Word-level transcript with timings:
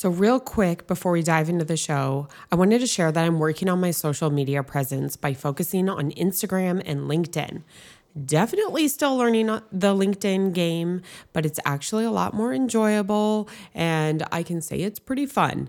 So, 0.00 0.10
real 0.10 0.38
quick 0.38 0.86
before 0.86 1.10
we 1.10 1.24
dive 1.24 1.48
into 1.48 1.64
the 1.64 1.76
show, 1.76 2.28
I 2.52 2.54
wanted 2.54 2.78
to 2.82 2.86
share 2.86 3.10
that 3.10 3.24
I'm 3.24 3.40
working 3.40 3.68
on 3.68 3.80
my 3.80 3.90
social 3.90 4.30
media 4.30 4.62
presence 4.62 5.16
by 5.16 5.34
focusing 5.34 5.88
on 5.88 6.12
Instagram 6.12 6.80
and 6.86 7.10
LinkedIn. 7.10 7.64
Definitely 8.24 8.86
still 8.86 9.16
learning 9.16 9.50
uh, 9.50 9.62
the 9.72 9.96
LinkedIn 9.96 10.52
game, 10.52 11.02
but 11.32 11.44
it's 11.44 11.58
actually 11.64 12.04
a 12.04 12.12
lot 12.12 12.32
more 12.32 12.54
enjoyable 12.54 13.48
and 13.74 14.24
I 14.30 14.44
can 14.44 14.60
say 14.60 14.82
it's 14.82 15.00
pretty 15.00 15.26
fun. 15.26 15.68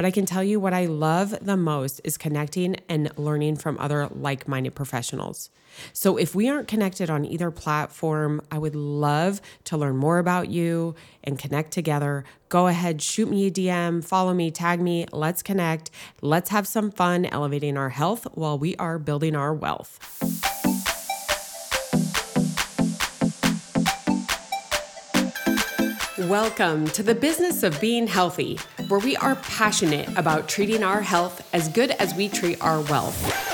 But 0.00 0.06
I 0.06 0.12
can 0.12 0.24
tell 0.24 0.42
you 0.42 0.58
what 0.58 0.72
I 0.72 0.86
love 0.86 1.34
the 1.42 1.58
most 1.58 2.00
is 2.04 2.16
connecting 2.16 2.76
and 2.88 3.10
learning 3.18 3.56
from 3.56 3.76
other 3.78 4.06
like 4.06 4.48
minded 4.48 4.74
professionals. 4.74 5.50
So 5.92 6.16
if 6.16 6.34
we 6.34 6.48
aren't 6.48 6.68
connected 6.68 7.10
on 7.10 7.26
either 7.26 7.50
platform, 7.50 8.40
I 8.50 8.56
would 8.56 8.74
love 8.74 9.42
to 9.64 9.76
learn 9.76 9.98
more 9.98 10.16
about 10.16 10.48
you 10.48 10.94
and 11.22 11.38
connect 11.38 11.72
together. 11.72 12.24
Go 12.48 12.66
ahead, 12.68 13.02
shoot 13.02 13.28
me 13.28 13.48
a 13.48 13.50
DM, 13.50 14.02
follow 14.02 14.32
me, 14.32 14.50
tag 14.50 14.80
me. 14.80 15.04
Let's 15.12 15.42
connect. 15.42 15.90
Let's 16.22 16.48
have 16.48 16.66
some 16.66 16.90
fun 16.90 17.26
elevating 17.26 17.76
our 17.76 17.90
health 17.90 18.26
while 18.32 18.58
we 18.58 18.76
are 18.76 18.98
building 18.98 19.36
our 19.36 19.52
wealth. 19.52 19.98
Welcome 26.20 26.86
to 26.88 27.02
the 27.02 27.14
business 27.14 27.62
of 27.62 27.80
being 27.80 28.06
healthy, 28.06 28.58
where 28.90 29.00
we 29.00 29.16
are 29.16 29.36
passionate 29.36 30.08
about 30.18 30.48
treating 30.48 30.82
our 30.82 31.00
health 31.00 31.46
as 31.54 31.68
good 31.68 31.92
as 31.92 32.12
we 32.14 32.28
treat 32.28 32.60
our 32.60 32.80
wealth. 32.82 33.50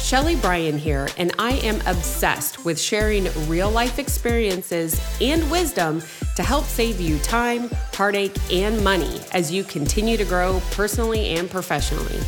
Shelly 0.00 0.36
Bryan 0.36 0.78
here, 0.78 1.08
and 1.16 1.32
I 1.38 1.52
am 1.54 1.80
obsessed 1.86 2.64
with 2.64 2.78
sharing 2.78 3.26
real 3.48 3.70
life 3.70 3.98
experiences 3.98 5.00
and 5.20 5.50
wisdom 5.50 6.02
to 6.36 6.42
help 6.42 6.64
save 6.66 7.00
you 7.00 7.18
time, 7.20 7.70
heartache, 7.94 8.36
and 8.52 8.84
money 8.84 9.20
as 9.32 9.50
you 9.50 9.64
continue 9.64 10.16
to 10.16 10.24
grow 10.24 10.60
personally 10.72 11.30
and 11.30 11.50
professionally. 11.50 12.20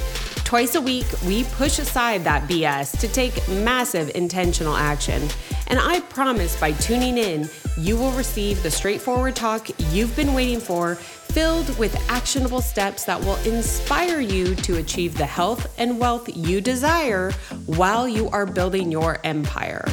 Twice 0.49 0.75
a 0.75 0.81
week, 0.81 1.07
we 1.27 1.45
push 1.45 1.79
aside 1.79 2.25
that 2.25 2.49
BS 2.49 2.99
to 3.01 3.09
take 3.09 3.47
massive 3.49 4.11
intentional 4.15 4.75
action. 4.75 5.29
And 5.67 5.79
I 5.79 6.01
promise 6.01 6.59
by 6.59 6.73
tuning 6.73 7.19
in, 7.19 7.51
you 7.77 7.99
will 7.99 8.13
receive 8.13 8.63
the 8.63 8.71
straightforward 8.71 9.37
talk 9.37 9.69
you've 9.93 10.17
been 10.17 10.33
waiting 10.33 10.59
for, 10.59 10.97
filled 11.33 11.77
with 11.79 11.95
actionable 12.11 12.61
steps 12.61 13.05
that 13.05 13.21
will 13.21 13.37
inspire 13.45 14.21
you 14.21 14.55
to 14.55 14.77
achieve 14.77 15.17
the 15.17 15.27
health 15.27 15.75
and 15.79 15.99
wealth 15.99 16.29
you 16.35 16.61
desire 16.61 17.33
while 17.67 18.09
you 18.09 18.29
are 18.31 18.47
building 18.47 18.91
your 18.91 19.19
empire. 19.25 19.85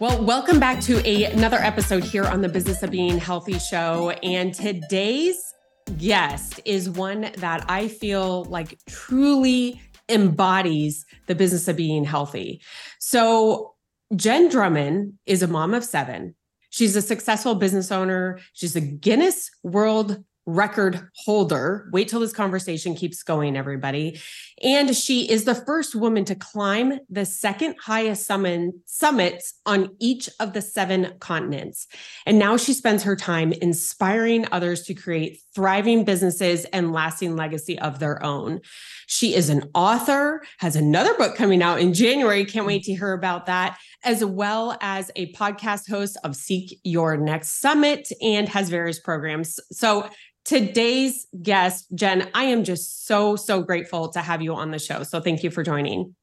Well, 0.00 0.24
welcome 0.24 0.58
back 0.58 0.80
to 0.82 1.06
a, 1.06 1.24
another 1.24 1.58
episode 1.58 2.02
here 2.02 2.24
on 2.24 2.40
the 2.40 2.48
Business 2.48 2.82
of 2.82 2.90
Being 2.90 3.18
Healthy 3.18 3.58
show. 3.58 4.10
And 4.22 4.54
today's 4.54 5.54
guest 5.98 6.58
is 6.64 6.88
one 6.88 7.30
that 7.36 7.66
I 7.68 7.88
feel 7.88 8.44
like 8.44 8.78
truly 8.88 9.80
embodies 10.08 11.04
the 11.26 11.34
business 11.34 11.68
of 11.68 11.76
being 11.76 12.04
healthy. 12.04 12.62
So, 12.98 13.74
Jenn 14.16 14.48
Drummond 14.48 15.18
is 15.26 15.42
a 15.42 15.46
mom 15.46 15.74
of 15.74 15.84
seven. 15.84 16.34
She's 16.70 16.96
a 16.96 17.02
successful 17.02 17.54
business 17.54 17.92
owner. 17.92 18.38
She's 18.52 18.76
a 18.76 18.80
Guinness 18.80 19.50
World 19.62 20.24
record 20.46 21.08
holder. 21.14 21.88
Wait 21.92 22.08
till 22.08 22.20
this 22.20 22.32
conversation 22.32 22.94
keeps 22.94 23.22
going, 23.22 23.56
everybody. 23.56 24.20
And 24.62 24.94
she 24.96 25.30
is 25.30 25.44
the 25.44 25.54
first 25.54 25.94
woman 25.94 26.24
to 26.26 26.34
climb 26.34 26.98
the 27.08 27.24
second 27.24 27.76
highest 27.80 28.26
summit, 28.26 28.74
summits 28.84 29.54
on 29.64 29.90
each 29.98 30.28
of 30.40 30.52
the 30.52 30.62
seven 30.62 31.14
continents. 31.20 31.86
And 32.26 32.38
now 32.38 32.56
she 32.56 32.72
spends 32.72 33.02
her 33.04 33.16
time 33.16 33.52
inspiring 33.52 34.46
others 34.50 34.82
to 34.84 34.94
create 34.94 35.40
thriving 35.54 36.04
businesses 36.04 36.64
and 36.66 36.92
lasting 36.92 37.36
legacy 37.36 37.78
of 37.78 37.98
their 37.98 38.22
own. 38.24 38.60
She 39.06 39.34
is 39.34 39.50
an 39.50 39.70
author, 39.74 40.42
has 40.58 40.76
another 40.76 41.14
book 41.14 41.36
coming 41.36 41.62
out 41.62 41.80
in 41.80 41.94
January. 41.94 42.44
Can't 42.44 42.66
wait 42.66 42.84
to 42.84 42.94
hear 42.94 43.12
about 43.12 43.46
that, 43.46 43.78
as 44.04 44.24
well 44.24 44.76
as 44.80 45.10
a 45.16 45.32
podcast 45.32 45.88
host 45.88 46.16
of 46.24 46.34
Seek 46.36 46.80
Your 46.84 47.16
Next 47.16 47.60
Summit 47.60 48.08
and 48.22 48.48
has 48.48 48.68
various 48.68 48.98
programs. 48.98 49.60
So 49.70 50.08
today's 50.44 51.26
guest, 51.42 51.86
Jenn, 51.94 52.28
I 52.34 52.44
am 52.44 52.64
just 52.64 53.06
so, 53.06 53.36
so 53.36 53.62
grateful 53.62 54.08
to 54.10 54.20
have 54.20 54.42
you 54.42 54.54
on 54.54 54.70
the 54.70 54.78
show. 54.78 55.02
So 55.02 55.20
thank 55.20 55.42
you 55.42 55.50
for 55.50 55.62
joining. 55.62 56.14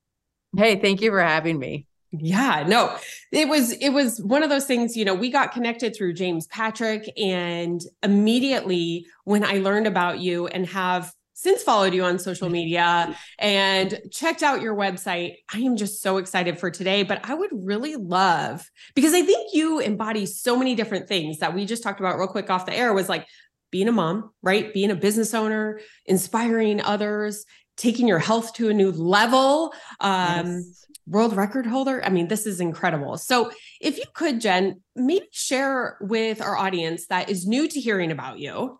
Hey, 0.56 0.80
thank 0.80 1.02
you 1.02 1.12
for 1.12 1.22
having 1.22 1.60
me. 1.60 1.86
Yeah, 2.12 2.64
no. 2.68 2.96
It 3.32 3.50
was 3.50 3.74
it 3.74 3.90
was 3.90 4.22
one 4.22 4.42
of 4.42 4.50
those 4.50 4.66
things, 4.66 4.96
you 4.96 5.04
know, 5.04 5.14
we 5.14 5.30
got 5.30 5.52
connected 5.52 5.96
through 5.96 6.14
James 6.14 6.48
Patrick 6.48 7.12
and 7.18 7.82
immediately 8.02 9.06
when 9.26 9.44
I 9.44 9.58
learned 9.58 9.88
about 9.88 10.20
you 10.20 10.48
and 10.48 10.66
have 10.68 11.12
since 11.38 11.62
followed 11.62 11.94
you 11.94 12.04
on 12.04 12.18
social 12.18 12.50
media 12.50 13.16
and 13.38 14.02
checked 14.12 14.42
out 14.42 14.60
your 14.60 14.76
website. 14.76 15.36
I 15.54 15.60
am 15.60 15.78
just 15.78 16.02
so 16.02 16.18
excited 16.18 16.58
for 16.60 16.72
today, 16.72 17.04
but 17.04 17.30
I 17.30 17.36
would 17.36 17.52
really 17.54 17.96
love 17.96 18.68
because 18.96 19.14
I 19.14 19.22
think 19.22 19.54
you 19.54 19.78
embody 19.78 20.26
so 20.26 20.58
many 20.58 20.74
different 20.74 21.08
things 21.08 21.38
that 21.38 21.54
we 21.54 21.68
just 21.68 21.84
talked 21.84 22.00
about 22.00 22.18
real 22.18 22.28
quick 22.28 22.50
off 22.50 22.66
the 22.66 22.76
air 22.76 22.92
was 22.92 23.08
like 23.08 23.28
being 23.70 23.88
a 23.88 23.92
mom, 23.92 24.32
right? 24.42 24.74
Being 24.74 24.90
a 24.90 24.96
business 24.96 25.36
owner, 25.36 25.80
inspiring 26.08 26.82
others, 26.82 27.46
taking 27.76 28.08
your 28.08 28.18
health 28.18 28.54
to 28.56 28.70
a 28.70 28.74
new 28.74 28.92
level. 28.92 29.76
Um, 30.00 30.48
yes. 30.48 30.86
World 31.06 31.38
record 31.38 31.68
holder. 31.68 32.04
I 32.04 32.10
mean, 32.10 32.30
this 32.30 32.48
is 32.48 32.60
incredible. 32.60 33.18
So, 33.18 33.52
if 33.80 33.98
you 33.98 34.04
could, 34.14 34.42
Jenn, 34.42 34.82
maybe 34.96 35.28
share 35.32 35.98
with 36.02 36.42
our 36.42 36.58
audience 36.58 37.08
that 37.08 37.30
is 37.30 37.48
new 37.48 37.68
to 37.68 37.80
hearing 37.80 38.12
about 38.12 38.40
you. 38.40 38.80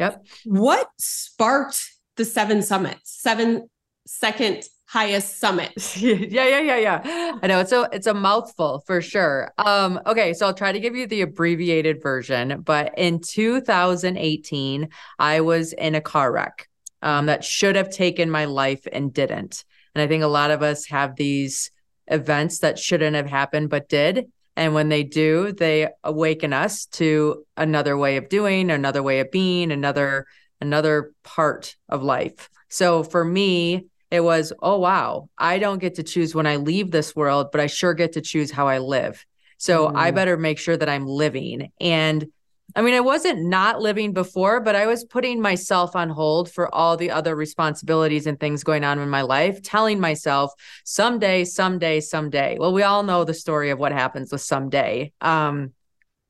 Yep. 0.00 0.26
What 0.44 0.88
sparked 0.98 1.84
the 2.16 2.24
seven 2.24 2.62
summits, 2.62 3.20
seven 3.20 3.68
second 4.06 4.64
highest 4.88 5.38
summit. 5.38 5.72
yeah, 5.96 6.46
yeah, 6.46 6.60
yeah, 6.60 6.76
yeah. 6.76 7.38
I 7.42 7.46
know 7.46 7.60
it's 7.60 7.72
a 7.72 7.88
it's 7.92 8.06
a 8.06 8.14
mouthful 8.14 8.82
for 8.86 9.00
sure. 9.00 9.52
Um, 9.58 10.00
okay, 10.06 10.32
so 10.32 10.46
I'll 10.46 10.54
try 10.54 10.72
to 10.72 10.80
give 10.80 10.96
you 10.96 11.06
the 11.06 11.22
abbreviated 11.22 12.02
version. 12.02 12.62
But 12.62 12.94
in 12.98 13.20
2018, 13.20 14.88
I 15.18 15.40
was 15.40 15.72
in 15.72 15.94
a 15.94 16.00
car 16.00 16.32
wreck 16.32 16.68
um, 17.02 17.26
that 17.26 17.44
should 17.44 17.76
have 17.76 17.90
taken 17.90 18.30
my 18.30 18.46
life 18.46 18.86
and 18.90 19.12
didn't. 19.12 19.64
And 19.94 20.02
I 20.02 20.06
think 20.06 20.22
a 20.22 20.28
lot 20.28 20.50
of 20.50 20.62
us 20.62 20.86
have 20.86 21.16
these 21.16 21.70
events 22.06 22.60
that 22.60 22.78
shouldn't 22.78 23.16
have 23.16 23.26
happened 23.26 23.68
but 23.70 23.88
did. 23.88 24.30
And 24.58 24.74
when 24.74 24.88
they 24.88 25.04
do, 25.04 25.52
they 25.52 25.88
awaken 26.02 26.52
us 26.52 26.86
to 26.86 27.44
another 27.56 27.96
way 27.96 28.16
of 28.16 28.28
doing, 28.28 28.72
another 28.72 29.04
way 29.04 29.20
of 29.20 29.30
being, 29.30 29.70
another 29.70 30.26
another 30.60 31.12
part 31.22 31.76
of 31.88 32.02
life. 32.02 32.50
So 32.68 33.04
for 33.04 33.24
me, 33.24 33.86
it 34.10 34.18
was, 34.18 34.52
oh, 34.60 34.80
wow, 34.80 35.28
I 35.38 35.60
don't 35.60 35.78
get 35.78 35.94
to 35.94 36.02
choose 36.02 36.34
when 36.34 36.48
I 36.48 36.56
leave 36.56 36.90
this 36.90 37.14
world, 37.14 37.52
but 37.52 37.60
I 37.60 37.68
sure 37.68 37.94
get 37.94 38.14
to 38.14 38.20
choose 38.20 38.50
how 38.50 38.66
I 38.66 38.78
live. 38.78 39.24
So 39.58 39.86
mm. 39.86 39.96
I 39.96 40.10
better 40.10 40.36
make 40.36 40.58
sure 40.58 40.76
that 40.76 40.88
I'm 40.88 41.06
living. 41.06 41.70
And 41.80 42.26
I 42.76 42.82
mean, 42.82 42.94
I 42.94 43.00
wasn't 43.00 43.42
not 43.42 43.80
living 43.80 44.12
before, 44.12 44.60
but 44.60 44.76
I 44.76 44.86
was 44.86 45.04
putting 45.04 45.40
myself 45.40 45.96
on 45.96 46.10
hold 46.10 46.50
for 46.50 46.72
all 46.74 46.96
the 46.96 47.10
other 47.10 47.34
responsibilities 47.34 48.26
and 48.26 48.38
things 48.38 48.62
going 48.62 48.84
on 48.84 48.98
in 48.98 49.08
my 49.08 49.22
life, 49.22 49.62
telling 49.62 49.98
myself 49.98 50.52
someday, 50.84 51.44
someday, 51.44 52.00
someday. 52.00 52.56
Well, 52.58 52.74
we 52.74 52.82
all 52.82 53.02
know 53.02 53.24
the 53.24 53.34
story 53.34 53.70
of 53.70 53.78
what 53.78 53.92
happens 53.92 54.30
with 54.30 54.42
someday. 54.42 55.12
Um, 55.20 55.72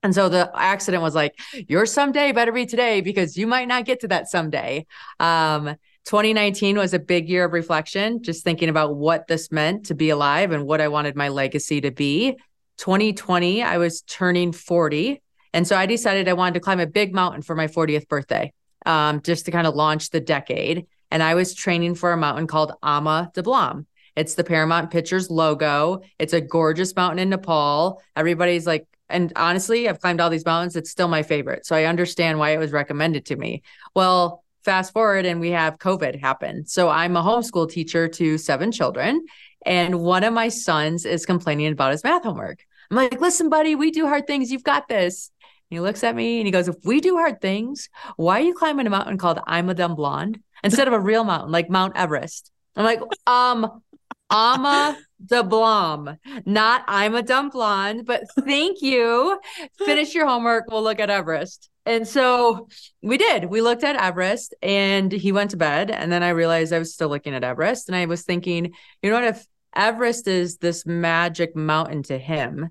and 0.05 0.15
so 0.15 0.29
the 0.29 0.51
accident 0.55 1.03
was 1.03 1.15
like, 1.15 1.35
your 1.67 1.85
someday 1.85 2.31
better 2.31 2.53
be 2.53 2.67
today 2.67 3.01
because 3.01 3.37
you 3.37 3.49
might 3.49 3.67
not 3.67 3.85
get 3.85 4.01
to 4.01 4.09
that 4.09 4.29
someday. 4.29 4.87
Um, 5.19 5.77
2019 6.05 6.79
was 6.79 6.95
a 6.95 7.01
big 7.01 7.29
year 7.29 7.45
of 7.45 7.53
reflection, 7.53 8.23
just 8.23 8.45
thinking 8.45 8.69
about 8.69 8.97
what 8.97 9.27
this 9.27 9.51
meant 9.51 9.87
to 9.87 9.95
be 9.95 10.11
alive 10.11 10.53
and 10.53 10.67
what 10.67 10.81
I 10.81 10.89
wanted 10.89 11.17
my 11.17 11.29
legacy 11.29 11.81
to 11.81 11.91
be. 11.91 12.39
2020, 12.79 13.63
I 13.65 13.79
was 13.79 14.03
turning 14.03 14.53
40. 14.53 15.21
And 15.53 15.67
so 15.67 15.77
I 15.77 15.87
decided 15.87 16.29
I 16.29 16.35
wanted 16.35 16.55
to 16.55 16.61
climb 16.61 16.81
a 16.81 16.87
big 16.87 17.15
mountain 17.15 17.43
for 17.43 17.55
my 17.55 17.67
40th 17.67 18.09
birthday, 18.09 18.53
um, 18.87 19.23
just 19.23 19.47
to 19.47 19.51
kind 19.51 19.67
of 19.67 19.75
launch 19.75 20.11
the 20.11 20.21
decade. 20.21 20.87
And 21.11 21.23
I 21.23 21.35
was 21.35 21.55
training 21.55 21.95
for 21.95 22.13
a 22.13 22.17
mountain 22.17 22.47
called 22.47 22.73
Ama 22.83 23.31
Dablam. 23.35 23.87
It's 24.17 24.35
the 24.35 24.45
Paramount 24.45 24.91
Pictures 24.91 25.31
logo. 25.31 26.01
It's 26.19 26.33
a 26.33 26.41
gorgeous 26.41 26.95
mountain 26.95 27.21
in 27.21 27.31
Nepal. 27.31 28.03
Everybody's 28.17 28.67
like, 28.67 28.87
and 29.09 29.33
honestly, 29.37 29.89
I've 29.89 30.01
climbed 30.01 30.21
all 30.21 30.29
these 30.29 30.45
mountains. 30.45 30.77
It's 30.77 30.91
still 30.91 31.09
my 31.09 31.23
favorite. 31.23 31.65
So 31.65 31.75
I 31.75 31.85
understand 31.85 32.39
why 32.39 32.51
it 32.51 32.59
was 32.59 32.73
recommended 32.73 33.27
to 33.27 33.37
me. 33.37 33.63
Well, 33.95 34.43
fast 34.65 34.93
forward 34.93 35.25
and 35.25 35.41
we 35.41 35.53
have 35.53 35.79
COVID 35.79 36.21
happen. 36.21 36.67
So 36.67 36.89
I'm 36.91 37.17
a 37.17 37.23
homeschool 37.23 37.71
teacher 37.71 38.09
to 38.09 38.37
seven 38.37 38.71
children. 38.71 39.25
And 39.65 40.01
one 40.01 40.25
of 40.25 40.35
my 40.35 40.49
sons 40.49 41.07
is 41.07 41.25
complaining 41.25 41.73
about 41.73 41.93
his 41.93 42.05
math 42.05 42.25
homework. 42.25 42.65
I'm 42.91 42.97
like, 42.97 43.21
listen, 43.21 43.49
buddy, 43.49 43.75
we 43.75 43.91
do 43.91 44.07
hard 44.07 44.27
things. 44.27 44.51
You've 44.51 44.65
got 44.65 44.89
this. 44.89 45.31
He 45.71 45.81
looks 45.81 46.03
at 46.03 46.17
me 46.17 46.39
and 46.39 46.47
he 46.47 46.51
goes, 46.51 46.69
if 46.69 46.77
we 46.85 47.01
do 47.01 47.17
hard 47.17 47.41
things, 47.41 47.89
why 48.17 48.41
are 48.41 48.45
you 48.45 48.55
climbing 48.55 48.87
a 48.87 48.91
mountain 48.91 49.19
called 49.19 49.41
I'm 49.47 49.69
a 49.69 49.75
dumb 49.75 49.95
blonde 49.95 50.41
instead 50.65 50.89
of 50.89 50.95
a 50.95 51.01
real 51.01 51.25
mountain 51.25 51.53
like 51.53 51.69
Mount 51.69 51.97
Everest? 51.97 52.51
I'm 52.75 52.85
like, 52.85 53.01
um, 53.27 53.83
I'm 54.31 54.65
a 54.65 54.97
the 55.25 55.43
Blom, 55.43 56.17
not 56.47 56.85
I'm 56.87 57.15
a 57.15 57.23
dumb 57.23 57.51
blonde, 57.51 58.07
but 58.07 58.23
thank 58.41 58.83
you. 58.83 59.39
Finish 59.79 60.15
your 60.15 60.27
homework. 60.27 60.67
We'll 60.71 60.83
look 60.83 61.01
at 61.01 61.11
Everest. 61.11 61.69
And 61.87 62.07
so 62.07 62.69
we 63.03 63.17
did. 63.17 63.47
We 63.47 63.63
looked 63.63 63.83
at 63.83 63.97
Everest 63.97 64.55
and 64.63 65.11
he 65.11 65.33
went 65.33 65.51
to 65.53 65.57
bed. 65.57 65.91
And 65.91 66.13
then 66.13 66.23
I 66.23 66.31
realized 66.31 66.73
I 66.73 66.79
was 66.79 66.93
still 66.93 67.09
looking 67.09 67.35
at 67.35 67.43
Everest. 67.43 67.89
And 67.89 67.97
I 67.97 68.05
was 68.05 68.23
thinking, 68.23 68.73
you 69.03 69.11
know 69.11 69.17
what? 69.17 69.25
If 69.25 69.47
Everest 69.75 70.29
is 70.29 70.59
this 70.59 70.85
magic 70.87 71.57
mountain 71.57 72.03
to 72.05 72.19
him, 72.19 72.69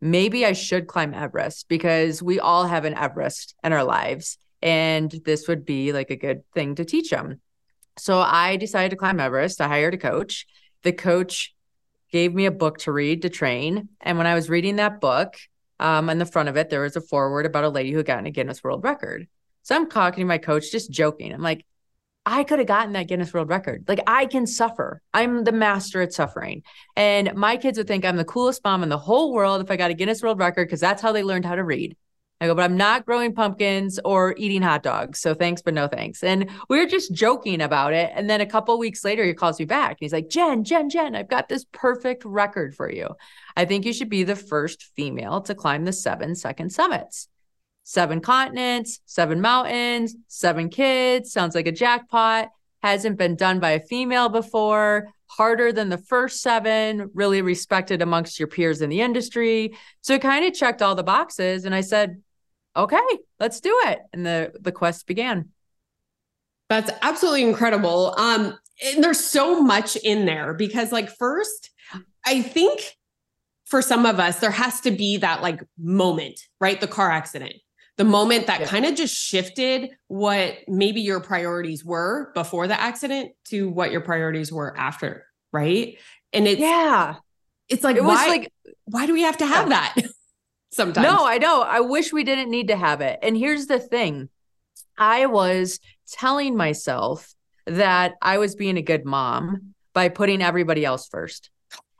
maybe 0.00 0.44
I 0.44 0.52
should 0.52 0.86
climb 0.86 1.14
Everest 1.14 1.68
because 1.68 2.22
we 2.22 2.40
all 2.40 2.66
have 2.66 2.84
an 2.84 2.94
Everest 2.94 3.54
in 3.62 3.72
our 3.72 3.84
lives. 3.84 4.38
And 4.60 5.10
this 5.24 5.46
would 5.48 5.64
be 5.64 5.92
like 5.92 6.10
a 6.10 6.16
good 6.16 6.42
thing 6.52 6.74
to 6.76 6.84
teach 6.84 7.10
them. 7.10 7.40
So 7.96 8.18
I 8.18 8.56
decided 8.56 8.90
to 8.90 8.96
climb 8.96 9.20
Everest. 9.20 9.60
I 9.60 9.68
hired 9.68 9.94
a 9.94 9.98
coach. 9.98 10.46
The 10.82 10.92
coach 10.92 11.54
gave 12.10 12.34
me 12.34 12.46
a 12.46 12.50
book 12.50 12.78
to 12.78 12.92
read 12.92 13.22
to 13.22 13.28
train. 13.28 13.88
And 14.00 14.18
when 14.18 14.26
I 14.26 14.34
was 14.34 14.48
reading 14.48 14.76
that 14.76 15.00
book, 15.00 15.36
um, 15.80 16.10
on 16.10 16.18
the 16.18 16.26
front 16.26 16.48
of 16.48 16.56
it, 16.56 16.70
there 16.70 16.82
was 16.82 16.96
a 16.96 17.00
foreword 17.00 17.46
about 17.46 17.64
a 17.64 17.68
lady 17.68 17.92
who 17.92 18.02
got 18.02 18.26
a 18.26 18.30
Guinness 18.30 18.64
World 18.64 18.82
Record. 18.82 19.28
So 19.62 19.76
I'm 19.76 19.88
talking 19.88 20.22
to 20.22 20.28
my 20.28 20.38
coach, 20.38 20.72
just 20.72 20.90
joking. 20.90 21.32
I'm 21.32 21.42
like, 21.42 21.64
I 22.26 22.44
could 22.44 22.58
have 22.58 22.68
gotten 22.68 22.92
that 22.92 23.08
Guinness 23.08 23.32
World 23.32 23.48
Record. 23.48 23.84
Like 23.88 24.00
I 24.06 24.26
can 24.26 24.46
suffer. 24.46 25.00
I'm 25.14 25.44
the 25.44 25.52
master 25.52 26.02
at 26.02 26.12
suffering. 26.12 26.62
And 26.94 27.34
my 27.34 27.56
kids 27.56 27.78
would 27.78 27.88
think 27.88 28.04
I'm 28.04 28.16
the 28.16 28.24
coolest 28.24 28.62
mom 28.64 28.82
in 28.82 28.90
the 28.90 28.98
whole 28.98 29.32
world 29.32 29.62
if 29.62 29.70
I 29.70 29.76
got 29.76 29.90
a 29.90 29.94
Guinness 29.94 30.22
World 30.22 30.38
Record 30.38 30.66
because 30.66 30.80
that's 30.80 31.00
how 31.00 31.12
they 31.12 31.22
learned 31.22 31.46
how 31.46 31.54
to 31.54 31.64
read. 31.64 31.96
I 32.40 32.46
go, 32.46 32.54
but 32.54 32.62
I'm 32.62 32.76
not 32.76 33.04
growing 33.04 33.34
pumpkins 33.34 33.98
or 34.04 34.34
eating 34.36 34.62
hot 34.62 34.84
dogs. 34.84 35.18
So 35.18 35.34
thanks, 35.34 35.60
but 35.60 35.74
no 35.74 35.88
thanks. 35.88 36.22
And 36.22 36.50
we 36.68 36.78
were 36.78 36.86
just 36.86 37.12
joking 37.12 37.60
about 37.60 37.94
it. 37.94 38.12
And 38.14 38.30
then 38.30 38.40
a 38.40 38.46
couple 38.46 38.78
weeks 38.78 39.04
later, 39.04 39.24
he 39.24 39.34
calls 39.34 39.58
me 39.58 39.64
back 39.64 39.92
and 39.92 39.98
he's 40.00 40.12
like, 40.12 40.28
Jenn, 40.28 40.62
Jenn, 40.62 40.88
Jenn, 40.88 41.16
I've 41.16 41.28
got 41.28 41.48
this 41.48 41.66
perfect 41.72 42.24
record 42.24 42.76
for 42.76 42.90
you. 42.92 43.08
I 43.56 43.64
think 43.64 43.84
you 43.84 43.92
should 43.92 44.08
be 44.08 44.22
the 44.22 44.36
first 44.36 44.84
female 44.94 45.40
to 45.42 45.54
climb 45.54 45.84
the 45.84 45.92
seven 45.92 46.36
second 46.36 46.70
summits. 46.70 47.28
Seven 47.88 48.20
continents, 48.20 49.00
seven 49.06 49.40
mountains, 49.40 50.14
seven 50.26 50.68
kids. 50.68 51.32
Sounds 51.32 51.54
like 51.54 51.66
a 51.66 51.72
jackpot. 51.72 52.50
Hasn't 52.82 53.16
been 53.16 53.34
done 53.34 53.60
by 53.60 53.70
a 53.70 53.80
female 53.80 54.28
before. 54.28 55.08
Harder 55.24 55.72
than 55.72 55.88
the 55.88 55.96
first 55.96 56.42
seven, 56.42 57.10
really 57.14 57.40
respected 57.40 58.02
amongst 58.02 58.38
your 58.38 58.46
peers 58.46 58.82
in 58.82 58.90
the 58.90 59.00
industry. 59.00 59.74
So 60.02 60.12
it 60.12 60.20
kind 60.20 60.44
of 60.44 60.52
checked 60.52 60.82
all 60.82 60.96
the 60.96 61.02
boxes. 61.02 61.64
And 61.64 61.74
I 61.74 61.80
said, 61.80 62.20
okay, 62.76 62.98
let's 63.40 63.58
do 63.58 63.74
it. 63.86 64.00
And 64.12 64.26
the 64.26 64.52
the 64.60 64.70
quest 64.70 65.06
began. 65.06 65.48
That's 66.68 66.90
absolutely 67.00 67.44
incredible. 67.44 68.14
Um, 68.18 68.58
there's 68.98 69.20
so 69.20 69.62
much 69.62 69.96
in 69.96 70.26
there 70.26 70.52
because, 70.52 70.92
like, 70.92 71.08
first, 71.16 71.70
I 72.26 72.42
think 72.42 72.82
for 73.64 73.80
some 73.80 74.04
of 74.04 74.20
us, 74.20 74.40
there 74.40 74.50
has 74.50 74.82
to 74.82 74.90
be 74.90 75.16
that 75.16 75.40
like 75.40 75.62
moment, 75.78 76.38
right? 76.60 76.78
The 76.78 76.86
car 76.86 77.10
accident, 77.10 77.54
the 77.98 78.04
moment 78.04 78.46
that 78.46 78.60
yeah. 78.60 78.66
kind 78.66 78.86
of 78.86 78.94
just 78.94 79.14
shifted 79.14 79.90
what 80.06 80.56
maybe 80.66 81.02
your 81.02 81.20
priorities 81.20 81.84
were 81.84 82.32
before 82.34 82.66
the 82.66 82.80
accident 82.80 83.32
to 83.46 83.68
what 83.68 83.90
your 83.90 84.00
priorities 84.00 84.50
were 84.50 84.76
after, 84.78 85.26
right? 85.52 85.98
And 86.32 86.46
it's 86.46 86.60
yeah, 86.60 87.16
it's 87.68 87.84
like 87.84 87.96
it 87.96 88.04
why, 88.04 88.28
like 88.28 88.52
why 88.84 89.06
do 89.06 89.12
we 89.12 89.22
have 89.22 89.38
to 89.38 89.46
have 89.46 89.68
yeah. 89.68 89.92
that? 89.94 90.04
sometimes. 90.70 91.04
No, 91.04 91.26
I 91.26 91.38
know. 91.38 91.62
I 91.62 91.80
wish 91.80 92.12
we 92.12 92.24
didn't 92.24 92.50
need 92.50 92.68
to 92.68 92.76
have 92.76 93.00
it. 93.00 93.18
And 93.22 93.36
here's 93.36 93.66
the 93.66 93.80
thing 93.80 94.28
I 94.96 95.26
was 95.26 95.80
telling 96.10 96.56
myself 96.56 97.34
that 97.66 98.14
I 98.22 98.38
was 98.38 98.54
being 98.54 98.78
a 98.78 98.82
good 98.82 99.04
mom 99.04 99.74
by 99.92 100.08
putting 100.08 100.40
everybody 100.40 100.84
else 100.84 101.08
first. 101.08 101.50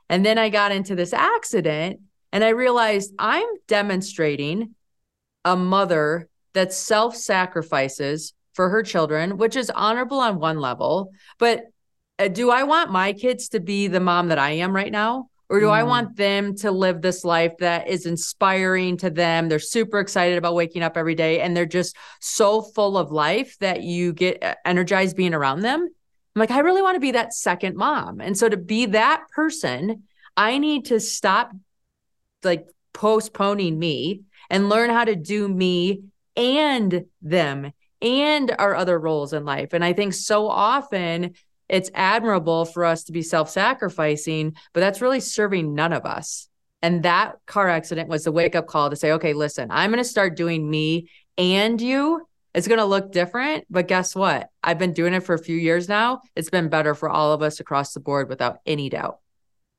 And 0.09 0.25
then 0.25 0.37
I 0.37 0.49
got 0.49 0.71
into 0.71 0.95
this 0.95 1.13
accident 1.13 1.99
and 2.31 2.43
I 2.43 2.49
realized 2.49 3.13
I'm 3.19 3.47
demonstrating 3.67 4.75
a 5.45 5.55
mother 5.55 6.29
that 6.53 6.73
self 6.73 7.15
sacrifices 7.15 8.33
for 8.53 8.69
her 8.69 8.83
children, 8.83 9.37
which 9.37 9.55
is 9.55 9.69
honorable 9.69 10.19
on 10.19 10.39
one 10.39 10.59
level. 10.59 11.11
But 11.37 11.63
uh, 12.17 12.27
do 12.27 12.51
I 12.51 12.63
want 12.63 12.91
my 12.91 13.13
kids 13.13 13.49
to 13.49 13.59
be 13.59 13.87
the 13.87 13.99
mom 13.99 14.27
that 14.29 14.39
I 14.39 14.51
am 14.51 14.75
right 14.75 14.91
now? 14.91 15.29
Or 15.47 15.59
do 15.59 15.67
mm. 15.67 15.71
I 15.71 15.83
want 15.83 16.15
them 16.15 16.55
to 16.57 16.71
live 16.71 17.01
this 17.01 17.25
life 17.25 17.57
that 17.59 17.87
is 17.87 18.05
inspiring 18.05 18.97
to 18.97 19.09
them? 19.09 19.49
They're 19.49 19.57
super 19.57 19.99
excited 19.99 20.37
about 20.37 20.53
waking 20.53 20.83
up 20.83 20.95
every 20.95 21.15
day 21.15 21.41
and 21.41 21.57
they're 21.57 21.65
just 21.65 21.95
so 22.19 22.61
full 22.61 22.97
of 22.97 23.11
life 23.11 23.57
that 23.59 23.81
you 23.81 24.13
get 24.13 24.43
uh, 24.43 24.55
energized 24.63 25.15
being 25.15 25.33
around 25.33 25.61
them. 25.61 25.81
I'm 25.81 26.39
like, 26.39 26.51
I 26.51 26.59
really 26.59 26.83
want 26.83 26.95
to 26.95 26.99
be 26.99 27.11
that 27.11 27.33
second 27.33 27.75
mom. 27.75 28.21
And 28.21 28.37
so 28.37 28.47
to 28.47 28.57
be 28.57 28.87
that 28.87 29.23
person, 29.33 30.03
I 30.37 30.59
need 30.59 30.85
to 30.85 30.99
stop 30.99 31.51
like 32.43 32.67
postponing 32.93 33.79
me 33.79 34.21
and 34.49 34.69
learn 34.69 34.89
how 34.89 35.05
to 35.05 35.15
do 35.15 35.47
me 35.47 36.03
and 36.35 37.05
them 37.21 37.71
and 38.01 38.55
our 38.57 38.75
other 38.75 38.99
roles 38.99 39.33
in 39.33 39.45
life. 39.45 39.73
And 39.73 39.83
I 39.83 39.93
think 39.93 40.13
so 40.13 40.47
often 40.47 41.33
it's 41.67 41.91
admirable 41.93 42.65
for 42.65 42.83
us 42.83 43.03
to 43.05 43.11
be 43.11 43.21
self 43.21 43.49
sacrificing, 43.49 44.55
but 44.73 44.79
that's 44.79 45.01
really 45.01 45.19
serving 45.19 45.75
none 45.75 45.93
of 45.93 46.05
us. 46.05 46.49
And 46.81 47.03
that 47.03 47.35
car 47.45 47.67
accident 47.67 48.09
was 48.09 48.23
the 48.23 48.31
wake 48.31 48.55
up 48.55 48.67
call 48.67 48.89
to 48.89 48.95
say, 48.95 49.11
okay, 49.13 49.33
listen, 49.33 49.69
I'm 49.69 49.91
going 49.91 50.03
to 50.03 50.09
start 50.09 50.37
doing 50.37 50.69
me 50.69 51.09
and 51.37 51.79
you. 51.79 52.25
It's 52.55 52.67
going 52.67 52.79
to 52.79 52.85
look 52.85 53.11
different, 53.11 53.65
but 53.69 53.87
guess 53.87 54.15
what? 54.15 54.49
I've 54.63 54.79
been 54.79 54.93
doing 54.93 55.13
it 55.13 55.21
for 55.21 55.35
a 55.35 55.39
few 55.39 55.55
years 55.55 55.87
now. 55.87 56.21
It's 56.35 56.49
been 56.49 56.69
better 56.69 56.95
for 56.95 57.09
all 57.09 57.31
of 57.33 57.43
us 57.43 57.59
across 57.59 57.93
the 57.93 57.99
board 57.99 58.27
without 58.27 58.59
any 58.65 58.89
doubt. 58.89 59.19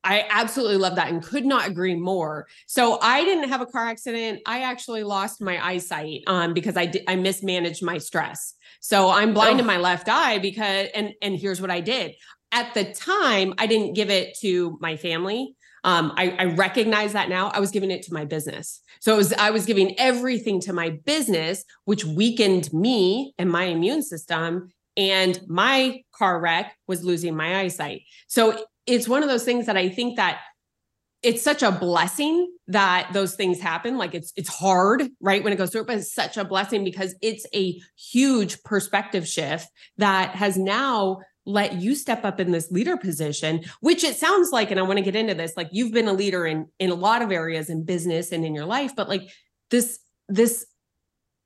I 0.02 0.26
absolutely 0.31 0.79
love 0.79 0.97
that 0.97 1.08
and 1.08 1.23
could 1.23 1.44
not 1.44 1.69
agree 1.69 1.94
more. 1.94 2.47
So 2.67 2.99
I 3.00 3.25
didn't 3.25 3.49
have 3.50 3.61
a 3.61 3.67
car 3.67 3.87
accident. 3.87 4.41
I 4.47 4.62
actually 4.62 5.05
lost 5.05 5.43
my 5.43 5.64
eyesight 5.64 6.23
um, 6.26 6.55
because 6.55 6.76
I 6.76 6.91
I 7.06 7.17
mismanaged 7.17 7.82
my 7.82 7.99
stress. 7.99 8.55
So 8.81 9.11
I'm 9.11 9.35
blind 9.35 9.56
oh. 9.56 9.61
in 9.61 9.67
my 9.67 9.76
left 9.76 10.08
eye 10.08 10.38
because 10.38 10.88
and 10.94 11.12
and 11.20 11.37
here's 11.37 11.61
what 11.61 11.70
I 11.70 11.81
did. 11.81 12.14
At 12.52 12.75
the 12.75 12.93
time, 12.93 13.55
I 13.58 13.67
didn't 13.67 13.94
give 13.94 14.11
it 14.11 14.37
to 14.41 14.79
my 14.81 14.97
family. 14.97 15.55
Um, 15.85 16.12
I, 16.17 16.31
I 16.38 16.44
recognize 16.44 17.12
that 17.14 17.29
now. 17.29 17.49
I 17.49 17.61
was 17.61 17.70
giving 17.70 17.91
it 17.91 18.03
to 18.03 18.14
my 18.14 18.25
business. 18.25 18.81
So 19.00 19.14
it 19.14 19.17
was 19.17 19.32
I 19.35 19.50
was 19.50 19.67
giving 19.67 19.99
everything 19.99 20.61
to 20.62 20.73
my 20.73 20.91
business, 20.91 21.64
which 21.85 22.05
weakened 22.05 22.73
me 22.73 23.35
and 23.38 23.50
my 23.50 23.64
immune 23.64 24.03
system. 24.03 24.73
And 24.96 25.41
my 25.46 26.03
car 26.12 26.41
wreck 26.41 26.76
was 26.87 27.05
losing 27.05 27.37
my 27.37 27.61
eyesight. 27.61 28.03
So 28.26 28.64
it's 28.90 29.08
one 29.08 29.22
of 29.22 29.28
those 29.28 29.44
things 29.44 29.66
that 29.66 29.76
I 29.76 29.88
think 29.88 30.16
that 30.16 30.40
it's 31.22 31.42
such 31.42 31.62
a 31.62 31.70
blessing 31.70 32.50
that 32.69 33.10
those 33.12 33.34
things 33.34 33.60
happen. 33.60 33.98
Like 33.98 34.14
it's 34.14 34.32
it's 34.37 34.48
hard 34.48 35.08
right 35.20 35.44
when 35.44 35.52
it 35.52 35.56
goes 35.56 35.70
through 35.70 35.82
it, 35.82 35.87
but 35.87 35.98
it's 35.98 36.12
such 36.12 36.37
a 36.37 36.44
blessing 36.44 36.82
because 36.82 37.14
it's 37.22 37.46
a 37.54 37.81
huge 37.96 38.62
perspective 38.62 39.29
shift 39.29 39.69
that 39.98 40.34
has 40.34 40.56
now 40.56 41.20
let 41.46 41.74
you 41.74 41.94
step 41.94 42.24
up 42.24 42.38
in 42.38 42.50
this 42.53 42.70
leader 42.70 42.98
position 42.98 43.65
which 43.81 44.05
it 44.05 44.15
sounds 44.15 44.50
like 44.53 44.70
and 44.70 44.79
i 44.79 44.82
want 44.82 44.98
to 44.98 45.05
get 45.05 45.17
into 45.17 45.34
this 45.34 45.56
like 45.56 45.70
you've 45.72 45.91
been 45.91 46.06
a 46.06 46.12
leader 46.12 46.46
in 46.46 46.67
in 46.79 46.91
a 46.91 46.94
lot 46.94 47.22
of 47.22 47.32
areas 47.32 47.70
in 47.70 47.82
business 47.82 48.31
and 48.31 48.44
in 48.44 48.55
your 48.55 48.67
life 48.67 48.94
but 48.94 49.08
like 49.08 49.22
this 49.70 49.98
this 50.29 50.67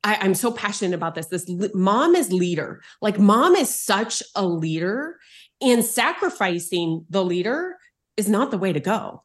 I, 0.03 0.17
i'm 0.21 0.35
so 0.35 0.51
passionate 0.51 0.93
about 0.93 1.15
this. 1.15 1.27
This 1.27 1.49
mom 1.73 2.15
is 2.15 2.31
leader. 2.31 2.81
Like 3.01 3.17
mom 3.17 3.55
is 3.55 3.73
such 3.73 4.21
a 4.35 4.45
leader 4.45 5.17
and 5.61 5.83
sacrificing 5.83 7.05
the 7.09 7.23
leader 7.23 7.77
is 8.17 8.27
not 8.29 8.51
the 8.51 8.57
way 8.57 8.73
to 8.73 8.79
go 8.79 9.23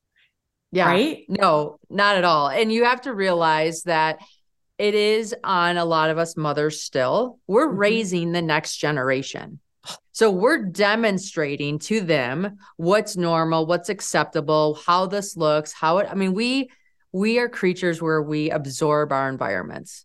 yeah. 0.73 0.87
Right? 0.87 1.25
No, 1.29 1.79
not 1.89 2.17
at 2.17 2.25
all. 2.25 2.49
And 2.49 2.73
you 2.73 2.85
have 2.85 3.01
to 3.03 3.15
realize 3.15 3.83
that 3.85 4.21
it 4.79 4.95
is 4.95 5.35
on 5.45 5.77
a 5.77 5.85
lot 5.85 6.11
of 6.11 6.19
us 6.19 6.37
mothers 6.37 6.83
still. 6.83 7.39
We're 7.47 7.69
mm-hmm. 7.69 7.79
raising 7.79 8.33
the 8.33 8.43
next 8.43 8.77
generation. 8.77 9.61
So 10.13 10.31
we're 10.31 10.65
demonstrating 10.65 11.79
to 11.81 12.01
them 12.01 12.59
what's 12.77 13.17
normal, 13.17 13.67
what's 13.67 13.89
acceptable, 13.89 14.79
how 14.87 15.07
this 15.07 15.37
looks, 15.37 15.73
how 15.73 15.99
it 15.99 16.09
I 16.11 16.15
mean 16.15 16.35
we 16.35 16.71
we 17.13 17.39
are 17.39 17.49
creatures 17.49 18.01
where 18.01 18.23
we 18.23 18.51
absorb 18.51 19.13
our 19.13 19.29
environments. 19.29 20.05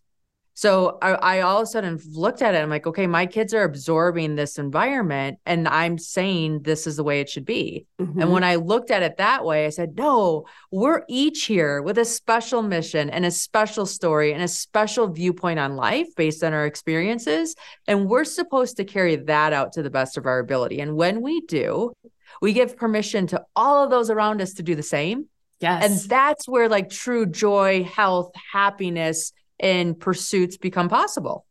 So 0.58 0.96
I, 1.02 1.10
I, 1.10 1.40
all 1.42 1.58
of 1.58 1.64
a 1.64 1.66
sudden 1.66 2.00
looked 2.12 2.40
at 2.40 2.54
it. 2.54 2.62
I'm 2.62 2.70
like, 2.70 2.86
okay, 2.86 3.06
my 3.06 3.26
kids 3.26 3.52
are 3.52 3.62
absorbing 3.62 4.36
this 4.36 4.58
environment, 4.58 5.38
and 5.44 5.68
I'm 5.68 5.98
saying 5.98 6.62
this 6.62 6.86
is 6.86 6.96
the 6.96 7.04
way 7.04 7.20
it 7.20 7.28
should 7.28 7.44
be. 7.44 7.86
Mm-hmm. 8.00 8.22
And 8.22 8.32
when 8.32 8.42
I 8.42 8.54
looked 8.54 8.90
at 8.90 9.02
it 9.02 9.18
that 9.18 9.44
way, 9.44 9.66
I 9.66 9.68
said, 9.68 9.98
no, 9.98 10.46
we're 10.72 11.04
each 11.08 11.44
here 11.44 11.82
with 11.82 11.98
a 11.98 12.06
special 12.06 12.62
mission 12.62 13.10
and 13.10 13.26
a 13.26 13.30
special 13.30 13.84
story 13.84 14.32
and 14.32 14.42
a 14.42 14.48
special 14.48 15.08
viewpoint 15.08 15.58
on 15.58 15.76
life 15.76 16.08
based 16.16 16.42
on 16.42 16.54
our 16.54 16.64
experiences. 16.64 17.54
And 17.86 18.08
we're 18.08 18.24
supposed 18.24 18.78
to 18.78 18.84
carry 18.84 19.16
that 19.16 19.52
out 19.52 19.74
to 19.74 19.82
the 19.82 19.90
best 19.90 20.16
of 20.16 20.24
our 20.24 20.38
ability. 20.38 20.80
And 20.80 20.96
when 20.96 21.20
we 21.20 21.42
do, 21.42 21.92
we 22.40 22.54
give 22.54 22.78
permission 22.78 23.26
to 23.26 23.44
all 23.54 23.84
of 23.84 23.90
those 23.90 24.08
around 24.08 24.40
us 24.40 24.54
to 24.54 24.62
do 24.62 24.74
the 24.74 24.82
same. 24.82 25.26
Yes. 25.60 25.84
And 25.84 26.10
that's 26.10 26.48
where 26.48 26.70
like 26.70 26.88
true 26.88 27.26
joy, 27.26 27.84
health, 27.84 28.32
happiness, 28.52 29.32
and 29.60 29.98
pursuits 29.98 30.56
become 30.56 30.88
possible. 30.88 31.46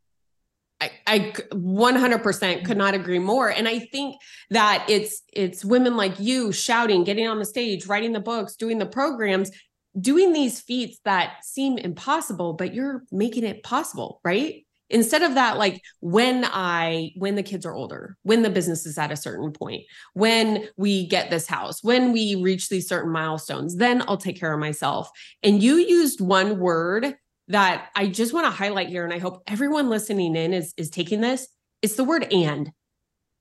I, 0.81 0.91
I 1.07 1.19
100% 1.51 2.65
could 2.65 2.77
not 2.77 2.93
agree 2.93 3.19
more. 3.19 3.49
And 3.49 3.67
i 3.67 3.79
think 3.79 4.17
that 4.49 4.85
it's 4.89 5.21
it's 5.31 5.63
women 5.63 5.95
like 5.95 6.19
you 6.19 6.51
shouting 6.51 7.03
getting 7.03 7.27
on 7.27 7.39
the 7.39 7.45
stage 7.45 7.87
writing 7.87 8.11
the 8.11 8.19
books 8.19 8.55
doing 8.55 8.77
the 8.77 8.85
programs 8.85 9.51
doing 9.99 10.33
these 10.33 10.59
feats 10.59 10.99
that 11.05 11.37
seem 11.43 11.77
impossible 11.77 12.53
but 12.53 12.73
you're 12.73 13.03
making 13.11 13.43
it 13.43 13.63
possible 13.63 14.19
right? 14.23 14.65
Instead 14.89 15.23
of 15.23 15.33
that 15.33 15.57
like 15.57 15.81
when 15.99 16.45
i 16.45 17.11
when 17.15 17.33
the 17.35 17.41
kids 17.41 17.65
are 17.65 17.73
older 17.73 18.17
when 18.21 18.43
the 18.43 18.51
business 18.51 18.85
is 18.85 18.99
at 18.99 19.11
a 19.11 19.17
certain 19.17 19.51
point 19.51 19.81
when 20.13 20.67
we 20.77 21.07
get 21.07 21.31
this 21.31 21.47
house 21.47 21.83
when 21.83 22.11
we 22.11 22.35
reach 22.35 22.69
these 22.69 22.87
certain 22.87 23.11
milestones 23.11 23.77
then 23.77 24.03
i'll 24.07 24.17
take 24.17 24.39
care 24.39 24.53
of 24.53 24.59
myself. 24.59 25.09
And 25.41 25.63
you 25.63 25.77
used 25.77 26.21
one 26.21 26.59
word 26.59 27.15
that 27.47 27.89
I 27.95 28.07
just 28.07 28.33
want 28.33 28.45
to 28.45 28.51
highlight 28.51 28.89
here, 28.89 29.03
and 29.03 29.13
I 29.13 29.19
hope 29.19 29.43
everyone 29.47 29.89
listening 29.89 30.35
in 30.35 30.53
is 30.53 30.73
is 30.77 30.89
taking 30.89 31.21
this. 31.21 31.47
It's 31.81 31.95
the 31.95 32.03
word 32.03 32.31
and. 32.31 32.71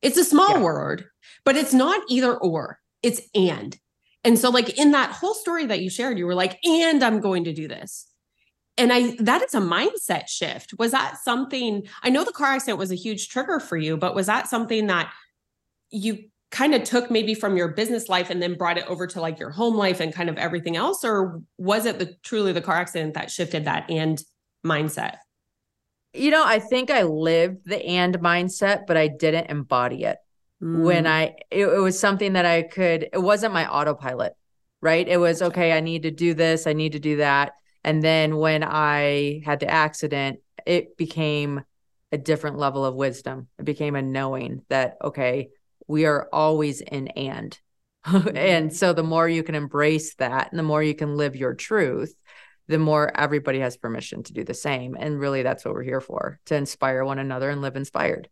It's 0.03 0.19
a 0.19 0.25
small 0.25 0.57
yeah. 0.57 0.63
word, 0.63 1.07
but 1.45 1.57
it's 1.57 1.73
not 1.73 2.03
either 2.09 2.37
or. 2.37 2.79
It's 3.03 3.23
and. 3.35 3.77
And 4.23 4.39
so, 4.39 4.51
like 4.51 4.79
in 4.79 4.93
that 4.93 5.11
whole 5.11 5.35
story 5.35 5.67
that 5.67 5.81
you 5.81 5.91
shared, 5.91 6.19
you 6.19 6.27
were 6.27 6.35
like, 6.35 6.59
and 6.65 7.03
I'm 7.03 7.21
going 7.21 7.45
to 7.45 7.53
do 7.53 7.69
this. 7.69 8.07
And 8.77 8.93
I 8.93 9.17
that 9.21 9.43
is 9.43 9.55
a 9.55 9.61
mindset 9.61 10.29
shift. 10.29 10.75
Was 10.79 10.91
that 10.91 11.19
something? 11.23 11.85
I 12.03 12.11
know 12.11 12.25
the 12.25 12.33
car 12.33 12.53
accident 12.53 12.79
was 12.79 12.91
a 12.91 12.97
huge 12.97 13.29
trigger 13.29 13.61
for 13.61 13.77
you, 13.77 13.97
but 13.97 14.15
was 14.15 14.27
that 14.27 14.49
something 14.49 14.89
that 14.89 15.13
you 15.91 16.25
kind 16.55 16.73
of 16.73 16.85
took 16.85 17.11
maybe 17.11 17.35
from 17.35 17.57
your 17.57 17.69
business 17.69 18.09
life 18.09 18.31
and 18.31 18.41
then 18.41 18.55
brought 18.55 18.79
it 18.79 18.87
over 18.87 19.09
to 19.09 19.21
like 19.21 19.41
your 19.41 19.51
home 19.51 19.75
life 19.75 19.99
and 19.99 20.15
kind 20.15 20.31
of 20.31 20.39
everything 20.39 20.77
else 20.77 21.05
or 21.05 21.43
was 21.59 21.85
it 21.85 21.99
the 21.99 22.15
truly 22.23 22.53
the 22.53 22.61
car 22.61 22.77
accident 22.77 23.15
that 23.15 23.29
shifted 23.29 23.65
that 23.65 23.91
and 23.91 24.23
mindset? 24.65 25.17
You 26.13 26.31
know 26.31 26.45
i 26.47 26.61
think 26.61 26.93
i 26.93 27.03
lived 27.03 27.63
the 27.65 27.85
and 27.85 28.17
mindset 28.21 28.87
but 28.87 28.97
i 28.97 29.09
didn't 29.09 29.51
embody 29.51 30.05
it. 30.05 30.17
Mm. 30.63 30.85
when 30.85 31.09
i 31.09 31.35
it, 31.51 31.67
it 31.67 31.81
was 31.81 31.99
something 31.99 32.35
that 32.35 32.47
i 32.47 32.63
could 32.63 33.09
it 33.13 33.21
wasn't 33.21 33.53
my 33.53 33.67
autopilot 33.67 34.35
right? 34.81 35.09
It 35.09 35.17
was 35.17 35.41
okay 35.43 35.73
i 35.73 35.81
need 35.81 36.03
to 36.03 36.13
do 36.13 36.35
this 36.35 36.69
i 36.69 36.73
need 36.73 36.93
to 36.93 37.01
do 37.01 37.17
that. 37.17 37.55
And 37.83 38.01
then 38.01 38.37
when 38.37 38.63
i 38.63 39.43
had 39.45 39.59
the 39.59 39.69
accident 39.69 40.39
it 40.65 40.97
became 40.97 41.65
a 42.13 42.17
different 42.17 42.59
level 42.59 42.85
of 42.85 42.95
wisdom. 42.95 43.49
It 43.59 43.65
became 43.65 43.97
a 43.97 44.03
knowing 44.03 44.63
that 44.69 44.99
okay 45.03 45.49
we 45.87 46.07
are 46.07 46.29
always 46.33 46.81
in 46.81 47.09
and. 47.09 47.59
Mm-hmm. 48.05 48.37
and 48.37 48.77
so 48.77 48.93
the 48.93 49.03
more 49.03 49.27
you 49.27 49.43
can 49.43 49.55
embrace 49.55 50.15
that 50.17 50.51
and 50.51 50.59
the 50.59 50.63
more 50.63 50.83
you 50.83 50.95
can 50.95 51.17
live 51.17 51.37
your 51.37 51.55
truth, 51.55 52.15
the 52.69 52.79
more 52.79 53.11
everybody 53.19 53.61
has 53.61 53.79
permission 53.79 54.23
to 54.25 54.35
do 54.35 54.45
the 54.45 54.53
same. 54.53 54.95
And 54.99 55.19
really 55.19 55.43
that's 55.43 55.65
what 55.65 55.73
we're 55.73 55.85
here 55.85 56.03
for, 56.03 56.39
to 56.47 56.55
inspire 56.55 57.03
one 57.05 57.19
another 57.19 57.49
and 57.49 57.63
live 57.63 57.77
inspired. 57.77 58.29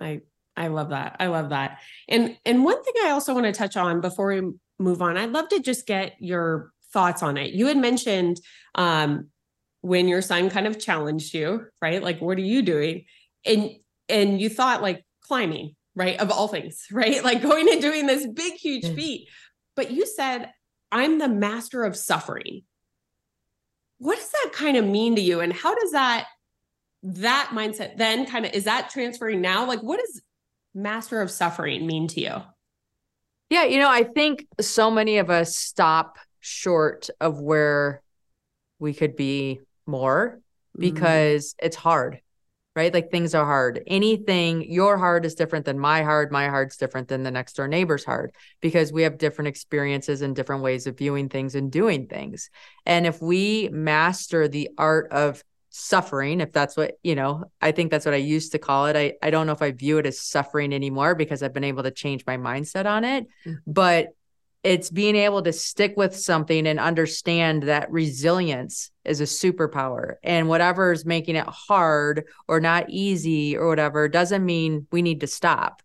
I 0.00 0.22
I 0.56 0.68
love 0.68 0.90
that. 0.90 1.16
I 1.20 1.28
love 1.28 1.50
that. 1.50 1.78
And 2.08 2.36
and 2.44 2.64
one 2.64 2.82
thing 2.82 2.94
I 3.04 3.10
also 3.10 3.32
want 3.32 3.46
to 3.46 3.52
touch 3.52 3.76
on 3.76 4.00
before 4.00 4.34
we 4.34 4.52
move 4.78 5.02
on, 5.02 5.16
I'd 5.16 5.30
love 5.30 5.48
to 5.50 5.60
just 5.60 5.86
get 5.86 6.14
your 6.18 6.72
thoughts 6.92 7.22
on 7.22 7.36
it. 7.36 7.52
You 7.52 7.66
had 7.66 7.76
mentioned 7.76 8.40
um 8.74 9.28
when 9.80 10.08
your 10.08 10.22
son 10.22 10.50
kind 10.50 10.66
of 10.66 10.78
challenged 10.78 11.32
you, 11.32 11.66
right? 11.80 12.02
Like 12.02 12.20
what 12.20 12.38
are 12.38 12.42
you 12.42 12.62
doing? 12.62 13.04
And 13.44 13.70
and 14.08 14.40
you 14.40 14.48
thought 14.48 14.82
like 14.82 15.04
climbing, 15.22 15.76
right? 15.98 16.18
Of 16.18 16.30
all 16.30 16.48
things, 16.48 16.86
right? 16.92 17.22
Like 17.22 17.42
going 17.42 17.68
and 17.68 17.82
doing 17.82 18.06
this 18.06 18.26
big, 18.26 18.54
huge 18.54 18.84
mm. 18.84 18.94
feat. 18.94 19.28
But 19.76 19.90
you 19.90 20.06
said, 20.06 20.50
I'm 20.90 21.18
the 21.18 21.28
master 21.28 21.84
of 21.84 21.96
suffering. 21.96 22.62
What 23.98 24.16
does 24.16 24.30
that 24.30 24.52
kind 24.52 24.76
of 24.76 24.86
mean 24.86 25.16
to 25.16 25.20
you? 25.20 25.40
And 25.40 25.52
how 25.52 25.74
does 25.74 25.90
that, 25.90 26.26
that 27.02 27.50
mindset 27.52 27.96
then 27.96 28.26
kind 28.26 28.46
of, 28.46 28.52
is 28.52 28.64
that 28.64 28.90
transferring 28.90 29.40
now? 29.40 29.66
Like, 29.66 29.82
what 29.82 29.98
does 29.98 30.22
master 30.74 31.20
of 31.20 31.30
suffering 31.30 31.86
mean 31.86 32.06
to 32.08 32.20
you? 32.20 32.36
Yeah, 33.50 33.64
you 33.64 33.78
know, 33.78 33.90
I 33.90 34.04
think 34.04 34.46
so 34.60 34.90
many 34.90 35.18
of 35.18 35.30
us 35.30 35.56
stop 35.56 36.18
short 36.40 37.10
of 37.20 37.40
where 37.40 38.02
we 38.78 38.94
could 38.94 39.16
be 39.16 39.60
more 39.86 40.38
mm. 40.76 40.80
because 40.80 41.54
mm. 41.54 41.66
it's 41.66 41.76
hard 41.76 42.20
right? 42.78 42.94
Like 42.94 43.10
things 43.10 43.34
are 43.34 43.44
hard. 43.44 43.82
Anything, 43.88 44.62
your 44.70 44.96
heart 44.96 45.26
is 45.26 45.34
different 45.34 45.64
than 45.64 45.80
my 45.80 46.04
heart. 46.04 46.30
My 46.30 46.46
heart's 46.46 46.76
different 46.76 47.08
than 47.08 47.24
the 47.24 47.30
next 47.32 47.54
door 47.54 47.66
neighbor's 47.66 48.04
heart 48.04 48.36
because 48.60 48.92
we 48.92 49.02
have 49.02 49.18
different 49.18 49.48
experiences 49.48 50.22
and 50.22 50.36
different 50.36 50.62
ways 50.62 50.86
of 50.86 50.96
viewing 50.96 51.28
things 51.28 51.56
and 51.56 51.72
doing 51.72 52.06
things. 52.06 52.50
And 52.86 53.04
if 53.04 53.20
we 53.20 53.68
master 53.72 54.46
the 54.46 54.70
art 54.78 55.10
of 55.10 55.42
suffering, 55.70 56.40
if 56.40 56.52
that's 56.52 56.76
what, 56.76 56.92
you 57.02 57.16
know, 57.16 57.50
I 57.60 57.72
think 57.72 57.90
that's 57.90 58.06
what 58.06 58.14
I 58.14 58.18
used 58.18 58.52
to 58.52 58.60
call 58.60 58.86
it. 58.86 58.94
I, 58.94 59.14
I 59.26 59.30
don't 59.30 59.48
know 59.48 59.52
if 59.52 59.62
I 59.62 59.72
view 59.72 59.98
it 59.98 60.06
as 60.06 60.20
suffering 60.20 60.72
anymore 60.72 61.16
because 61.16 61.42
I've 61.42 61.52
been 61.52 61.64
able 61.64 61.82
to 61.82 61.90
change 61.90 62.24
my 62.28 62.36
mindset 62.36 62.86
on 62.86 63.02
it. 63.02 63.26
Mm-hmm. 63.44 63.54
But 63.66 64.10
it's 64.64 64.90
being 64.90 65.14
able 65.16 65.42
to 65.42 65.52
stick 65.52 65.94
with 65.96 66.16
something 66.16 66.66
and 66.66 66.80
understand 66.80 67.64
that 67.64 67.90
resilience 67.90 68.90
is 69.04 69.20
a 69.20 69.24
superpower 69.24 70.14
and 70.22 70.48
whatever 70.48 70.92
is 70.92 71.04
making 71.04 71.36
it 71.36 71.46
hard 71.46 72.24
or 72.48 72.60
not 72.60 72.90
easy 72.90 73.56
or 73.56 73.68
whatever 73.68 74.08
doesn't 74.08 74.44
mean 74.44 74.86
we 74.90 75.02
need 75.02 75.20
to 75.20 75.26
stop 75.26 75.82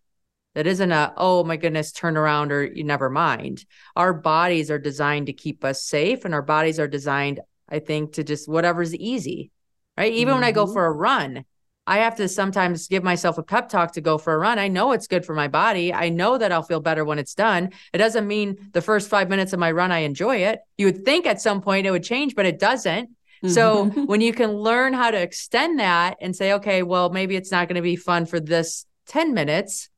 that 0.54 0.66
isn't 0.66 0.92
a 0.92 1.12
oh 1.16 1.44
my 1.44 1.56
goodness 1.56 1.92
turn 1.92 2.16
around 2.16 2.52
or 2.52 2.64
you 2.64 2.84
never 2.84 3.08
mind 3.08 3.64
our 3.96 4.12
bodies 4.12 4.70
are 4.70 4.78
designed 4.78 5.26
to 5.26 5.32
keep 5.32 5.64
us 5.64 5.84
safe 5.84 6.24
and 6.24 6.34
our 6.34 6.42
bodies 6.42 6.80
are 6.80 6.88
designed 6.88 7.40
i 7.68 7.78
think 7.78 8.14
to 8.14 8.24
just 8.24 8.48
whatever's 8.48 8.94
easy 8.94 9.50
right 9.96 10.12
even 10.12 10.32
mm-hmm. 10.32 10.40
when 10.40 10.48
i 10.48 10.52
go 10.52 10.64
mm-hmm. 10.64 10.72
for 10.72 10.86
a 10.86 10.92
run 10.92 11.44
I 11.86 11.98
have 11.98 12.16
to 12.16 12.28
sometimes 12.28 12.88
give 12.88 13.04
myself 13.04 13.36
a 13.36 13.42
pep 13.42 13.68
talk 13.68 13.92
to 13.92 14.00
go 14.00 14.16
for 14.16 14.34
a 14.34 14.38
run. 14.38 14.58
I 14.58 14.68
know 14.68 14.92
it's 14.92 15.06
good 15.06 15.24
for 15.24 15.34
my 15.34 15.48
body. 15.48 15.92
I 15.92 16.08
know 16.08 16.38
that 16.38 16.50
I'll 16.50 16.62
feel 16.62 16.80
better 16.80 17.04
when 17.04 17.18
it's 17.18 17.34
done. 17.34 17.70
It 17.92 17.98
doesn't 17.98 18.26
mean 18.26 18.70
the 18.72 18.80
first 18.80 19.10
five 19.10 19.28
minutes 19.28 19.52
of 19.52 19.58
my 19.58 19.70
run, 19.70 19.92
I 19.92 20.00
enjoy 20.00 20.36
it. 20.36 20.60
You 20.78 20.86
would 20.86 21.04
think 21.04 21.26
at 21.26 21.42
some 21.42 21.60
point 21.60 21.86
it 21.86 21.90
would 21.90 22.04
change, 22.04 22.34
but 22.34 22.46
it 22.46 22.58
doesn't. 22.58 23.10
So 23.46 23.86
mm-hmm. 23.86 24.04
when 24.06 24.22
you 24.22 24.32
can 24.32 24.52
learn 24.52 24.94
how 24.94 25.10
to 25.10 25.20
extend 25.20 25.78
that 25.78 26.16
and 26.20 26.34
say, 26.34 26.54
okay, 26.54 26.82
well, 26.82 27.10
maybe 27.10 27.36
it's 27.36 27.50
not 27.50 27.68
going 27.68 27.76
to 27.76 27.82
be 27.82 27.96
fun 27.96 28.24
for 28.24 28.40
this 28.40 28.86
10 29.08 29.34
minutes, 29.34 29.90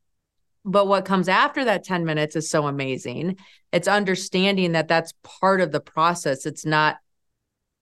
but 0.65 0.89
what 0.89 1.05
comes 1.05 1.29
after 1.29 1.65
that 1.67 1.85
10 1.85 2.05
minutes 2.05 2.35
is 2.35 2.51
so 2.51 2.67
amazing. 2.67 3.37
It's 3.73 3.87
understanding 3.87 4.73
that 4.73 4.89
that's 4.89 5.13
part 5.23 5.61
of 5.61 5.71
the 5.71 5.81
process. 5.81 6.47
It's 6.47 6.67
not 6.67 6.97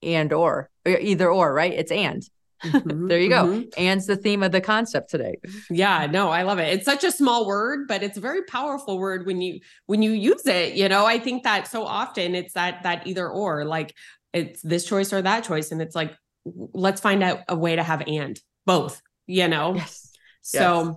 and 0.03 0.31
or 0.31 0.69
either 0.85 1.31
or, 1.31 1.51
right? 1.51 1.73
It's 1.73 1.91
and. 1.91 2.23
Mm-hmm, 2.71 3.07
there 3.07 3.19
you 3.19 3.29
go. 3.29 3.45
Mm-hmm. 3.45 3.69
And's 3.77 4.05
the 4.05 4.15
theme 4.15 4.43
of 4.43 4.51
the 4.51 4.61
concept 4.61 5.09
today. 5.09 5.35
Yeah, 5.69 6.07
no, 6.07 6.29
I 6.29 6.43
love 6.43 6.59
it. 6.59 6.73
It's 6.73 6.85
such 6.85 7.03
a 7.03 7.11
small 7.11 7.45
word, 7.45 7.87
but 7.87 8.03
it's 8.03 8.17
a 8.17 8.21
very 8.21 8.43
powerful 8.43 8.97
word 8.97 9.25
when 9.25 9.41
you 9.41 9.59
when 9.85 10.01
you 10.01 10.11
use 10.11 10.45
it. 10.45 10.73
You 10.73 10.89
know, 10.89 11.05
I 11.05 11.19
think 11.19 11.43
that 11.43 11.67
so 11.67 11.85
often 11.85 12.35
it's 12.35 12.53
that 12.53 12.83
that 12.83 13.07
either 13.07 13.27
or, 13.29 13.65
like 13.65 13.93
it's 14.33 14.61
this 14.61 14.85
choice 14.85 15.13
or 15.13 15.21
that 15.21 15.43
choice, 15.43 15.71
and 15.71 15.81
it's 15.81 15.95
like 15.95 16.15
let's 16.45 17.01
find 17.01 17.23
out 17.23 17.39
a 17.47 17.55
way 17.55 17.75
to 17.75 17.83
have 17.83 18.03
and 18.07 18.39
both. 18.65 19.01
You 19.27 19.47
know. 19.47 19.75
Yes. 19.75 20.11
So. 20.41 20.83
Yes 20.85 20.95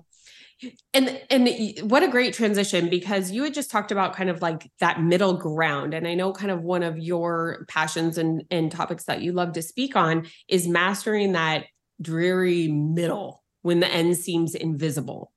and 0.92 1.20
and 1.30 1.48
what 1.90 2.02
a 2.02 2.08
great 2.08 2.34
transition 2.34 2.88
because 2.88 3.30
you 3.30 3.44
had 3.44 3.54
just 3.54 3.70
talked 3.70 3.92
about 3.92 4.14
kind 4.14 4.28
of 4.28 4.42
like 4.42 4.70
that 4.80 5.00
middle 5.00 5.34
ground. 5.34 5.94
And 5.94 6.06
i 6.06 6.14
know 6.14 6.32
kind 6.32 6.50
of 6.50 6.62
one 6.62 6.82
of 6.82 6.98
your 6.98 7.64
passions 7.68 8.18
and 8.18 8.44
and 8.50 8.70
topics 8.70 9.04
that 9.04 9.22
you 9.22 9.32
love 9.32 9.52
to 9.52 9.62
speak 9.62 9.96
on 9.96 10.26
is 10.48 10.66
mastering 10.66 11.32
that 11.32 11.66
dreary 12.00 12.68
middle 12.68 13.42
when 13.62 13.80
the 13.80 13.88
end 13.88 14.16
seems 14.16 14.54
invisible. 14.54 15.32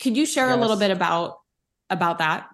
Could 0.00 0.16
you 0.16 0.26
share 0.26 0.48
yes. 0.48 0.56
a 0.56 0.60
little 0.60 0.76
bit 0.76 0.90
about 0.90 1.38
about 1.90 2.18
that? 2.18 2.48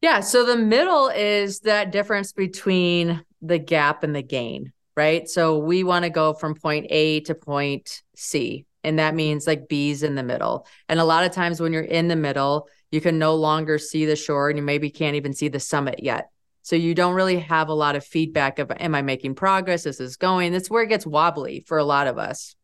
Yeah 0.00 0.20
so 0.20 0.44
the 0.44 0.56
middle 0.56 1.08
is 1.08 1.60
that 1.60 1.92
difference 1.92 2.32
between 2.32 3.24
the 3.40 3.58
gap 3.58 4.02
and 4.02 4.14
the 4.14 4.22
gain 4.22 4.72
right? 4.96 5.28
So 5.28 5.58
we 5.58 5.84
want 5.84 6.04
to 6.04 6.10
go 6.10 6.34
from 6.34 6.54
point 6.54 6.86
a 6.90 7.20
to 7.20 7.34
point 7.34 8.02
c 8.14 8.66
and 8.84 8.98
that 8.98 9.14
means 9.14 9.46
like 9.46 9.68
bees 9.68 10.02
in 10.02 10.14
the 10.14 10.22
middle. 10.22 10.66
And 10.88 11.00
a 11.00 11.04
lot 11.04 11.24
of 11.24 11.32
times 11.32 11.60
when 11.60 11.72
you're 11.72 11.82
in 11.82 12.08
the 12.08 12.16
middle, 12.16 12.68
you 12.90 13.00
can 13.00 13.18
no 13.18 13.34
longer 13.34 13.78
see 13.78 14.06
the 14.06 14.16
shore 14.16 14.50
and 14.50 14.58
you 14.58 14.64
maybe 14.64 14.90
can't 14.90 15.16
even 15.16 15.32
see 15.32 15.48
the 15.48 15.60
summit 15.60 16.02
yet. 16.02 16.28
So 16.62 16.76
you 16.76 16.94
don't 16.94 17.14
really 17.14 17.40
have 17.40 17.68
a 17.68 17.74
lot 17.74 17.96
of 17.96 18.04
feedback 18.04 18.58
of 18.58 18.70
am 18.70 18.94
I 18.94 19.02
making 19.02 19.34
progress? 19.34 19.86
Is 19.86 19.98
This 19.98 20.10
is 20.10 20.16
going. 20.16 20.52
That's 20.52 20.70
where 20.70 20.82
it 20.82 20.88
gets 20.88 21.06
wobbly 21.06 21.64
for 21.66 21.78
a 21.78 21.84
lot 21.84 22.06
of 22.06 22.18
us. 22.18 22.54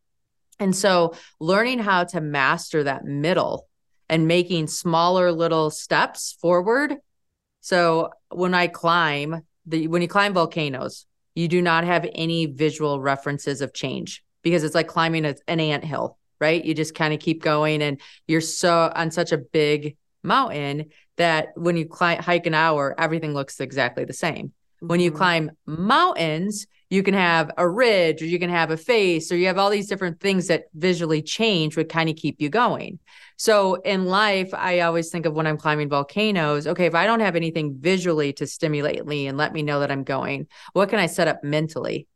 And 0.59 0.75
so 0.75 1.13
learning 1.39 1.79
how 1.79 2.03
to 2.05 2.21
master 2.21 2.83
that 2.83 3.05
middle 3.05 3.67
and 4.09 4.27
making 4.27 4.67
smaller 4.67 5.31
little 5.31 5.69
steps 5.69 6.37
forward. 6.41 6.95
So 7.61 8.09
when 8.29 8.53
I 8.53 8.67
climb, 8.67 9.41
the 9.65 9.87
when 9.87 10.01
you 10.01 10.07
climb 10.07 10.33
volcanoes, 10.33 11.05
you 11.35 11.47
do 11.47 11.61
not 11.61 11.83
have 11.83 12.07
any 12.13 12.45
visual 12.45 12.99
references 12.99 13.61
of 13.61 13.73
change 13.73 14.23
because 14.43 14.63
it's 14.63 14.75
like 14.75 14.87
climbing 14.87 15.25
a, 15.25 15.35
an 15.47 15.59
ant 15.59 15.83
hill, 15.83 16.17
right? 16.39 16.63
You 16.63 16.73
just 16.73 16.95
kind 16.95 17.13
of 17.13 17.19
keep 17.19 17.41
going 17.41 17.81
and 17.81 17.99
you're 18.27 18.41
so 18.41 18.91
on 18.95 19.11
such 19.11 19.31
a 19.31 19.37
big 19.37 19.97
mountain 20.23 20.89
that 21.17 21.49
when 21.55 21.77
you 21.77 21.85
climb, 21.85 22.21
hike 22.21 22.45
an 22.45 22.53
hour, 22.53 22.95
everything 22.97 23.33
looks 23.33 23.59
exactly 23.59 24.05
the 24.05 24.13
same. 24.13 24.47
Mm-hmm. 24.47 24.87
When 24.87 24.99
you 24.99 25.11
mm-hmm. 25.11 25.17
climb 25.17 25.51
mountains, 25.65 26.67
you 26.89 27.03
can 27.03 27.13
have 27.13 27.51
a 27.57 27.67
ridge 27.67 28.21
or 28.21 28.25
you 28.25 28.39
can 28.39 28.49
have 28.49 28.71
a 28.71 28.77
face 28.77 29.31
or 29.31 29.37
you 29.37 29.45
have 29.45 29.59
all 29.59 29.69
these 29.69 29.87
different 29.87 30.19
things 30.19 30.47
that 30.47 30.65
visually 30.73 31.21
change 31.21 31.77
would 31.77 31.89
kind 31.89 32.09
of 32.09 32.15
keep 32.15 32.41
you 32.41 32.49
going. 32.49 32.99
So 33.37 33.75
in 33.75 34.05
life, 34.05 34.53
I 34.53 34.79
always 34.79 35.09
think 35.09 35.25
of 35.25 35.33
when 35.33 35.45
I'm 35.45 35.57
climbing 35.57 35.89
volcanoes, 35.89 36.65
okay, 36.65 36.87
if 36.87 36.95
I 36.95 37.05
don't 37.05 37.19
have 37.19 37.35
anything 37.35 37.77
visually 37.79 38.33
to 38.33 38.47
stimulate 38.47 39.05
me 39.05 39.27
and 39.27 39.37
let 39.37 39.53
me 39.53 39.61
know 39.61 39.81
that 39.81 39.91
I'm 39.91 40.03
going, 40.03 40.47
what 40.73 40.89
can 40.89 40.99
I 40.99 41.05
set 41.05 41.27
up 41.27 41.43
mentally? 41.43 42.07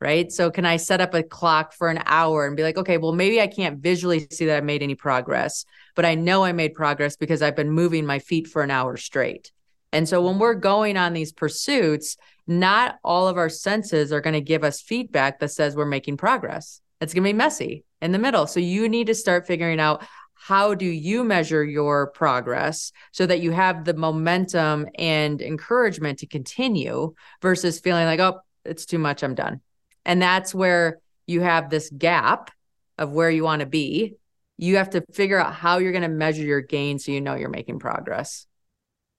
Right. 0.00 0.30
So 0.30 0.48
can 0.48 0.64
I 0.64 0.76
set 0.76 1.00
up 1.00 1.12
a 1.14 1.24
clock 1.24 1.72
for 1.72 1.88
an 1.88 2.00
hour 2.06 2.46
and 2.46 2.56
be 2.56 2.62
like, 2.62 2.78
okay, 2.78 2.98
well, 2.98 3.12
maybe 3.12 3.40
I 3.40 3.48
can't 3.48 3.80
visually 3.80 4.28
see 4.30 4.46
that 4.46 4.58
I 4.58 4.60
made 4.60 4.80
any 4.80 4.94
progress, 4.94 5.64
but 5.96 6.04
I 6.04 6.14
know 6.14 6.44
I 6.44 6.52
made 6.52 6.74
progress 6.74 7.16
because 7.16 7.42
I've 7.42 7.56
been 7.56 7.70
moving 7.70 8.06
my 8.06 8.20
feet 8.20 8.46
for 8.46 8.62
an 8.62 8.70
hour 8.70 8.96
straight. 8.96 9.50
And 9.92 10.08
so 10.08 10.22
when 10.22 10.38
we're 10.38 10.54
going 10.54 10.96
on 10.96 11.14
these 11.14 11.32
pursuits, 11.32 12.16
not 12.46 12.98
all 13.02 13.26
of 13.26 13.36
our 13.36 13.48
senses 13.48 14.12
are 14.12 14.20
going 14.20 14.34
to 14.34 14.40
give 14.40 14.62
us 14.62 14.80
feedback 14.80 15.40
that 15.40 15.50
says 15.50 15.74
we're 15.74 15.84
making 15.84 16.16
progress. 16.16 16.80
It's 17.00 17.12
going 17.12 17.24
to 17.24 17.28
be 17.28 17.36
messy 17.36 17.84
in 18.00 18.12
the 18.12 18.18
middle. 18.18 18.46
So 18.46 18.60
you 18.60 18.88
need 18.88 19.08
to 19.08 19.14
start 19.14 19.46
figuring 19.46 19.80
out 19.80 20.06
how 20.34 20.74
do 20.74 20.86
you 20.86 21.24
measure 21.24 21.64
your 21.64 22.08
progress 22.08 22.92
so 23.12 23.26
that 23.26 23.40
you 23.40 23.50
have 23.50 23.84
the 23.84 23.94
momentum 23.94 24.86
and 24.96 25.42
encouragement 25.42 26.20
to 26.20 26.26
continue 26.26 27.14
versus 27.42 27.80
feeling 27.80 28.06
like, 28.06 28.20
oh, 28.20 28.40
it's 28.64 28.86
too 28.86 28.98
much, 28.98 29.22
I'm 29.22 29.34
done. 29.34 29.60
And 30.08 30.20
that's 30.20 30.52
where 30.52 30.98
you 31.26 31.42
have 31.42 31.70
this 31.70 31.88
gap 31.90 32.50
of 32.98 33.12
where 33.12 33.30
you 33.30 33.44
want 33.44 33.60
to 33.60 33.66
be. 33.66 34.16
You 34.56 34.78
have 34.78 34.90
to 34.90 35.04
figure 35.12 35.38
out 35.38 35.54
how 35.54 35.78
you're 35.78 35.92
going 35.92 36.02
to 36.02 36.08
measure 36.08 36.42
your 36.42 36.60
gain 36.60 36.98
so 36.98 37.12
you 37.12 37.20
know 37.20 37.36
you're 37.36 37.48
making 37.48 37.78
progress. 37.78 38.46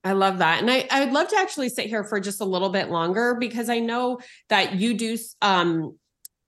I 0.04 0.12
love 0.12 0.40
that. 0.40 0.60
And 0.62 0.70
I, 0.70 0.86
I 0.92 1.06
would 1.06 1.14
love 1.14 1.30
to 1.30 1.38
actually 1.38 1.70
sit 1.70 1.86
here 1.86 2.04
for 2.04 2.20
just 2.20 2.42
a 2.42 2.46
little 2.46 2.70
bit 2.70 2.90
longer 2.90 3.36
because 3.36 3.70
I 3.70 3.80
know 3.80 4.20
that 4.50 4.76
you 4.76 4.96
do 4.96 5.18
um, 5.42 5.98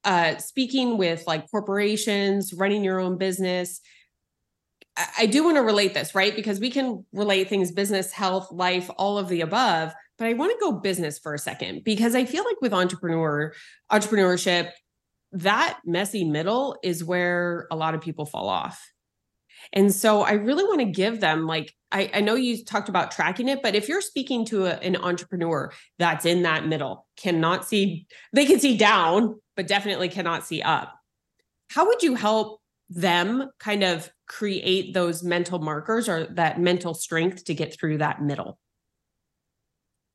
uh, 0.04 0.38
speaking 0.38 0.98
with 0.98 1.24
like 1.26 1.50
corporations, 1.50 2.54
running 2.54 2.84
your 2.84 3.00
own 3.00 3.18
business 3.18 3.80
I 5.18 5.26
do 5.26 5.44
want 5.44 5.56
to 5.56 5.62
relate 5.62 5.94
this, 5.94 6.14
right? 6.14 6.36
Because 6.36 6.60
we 6.60 6.70
can 6.70 7.06
relate 7.14 7.48
things 7.48 7.72
business, 7.72 8.12
health, 8.12 8.52
life, 8.52 8.90
all 8.98 9.18
of 9.18 9.30
the 9.30 9.42
above, 9.42 9.94
but 10.22 10.28
I 10.28 10.34
want 10.34 10.52
to 10.52 10.64
go 10.64 10.74
business 10.74 11.18
for 11.18 11.34
a 11.34 11.40
second 11.40 11.84
because 11.84 12.14
I 12.14 12.26
feel 12.26 12.44
like 12.44 12.62
with 12.62 12.74
entrepreneur 12.74 13.54
entrepreneurship, 13.92 14.70
that 15.32 15.80
messy 15.84 16.24
middle 16.24 16.78
is 16.84 17.04
where 17.04 17.66
a 17.72 17.76
lot 17.76 17.96
of 17.96 18.02
people 18.02 18.28
fall 18.28 18.48
off. 18.48 18.88
And 19.74 19.92
so 19.92 20.22
I 20.22 20.34
really 20.34 20.64
want 20.64 20.78
to 20.82 20.86
give 20.86 21.22
them 21.22 21.48
like 21.48 21.74
I, 21.92 22.12
I 22.14 22.22
know 22.22 22.36
you 22.36 22.64
talked 22.64 22.88
about 22.88 23.10
tracking 23.10 23.50
it, 23.50 23.64
but 23.64 23.74
if 23.74 23.90
you're 23.90 24.00
speaking 24.00 24.46
to 24.46 24.66
a, 24.66 24.74
an 24.84 24.96
entrepreneur 24.96 25.74
that's 25.98 26.28
in 26.28 26.44
that 26.44 26.68
middle, 26.68 27.08
cannot 27.18 27.68
see, 27.68 28.06
they 28.32 28.46
can 28.46 28.60
see 28.60 28.78
down, 28.78 29.42
but 29.56 29.66
definitely 29.66 30.08
cannot 30.08 30.46
see 30.46 30.62
up. 30.62 30.94
How 31.72 31.88
would 31.88 32.04
you 32.04 32.14
help 32.14 32.62
them 32.92 33.50
kind 33.60 33.84
of 33.84 34.08
create 34.28 34.94
those 34.94 35.24
mental 35.24 35.58
markers 35.58 36.08
or 36.08 36.28
that 36.36 36.60
mental 36.62 36.94
strength 36.94 37.46
to 37.46 37.56
get 37.56 37.74
through 37.74 37.98
that 37.98 38.22
middle? 38.22 38.60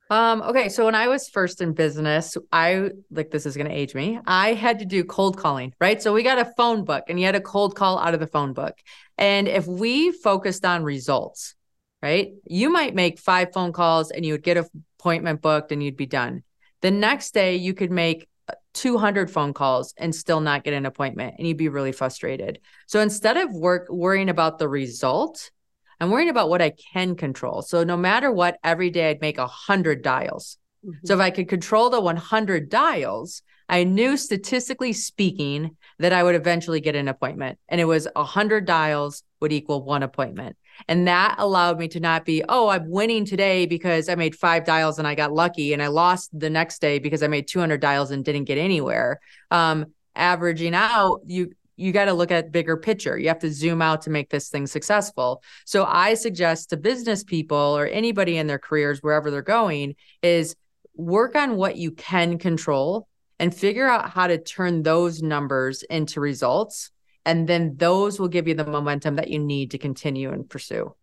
Um, 0.09 0.43
okay, 0.43 0.69
so 0.69 0.85
when 0.85 0.95
I 0.95 1.09
was 1.09 1.29
first 1.29 1.61
in 1.61 1.73
business, 1.73 2.37
I 2.53 2.91
like 3.11 3.31
this 3.31 3.45
is 3.45 3.57
gonna 3.57 3.71
age 3.71 3.95
me. 3.95 4.21
I 4.25 4.55
had 4.55 4.79
to 4.79 4.85
do 4.85 5.03
cold 5.03 5.37
calling, 5.37 5.75
right? 5.81 6.01
So 6.01 6.13
we 6.13 6.23
got 6.23 6.39
a 6.39 6.53
phone 6.57 6.85
book 6.85 7.05
and 7.09 7.19
you 7.19 7.27
had 7.27 7.35
a 7.35 7.41
cold 7.41 7.75
call 7.75 7.99
out 7.99 8.15
of 8.15 8.21
the 8.21 8.29
phone 8.29 8.53
book. 8.53 8.79
And 9.19 9.49
if 9.49 9.67
we 9.67 10.13
focused 10.13 10.65
on 10.65 10.85
results, 10.85 11.57
right, 12.03 12.33
you 12.45 12.71
might 12.71 12.95
make 12.95 13.19
five 13.19 13.53
phone 13.53 13.73
calls 13.73 14.13
and 14.13 14.25
you 14.25 14.35
would 14.35 14.45
get 14.45 14.57
an 14.57 14.67
appointment 15.01 15.43
booked 15.43 15.73
and 15.73 15.83
you'd 15.83 15.97
be 15.97 16.07
done. 16.07 16.45
The 16.83 16.93
next 16.93 17.35
day 17.35 17.57
you 17.57 17.75
could 17.75 17.91
make 17.91 18.29
200 18.75 19.29
phone 19.29 19.55
calls 19.55 19.93
and 19.97 20.15
still 20.15 20.41
not 20.41 20.63
get 20.63 20.75
an 20.75 20.87
appointment 20.87 21.35
and 21.39 21.49
you'd 21.49 21.57
be 21.57 21.69
really 21.69 21.93
frustrated. 21.93 22.61
So 22.87 23.01
instead 23.01 23.37
of 23.37 23.53
work 23.53 23.89
worrying 23.89 24.29
about 24.29 24.59
the 24.61 24.69
result, 24.69 25.51
I'm 26.01 26.11
worrying 26.11 26.31
about 26.31 26.51
what 26.51 26.63
I 26.63 26.71
can 26.93 27.17
control. 27.17 27.63
So 27.63 27.85
no 27.85 27.97
matter 27.97 28.31
what, 28.31 28.59
every 28.63 28.91
day 28.91 29.11
I'd 29.11 29.21
make 29.21 29.39
100 29.39 30.03
dials. 30.03 30.59
Mm-hmm. 30.85 31.07
So 31.07 31.15
if 31.15 31.21
I 31.21 31.31
could 31.31 31.49
control 31.49 31.91
the 31.91 32.01
100 32.01 32.69
dials, 32.69 33.43
I 33.69 33.85
knew 33.85 34.17
statistically 34.17 34.93
speaking 34.93 35.77
that 35.99 36.13
I 36.13 36.23
would 36.23 36.35
eventually 36.35 36.81
get 36.81 36.95
an 36.95 37.09
appointment. 37.09 37.59
And 37.69 37.81
it 37.81 37.85
was 37.85 38.07
100 38.15 38.65
dials 38.65 39.23
would 39.41 39.53
equal 39.53 39.83
one 39.83 40.03
appointment. 40.03 40.57
And 40.89 41.09
that 41.09 41.37
allowed 41.39 41.79
me 41.79 41.89
to 41.89 42.01
not 42.01 42.25
be, 42.25 42.45
oh, 42.49 42.69
I'm 42.69 42.91
winning 42.91 43.25
today 43.25 43.67
because 43.67 44.09
I 44.09 44.15
made 44.15 44.37
five 44.37 44.65
dials 44.65 44.99
and 44.99 45.09
I 45.09 45.15
got 45.15 45.33
lucky, 45.33 45.73
and 45.73 45.83
I 45.83 45.87
lost 45.87 46.39
the 46.39 46.51
next 46.51 46.81
day 46.81 46.99
because 46.99 47.23
I 47.23 47.29
made 47.29 47.49
200 47.49 47.81
dials 47.81 48.11
and 48.11 48.25
didn't 48.25 48.45
get 48.45 48.59
anywhere. 48.59 49.21
Um, 49.51 49.87
averaging 50.15 50.75
out, 50.75 51.23
you 51.27 51.53
you 51.77 51.93
got 51.93 52.07
to 52.07 52.13
look 52.13 52.31
at 52.31 52.53
bigger 52.53 52.77
picture. 52.77 53.19
You 53.19 53.29
have 53.29 53.39
to 53.41 53.53
zoom 53.53 53.83
out 53.83 54.03
to 54.03 54.11
make 54.11 54.31
this 54.31 54.49
thing 54.49 54.67
successful. 54.67 55.43
So 55.65 55.85
I 55.85 56.15
suggest 56.15 56.71
to 56.71 56.77
business 56.77 57.23
people 57.23 57.57
or 57.57 57.87
anybody 57.87 58.37
in 58.39 58.47
their 58.47 58.59
careers, 58.59 59.03
wherever 59.03 59.31
they're 59.31 59.43
going, 59.43 59.97
is 60.23 60.57
work 60.95 61.37
on 61.37 61.57
what 61.57 61.77
you 61.77 61.91
can 61.91 62.39
control 62.39 63.09
and 63.39 63.55
figure 63.55 63.89
out 63.89 64.11
how 64.11 64.27
to 64.27 64.39
turn 64.39 64.83
those 64.83 65.23
numbers 65.23 65.83
into 65.83 66.21
results 66.21 66.91
and 67.27 67.49
then 67.49 67.77
those 67.77 68.21
will 68.21 68.29
give 68.29 68.47
you 68.47 68.55
the 68.55 68.65
momentum 68.65 69.17
that 69.17 69.29
you 69.29 69.41
need 69.41 69.73
to 69.73 69.79
continue 69.79 70.31
and 70.33 70.49
pursue. 70.49 70.95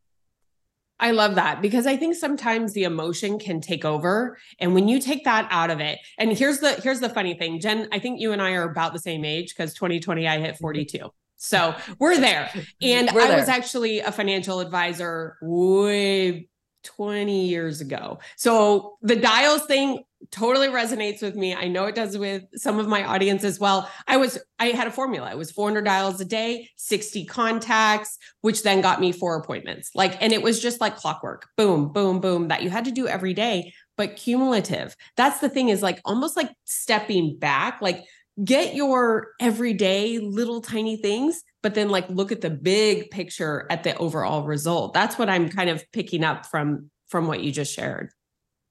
I 1.00 1.12
love 1.12 1.36
that 1.36 1.62
because 1.62 1.86
I 1.88 1.98
think 1.98 2.16
sometimes 2.16 2.74
the 2.74 2.84
emotion 2.84 3.40
can 3.40 3.62
take 3.62 3.84
over 3.84 4.38
and 4.60 4.74
when 4.74 4.88
you 4.88 5.00
take 5.00 5.26
that 5.26 5.48
out 5.50 5.70
of 5.70 5.80
it 5.80 6.00
and 6.18 6.32
here's 6.38 6.60
the 6.60 6.74
here's 6.76 7.00
the 7.00 7.10
funny 7.10 7.34
thing 7.34 7.60
Jenn 7.60 7.90
I 7.92 8.00
think 8.00 8.22
you 8.22 8.32
and 8.32 8.42
I 8.42 8.52
are 8.52 8.70
about 8.70 8.94
the 8.94 9.00
same 9.00 9.26
age 9.26 9.56
cuz 9.56 9.74
2020 9.74 10.28
I 10.28 10.40
hit 10.40 10.56
mm-hmm. 10.56 10.64
42. 10.64 11.10
So, 11.36 11.76
we're 12.00 12.18
there. 12.22 12.50
And 12.82 13.10
we're 13.14 13.28
there. 13.28 13.36
I 13.36 13.40
was 13.40 13.50
actually 13.50 14.00
a 14.00 14.14
financial 14.14 14.62
advisor 14.62 15.36
way 15.42 16.48
20 16.84 17.48
years 17.48 17.82
ago. 17.82 18.20
So 18.36 18.98
the 19.02 19.16
dials 19.16 19.66
thing 19.66 20.04
totally 20.32 20.68
resonates 20.68 21.22
with 21.22 21.36
me. 21.36 21.54
I 21.54 21.68
know 21.68 21.86
it 21.86 21.96
does 21.96 22.18
with 22.18 22.44
some 22.56 22.80
of 22.80 22.88
my 22.88 23.04
audience 23.04 23.44
as 23.44 23.60
well. 23.60 23.90
I 24.08 24.18
was 24.18 24.40
I 24.60 24.68
had 24.68 24.88
a 24.88 24.92
formula. 24.92 25.32
It 25.32 25.38
was 25.38 25.52
400 25.52 25.84
dials 25.84 26.22
a 26.22 26.26
day, 26.26 26.70
60 26.78 27.26
contacts, 27.26 28.18
which 28.42 28.64
then 28.64 28.82
got 28.82 29.02
me 29.02 29.12
four 29.12 29.36
appointments. 29.36 29.92
Like 29.96 30.22
and 30.22 30.34
it 30.34 30.42
was 30.42 30.62
just 30.62 30.82
like 30.82 30.96
clockwork. 30.96 31.48
Boom, 31.58 31.92
boom, 31.92 32.20
boom 32.20 32.48
that 32.50 32.64
you 32.64 32.70
had 32.70 32.86
to 32.86 32.92
do 32.92 33.08
every 33.08 33.34
day, 33.34 33.74
but 33.98 34.16
cumulative. 34.16 34.96
That's 35.18 35.40
the 35.40 35.50
thing 35.50 35.70
is 35.70 35.82
like 35.82 36.00
almost 36.06 36.38
like 36.38 36.52
stepping 36.66 37.38
back, 37.38 37.80
like 37.82 38.04
get 38.44 38.76
your 38.76 39.28
everyday 39.40 40.20
little 40.20 40.62
tiny 40.62 40.98
things 40.98 41.44
but 41.64 41.74
then 41.74 41.90
like 41.90 42.08
look 42.10 42.32
at 42.32 42.42
the 42.42 42.50
big 42.50 43.10
picture 43.10 43.66
at 43.72 43.84
the 43.84 43.96
overall 43.98 44.44
result 44.44 44.94
that's 44.94 45.18
what 45.18 45.30
i'm 45.30 45.50
kind 45.50 45.70
of 45.70 45.84
picking 45.92 46.24
up 46.24 46.46
from 46.46 46.92
from 47.08 47.26
what 47.26 47.42
you 47.42 47.52
just 47.52 47.74
shared 47.74 48.12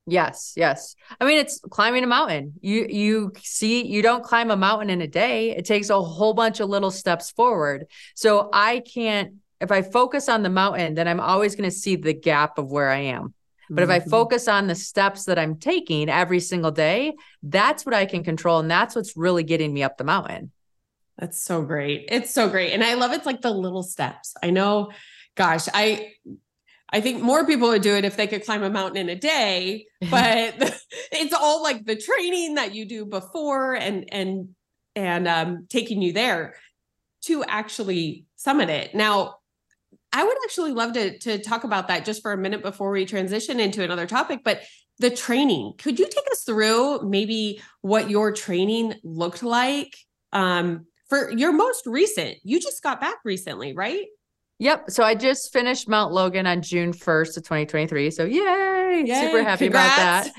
yes 0.06 0.52
yes 0.56 0.94
i 1.20 1.24
mean 1.24 1.38
it's 1.38 1.60
climbing 1.70 2.04
a 2.04 2.06
mountain 2.06 2.52
you 2.60 2.86
you 2.88 3.32
see 3.42 3.84
you 3.84 4.02
don't 4.02 4.22
climb 4.22 4.50
a 4.50 4.56
mountain 4.56 4.90
in 4.90 5.00
a 5.00 5.06
day 5.06 5.50
it 5.50 5.64
takes 5.64 5.90
a 5.90 6.00
whole 6.00 6.34
bunch 6.34 6.60
of 6.60 6.68
little 6.68 6.90
steps 6.90 7.30
forward 7.30 7.86
so 8.14 8.48
i 8.52 8.80
can't 8.80 9.34
if 9.60 9.72
i 9.72 9.80
focus 9.82 10.28
on 10.28 10.42
the 10.42 10.50
mountain 10.50 10.94
then 10.94 11.08
i'm 11.08 11.20
always 11.20 11.56
going 11.56 11.68
to 11.68 11.76
see 11.76 11.96
the 11.96 12.12
gap 12.12 12.58
of 12.58 12.70
where 12.70 12.90
i 12.90 12.98
am 12.98 13.34
but 13.70 13.84
if 13.84 13.88
I 13.88 14.00
mm-hmm. 14.00 14.10
focus 14.10 14.48
on 14.48 14.66
the 14.66 14.74
steps 14.74 15.24
that 15.24 15.38
I'm 15.38 15.56
taking 15.56 16.10
every 16.10 16.40
single 16.40 16.70
day, 16.70 17.14
that's 17.42 17.86
what 17.86 17.94
I 17.94 18.04
can 18.04 18.22
control. 18.22 18.58
And 18.58 18.70
that's 18.70 18.94
what's 18.94 19.16
really 19.16 19.44
getting 19.44 19.72
me 19.72 19.82
up 19.82 19.96
the 19.96 20.04
mountain. 20.04 20.52
That's 21.18 21.42
so 21.42 21.62
great. 21.62 22.06
It's 22.10 22.32
so 22.32 22.48
great. 22.48 22.72
And 22.72 22.82
I 22.82 22.94
love 22.94 23.12
it's 23.12 23.26
like 23.26 23.42
the 23.42 23.50
little 23.50 23.82
steps. 23.82 24.34
I 24.42 24.50
know, 24.50 24.90
gosh, 25.36 25.68
I 25.72 26.12
I 26.90 27.00
think 27.00 27.22
more 27.22 27.46
people 27.46 27.68
would 27.68 27.82
do 27.82 27.94
it 27.94 28.04
if 28.04 28.16
they 28.16 28.26
could 28.26 28.44
climb 28.44 28.62
a 28.62 28.70
mountain 28.70 28.98
in 28.98 29.08
a 29.08 29.16
day, 29.18 29.86
but 30.10 30.54
it's 31.12 31.34
all 31.34 31.62
like 31.62 31.84
the 31.84 31.96
training 31.96 32.54
that 32.54 32.74
you 32.74 32.86
do 32.86 33.04
before 33.04 33.74
and 33.74 34.06
and 34.12 34.48
and 34.94 35.28
um 35.28 35.66
taking 35.68 36.02
you 36.02 36.12
there 36.12 36.54
to 37.22 37.44
actually 37.44 38.26
summit 38.36 38.68
it. 38.68 38.94
Now, 38.94 39.36
I 40.12 40.24
would 40.24 40.36
actually 40.44 40.72
love 40.72 40.94
to 40.94 41.18
to 41.20 41.38
talk 41.38 41.64
about 41.64 41.88
that 41.88 42.04
just 42.04 42.22
for 42.22 42.32
a 42.32 42.38
minute 42.38 42.62
before 42.62 42.90
we 42.90 43.04
transition 43.04 43.60
into 43.60 43.82
another 43.82 44.06
topic. 44.06 44.40
But 44.44 44.62
the 44.98 45.10
training, 45.10 45.74
could 45.78 45.98
you 45.98 46.06
take 46.06 46.30
us 46.30 46.42
through 46.44 47.08
maybe 47.08 47.60
what 47.80 48.10
your 48.10 48.32
training 48.32 48.94
looked 49.02 49.42
like 49.42 49.96
um, 50.32 50.86
for 51.12 51.30
your 51.30 51.52
most 51.52 51.86
recent? 51.86 52.38
You 52.42 52.58
just 52.58 52.82
got 52.82 52.98
back 52.98 53.16
recently, 53.22 53.74
right? 53.74 54.06
Yep. 54.60 54.88
So 54.88 55.04
I 55.04 55.14
just 55.14 55.52
finished 55.52 55.86
Mount 55.86 56.10
Logan 56.10 56.46
on 56.46 56.62
June 56.62 56.94
1st 56.94 57.36
of 57.36 57.42
2023. 57.42 58.10
So 58.10 58.24
yay, 58.24 59.04
yay. 59.04 59.20
super 59.20 59.42
happy 59.42 59.66
Congrats. 59.66 59.98
about 59.98 60.24
that. 60.24 60.32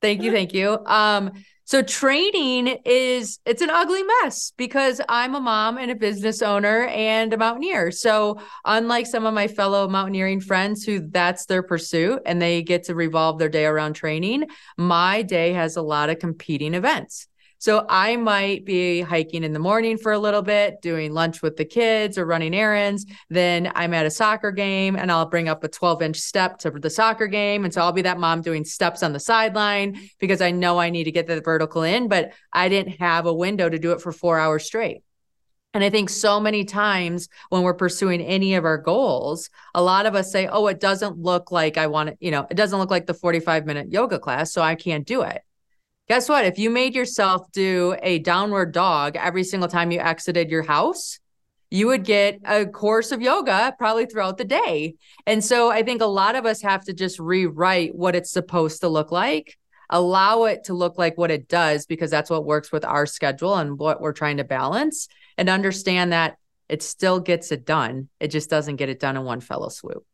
Thank 0.00 0.22
you. 0.22 0.32
Thank 0.32 0.54
you. 0.54 0.78
Um, 0.86 1.32
so 1.66 1.82
training 1.82 2.78
is 2.84 3.40
it's 3.44 3.60
an 3.60 3.70
ugly 3.70 4.04
mess 4.22 4.52
because 4.56 5.00
I'm 5.08 5.34
a 5.34 5.40
mom 5.40 5.78
and 5.78 5.90
a 5.90 5.96
business 5.96 6.40
owner 6.40 6.86
and 6.86 7.34
a 7.34 7.36
mountaineer. 7.36 7.90
So 7.90 8.40
unlike 8.64 9.06
some 9.06 9.26
of 9.26 9.34
my 9.34 9.48
fellow 9.48 9.88
mountaineering 9.88 10.40
friends 10.40 10.84
who 10.84 11.00
that's 11.10 11.46
their 11.46 11.64
pursuit 11.64 12.22
and 12.24 12.40
they 12.40 12.62
get 12.62 12.84
to 12.84 12.94
revolve 12.94 13.40
their 13.40 13.48
day 13.48 13.66
around 13.66 13.94
training, 13.94 14.44
my 14.78 15.22
day 15.22 15.54
has 15.54 15.74
a 15.74 15.82
lot 15.82 16.08
of 16.08 16.20
competing 16.20 16.72
events. 16.72 17.26
So 17.58 17.86
I 17.88 18.16
might 18.16 18.64
be 18.64 19.00
hiking 19.00 19.44
in 19.44 19.52
the 19.52 19.58
morning 19.58 19.96
for 19.96 20.12
a 20.12 20.18
little 20.18 20.42
bit, 20.42 20.82
doing 20.82 21.12
lunch 21.12 21.42
with 21.42 21.56
the 21.56 21.64
kids 21.64 22.18
or 22.18 22.26
running 22.26 22.54
errands. 22.54 23.06
Then 23.30 23.72
I'm 23.74 23.94
at 23.94 24.06
a 24.06 24.10
soccer 24.10 24.52
game 24.52 24.96
and 24.96 25.10
I'll 25.10 25.26
bring 25.26 25.48
up 25.48 25.64
a 25.64 25.68
12 25.68 26.02
inch 26.02 26.16
step 26.18 26.58
to 26.58 26.70
the 26.70 26.90
soccer 26.90 27.26
game. 27.26 27.64
And 27.64 27.72
so 27.72 27.80
I'll 27.80 27.92
be 27.92 28.02
that 28.02 28.18
mom 28.18 28.42
doing 28.42 28.64
steps 28.64 29.02
on 29.02 29.12
the 29.12 29.20
sideline 29.20 30.10
because 30.18 30.40
I 30.40 30.50
know 30.50 30.78
I 30.78 30.90
need 30.90 31.04
to 31.04 31.12
get 31.12 31.26
the 31.26 31.40
vertical 31.40 31.82
in, 31.82 32.08
but 32.08 32.32
I 32.52 32.68
didn't 32.68 33.00
have 33.00 33.26
a 33.26 33.34
window 33.34 33.68
to 33.68 33.78
do 33.78 33.92
it 33.92 34.00
for 34.00 34.12
four 34.12 34.38
hours 34.38 34.64
straight. 34.64 35.02
And 35.76 35.84
I 35.84 35.90
think 35.90 36.08
so 36.08 36.40
many 36.40 36.64
times 36.64 37.28
when 37.50 37.62
we're 37.62 37.74
pursuing 37.74 38.22
any 38.22 38.54
of 38.54 38.64
our 38.64 38.78
goals, 38.78 39.50
a 39.74 39.82
lot 39.82 40.06
of 40.06 40.14
us 40.14 40.32
say, 40.32 40.46
oh, 40.46 40.68
it 40.68 40.80
doesn't 40.80 41.18
look 41.18 41.52
like 41.52 41.76
I 41.76 41.86
want 41.86 42.08
to, 42.08 42.16
you 42.18 42.30
know, 42.30 42.46
it 42.50 42.54
doesn't 42.54 42.78
look 42.78 42.90
like 42.90 43.04
the 43.04 43.12
45 43.12 43.66
minute 43.66 43.92
yoga 43.92 44.18
class, 44.18 44.52
so 44.52 44.62
I 44.62 44.74
can't 44.74 45.06
do 45.06 45.20
it. 45.20 45.42
Guess 46.08 46.28
what? 46.28 46.44
If 46.44 46.58
you 46.58 46.70
made 46.70 46.94
yourself 46.94 47.50
do 47.52 47.96
a 48.00 48.20
downward 48.20 48.72
dog 48.72 49.16
every 49.16 49.42
single 49.42 49.68
time 49.68 49.90
you 49.90 49.98
exited 49.98 50.50
your 50.50 50.62
house, 50.62 51.18
you 51.68 51.88
would 51.88 52.04
get 52.04 52.38
a 52.44 52.64
course 52.64 53.10
of 53.10 53.20
yoga 53.20 53.74
probably 53.76 54.06
throughout 54.06 54.38
the 54.38 54.44
day. 54.44 54.94
And 55.26 55.44
so 55.44 55.68
I 55.70 55.82
think 55.82 56.00
a 56.00 56.06
lot 56.06 56.36
of 56.36 56.46
us 56.46 56.62
have 56.62 56.84
to 56.84 56.92
just 56.92 57.18
rewrite 57.18 57.92
what 57.92 58.14
it's 58.14 58.30
supposed 58.30 58.82
to 58.82 58.88
look 58.88 59.10
like, 59.10 59.58
allow 59.90 60.44
it 60.44 60.64
to 60.64 60.74
look 60.74 60.96
like 60.96 61.18
what 61.18 61.32
it 61.32 61.48
does, 61.48 61.86
because 61.86 62.10
that's 62.10 62.30
what 62.30 62.44
works 62.44 62.70
with 62.70 62.84
our 62.84 63.04
schedule 63.04 63.56
and 63.56 63.76
what 63.76 64.00
we're 64.00 64.12
trying 64.12 64.36
to 64.36 64.44
balance 64.44 65.08
and 65.36 65.48
understand 65.48 66.12
that 66.12 66.36
it 66.68 66.84
still 66.84 67.18
gets 67.18 67.50
it 67.50 67.66
done. 67.66 68.08
It 68.20 68.28
just 68.28 68.48
doesn't 68.48 68.76
get 68.76 68.88
it 68.88 69.00
done 69.00 69.16
in 69.16 69.24
one 69.24 69.40
fellow 69.40 69.70
swoop. 69.70 70.04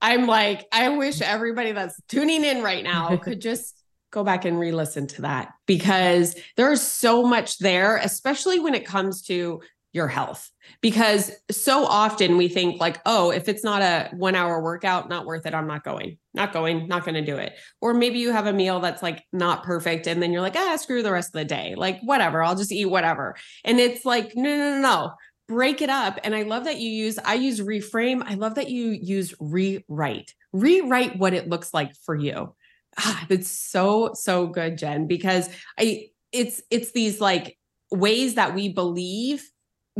I'm 0.00 0.26
like, 0.26 0.66
I 0.72 0.88
wish 0.90 1.20
everybody 1.20 1.72
that's 1.72 2.00
tuning 2.08 2.44
in 2.44 2.62
right 2.62 2.84
now 2.84 3.16
could 3.18 3.40
just 3.40 3.83
go 4.14 4.24
back 4.24 4.44
and 4.44 4.58
re-listen 4.58 5.08
to 5.08 5.22
that 5.22 5.52
because 5.66 6.36
there's 6.56 6.80
so 6.80 7.24
much 7.24 7.58
there, 7.58 7.96
especially 7.96 8.60
when 8.60 8.74
it 8.74 8.86
comes 8.86 9.22
to 9.22 9.60
your 9.92 10.08
health. 10.08 10.50
Because 10.80 11.32
so 11.50 11.84
often 11.84 12.36
we 12.36 12.48
think 12.48 12.80
like 12.80 13.00
oh 13.06 13.30
if 13.30 13.48
it's 13.48 13.62
not 13.62 13.82
a 13.82 14.10
1 14.16 14.34
hour 14.34 14.62
workout 14.62 15.08
not 15.08 15.26
worth 15.26 15.46
it. 15.46 15.54
I'm 15.54 15.66
not 15.66 15.84
going 15.84 16.18
not 16.32 16.52
going 16.52 16.88
not 16.88 17.04
going 17.04 17.14
to 17.14 17.24
do 17.24 17.36
it. 17.36 17.54
Or 17.80 17.94
maybe 17.94 18.18
you 18.18 18.32
have 18.32 18.46
a 18.46 18.52
meal 18.52 18.80
that's 18.80 19.02
like 19.02 19.22
not 19.32 19.62
perfect 19.62 20.06
and 20.06 20.22
then 20.22 20.32
you're 20.32 20.42
like 20.42 20.56
ah 20.56 20.76
screw 20.76 21.02
the 21.02 21.12
rest 21.12 21.28
of 21.28 21.38
the 21.40 21.44
day. 21.44 21.74
Like 21.76 22.00
whatever. 22.02 22.42
I'll 22.42 22.56
just 22.56 22.72
eat 22.72 22.86
whatever. 22.86 23.36
And 23.64 23.78
it's 23.78 24.04
like 24.04 24.32
no 24.34 24.42
no 24.42 24.74
no 24.74 24.80
no. 24.80 25.12
Break 25.46 25.82
it 25.82 25.90
up. 25.90 26.18
And 26.24 26.34
i 26.34 26.42
love 26.42 26.64
that 26.64 26.78
you 26.78 26.90
use 26.90 27.18
i 27.24 27.34
use 27.34 27.60
reframe. 27.60 28.22
I 28.26 28.34
love 28.34 28.56
that 28.56 28.70
you 28.70 28.90
use 28.90 29.34
rewrite. 29.38 30.34
Rewrite 30.52 31.18
what 31.18 31.34
it 31.34 31.48
looks 31.48 31.72
like 31.72 31.94
for 32.04 32.16
you 32.16 32.54
ah, 32.98 33.26
it's 33.28 33.50
so 33.50 34.12
so 34.14 34.46
good 34.46 34.78
jenn 34.78 35.06
because 35.06 35.48
i 35.78 36.08
it's 36.32 36.60
it's 36.70 36.90
these 36.90 37.20
like 37.20 37.56
ways 37.90 38.34
that 38.34 38.54
we 38.54 38.68
believe 38.68 39.48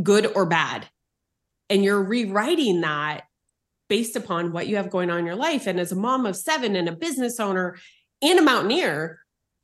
good 0.03 0.31
or 0.35 0.47
bad. 0.47 0.89
And 1.71 1.85
you're 1.85 2.03
rewriting 2.03 2.81
that 2.83 3.23
based 3.89 4.17
upon 4.17 4.53
what 4.53 4.67
you 4.67 4.77
have 4.77 4.91
going 4.91 5.11
on 5.11 5.21
in 5.21 5.27
your 5.27 5.37
life. 5.37 5.67
And 5.67 5.79
as 5.79 5.93
a 5.93 5.97
mom 5.97 6.27
of 6.27 6.37
seven 6.37 6.77
and 6.77 6.89
a 6.89 6.93
business 6.93 7.39
owner 7.39 7.77
and 8.21 8.39
a 8.39 8.43
mountaineer, 8.43 9.21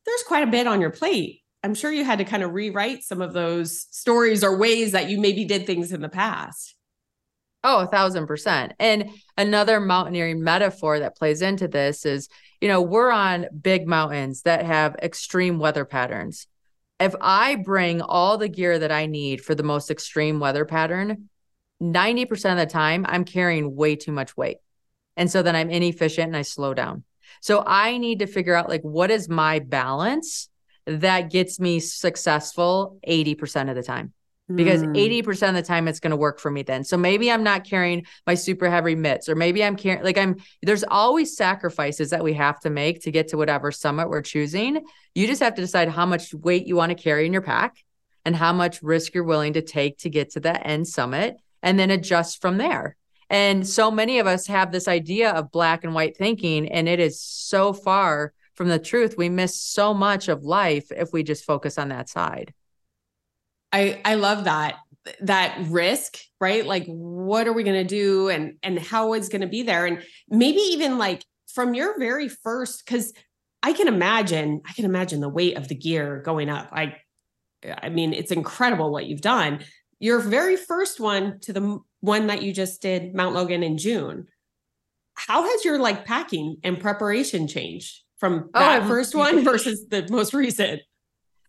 there's 0.06 0.22
quite 0.22 0.46
a 0.46 0.50
bit 0.50 0.66
on 0.66 0.80
your 0.80 0.90
plate. 0.90 1.40
I'm 1.62 1.74
sure 1.74 1.92
you 1.92 2.04
had 2.04 2.18
to 2.18 2.24
kind 2.24 2.42
of 2.42 2.54
rewrite 2.54 3.02
some 3.02 3.20
of 3.20 3.34
those 3.34 3.86
stories 3.90 4.42
or 4.42 4.56
ways 4.56 4.92
that 4.92 5.10
you 5.10 5.20
maybe 5.20 5.44
did 5.44 5.66
things 5.66 5.92
in 5.92 6.00
the 6.00 6.08
past. 6.08 6.74
Oh, 7.62 7.80
a 7.80 7.86
thousand 7.86 8.26
percent. 8.26 8.72
And 8.78 9.10
another 9.36 9.80
mountaineering 9.80 10.42
metaphor 10.42 11.00
that 11.00 11.16
plays 11.16 11.42
into 11.42 11.68
this 11.68 12.06
is, 12.06 12.28
you 12.60 12.68
know, 12.68 12.80
we're 12.80 13.10
on 13.10 13.46
big 13.60 13.86
mountains 13.86 14.42
that 14.42 14.64
have 14.64 14.96
extreme 14.96 15.58
weather 15.58 15.84
patterns 15.84 16.46
if 17.00 17.14
I 17.20 17.56
bring 17.56 18.02
all 18.02 18.36
the 18.36 18.48
gear 18.48 18.78
that 18.78 18.92
I 18.92 19.06
need 19.06 19.42
for 19.42 19.54
the 19.54 19.62
most 19.62 19.90
extreme 19.90 20.38
weather 20.38 20.66
pattern, 20.66 21.30
90% 21.82 22.52
of 22.52 22.58
the 22.58 22.66
time 22.66 23.06
I'm 23.08 23.24
carrying 23.24 23.74
way 23.74 23.96
too 23.96 24.12
much 24.12 24.36
weight. 24.36 24.58
And 25.16 25.30
so 25.30 25.42
then 25.42 25.56
I'm 25.56 25.70
inefficient 25.70 26.28
and 26.28 26.36
I 26.36 26.42
slow 26.42 26.74
down. 26.74 27.04
So 27.40 27.64
I 27.66 27.96
need 27.96 28.18
to 28.18 28.26
figure 28.26 28.54
out 28.54 28.68
like 28.68 28.82
what 28.82 29.10
is 29.10 29.28
my 29.28 29.60
balance 29.60 30.50
that 30.86 31.30
gets 31.30 31.58
me 31.58 31.80
successful 31.80 32.98
80% 33.06 33.70
of 33.70 33.76
the 33.76 33.82
time 33.82 34.12
because 34.54 34.82
mm. 34.82 35.24
80% 35.24 35.48
of 35.50 35.54
the 35.54 35.62
time 35.62 35.86
it's 35.86 36.00
going 36.00 36.10
to 36.10 36.16
work 36.16 36.38
for 36.40 36.50
me 36.50 36.62
then. 36.62 36.84
So 36.84 36.96
maybe 36.96 37.30
I'm 37.30 37.42
not 37.42 37.64
carrying 37.64 38.04
my 38.26 38.34
super 38.34 38.68
heavy 38.68 38.94
mitts 38.94 39.28
or 39.28 39.34
maybe 39.34 39.62
I'm 39.62 39.76
carrying 39.76 40.02
like 40.02 40.18
I'm 40.18 40.36
there's 40.62 40.84
always 40.84 41.36
sacrifices 41.36 42.10
that 42.10 42.24
we 42.24 42.34
have 42.34 42.60
to 42.60 42.70
make 42.70 43.02
to 43.02 43.10
get 43.10 43.28
to 43.28 43.36
whatever 43.36 43.70
summit 43.70 44.08
we're 44.08 44.22
choosing. 44.22 44.84
You 45.14 45.26
just 45.26 45.42
have 45.42 45.54
to 45.54 45.60
decide 45.60 45.88
how 45.88 46.06
much 46.06 46.34
weight 46.34 46.66
you 46.66 46.76
want 46.76 46.90
to 46.90 47.00
carry 47.00 47.26
in 47.26 47.32
your 47.32 47.42
pack 47.42 47.76
and 48.24 48.34
how 48.34 48.52
much 48.52 48.82
risk 48.82 49.14
you're 49.14 49.24
willing 49.24 49.54
to 49.54 49.62
take 49.62 49.98
to 49.98 50.10
get 50.10 50.32
to 50.32 50.40
that 50.40 50.66
end 50.66 50.88
summit 50.88 51.36
and 51.62 51.78
then 51.78 51.90
adjust 51.90 52.40
from 52.40 52.58
there. 52.58 52.96
And 53.28 53.66
so 53.66 53.90
many 53.90 54.18
of 54.18 54.26
us 54.26 54.48
have 54.48 54.72
this 54.72 54.88
idea 54.88 55.30
of 55.30 55.52
black 55.52 55.84
and 55.84 55.94
white 55.94 56.16
thinking 56.16 56.68
and 56.68 56.88
it 56.88 56.98
is 56.98 57.20
so 57.20 57.72
far 57.72 58.32
from 58.54 58.68
the 58.68 58.78
truth. 58.78 59.14
We 59.16 59.28
miss 59.28 59.58
so 59.58 59.94
much 59.94 60.28
of 60.28 60.44
life 60.44 60.90
if 60.90 61.12
we 61.12 61.22
just 61.22 61.44
focus 61.44 61.78
on 61.78 61.88
that 61.90 62.08
side. 62.08 62.52
I 63.72 64.00
I 64.04 64.14
love 64.14 64.44
that 64.44 64.76
that 65.22 65.58
risk, 65.68 66.18
right? 66.40 66.64
Like 66.64 66.84
what 66.86 67.46
are 67.46 67.52
we 67.52 67.62
going 67.62 67.86
to 67.86 67.88
do 67.88 68.28
and 68.28 68.54
and 68.62 68.78
how 68.78 69.14
it's 69.14 69.28
going 69.28 69.40
to 69.40 69.46
be 69.46 69.62
there 69.62 69.86
and 69.86 70.02
maybe 70.28 70.60
even 70.60 70.98
like 70.98 71.24
from 71.52 71.74
your 71.74 71.98
very 71.98 72.28
first 72.28 72.86
cuz 72.86 73.12
I 73.62 73.72
can 73.72 73.88
imagine 73.88 74.62
I 74.66 74.72
can 74.72 74.84
imagine 74.84 75.20
the 75.20 75.28
weight 75.28 75.56
of 75.56 75.68
the 75.68 75.74
gear 75.74 76.22
going 76.24 76.48
up. 76.48 76.68
I 76.72 76.96
I 77.82 77.88
mean 77.88 78.12
it's 78.12 78.32
incredible 78.32 78.90
what 78.90 79.06
you've 79.06 79.20
done. 79.20 79.64
Your 79.98 80.18
very 80.18 80.56
first 80.56 80.98
one 80.98 81.40
to 81.40 81.52
the 81.52 81.78
one 82.00 82.26
that 82.28 82.42
you 82.42 82.52
just 82.52 82.80
did 82.80 83.14
Mount 83.14 83.34
Logan 83.34 83.62
in 83.62 83.78
June. 83.78 84.26
How 85.14 85.42
has 85.42 85.64
your 85.64 85.78
like 85.78 86.06
packing 86.06 86.56
and 86.64 86.80
preparation 86.80 87.46
changed 87.46 88.02
from 88.18 88.50
oh, 88.54 88.58
that 88.58 88.82
oh, 88.82 88.88
first 88.88 89.14
one 89.14 89.44
versus 89.50 89.86
the 89.88 90.06
most 90.10 90.32
recent? 90.32 90.80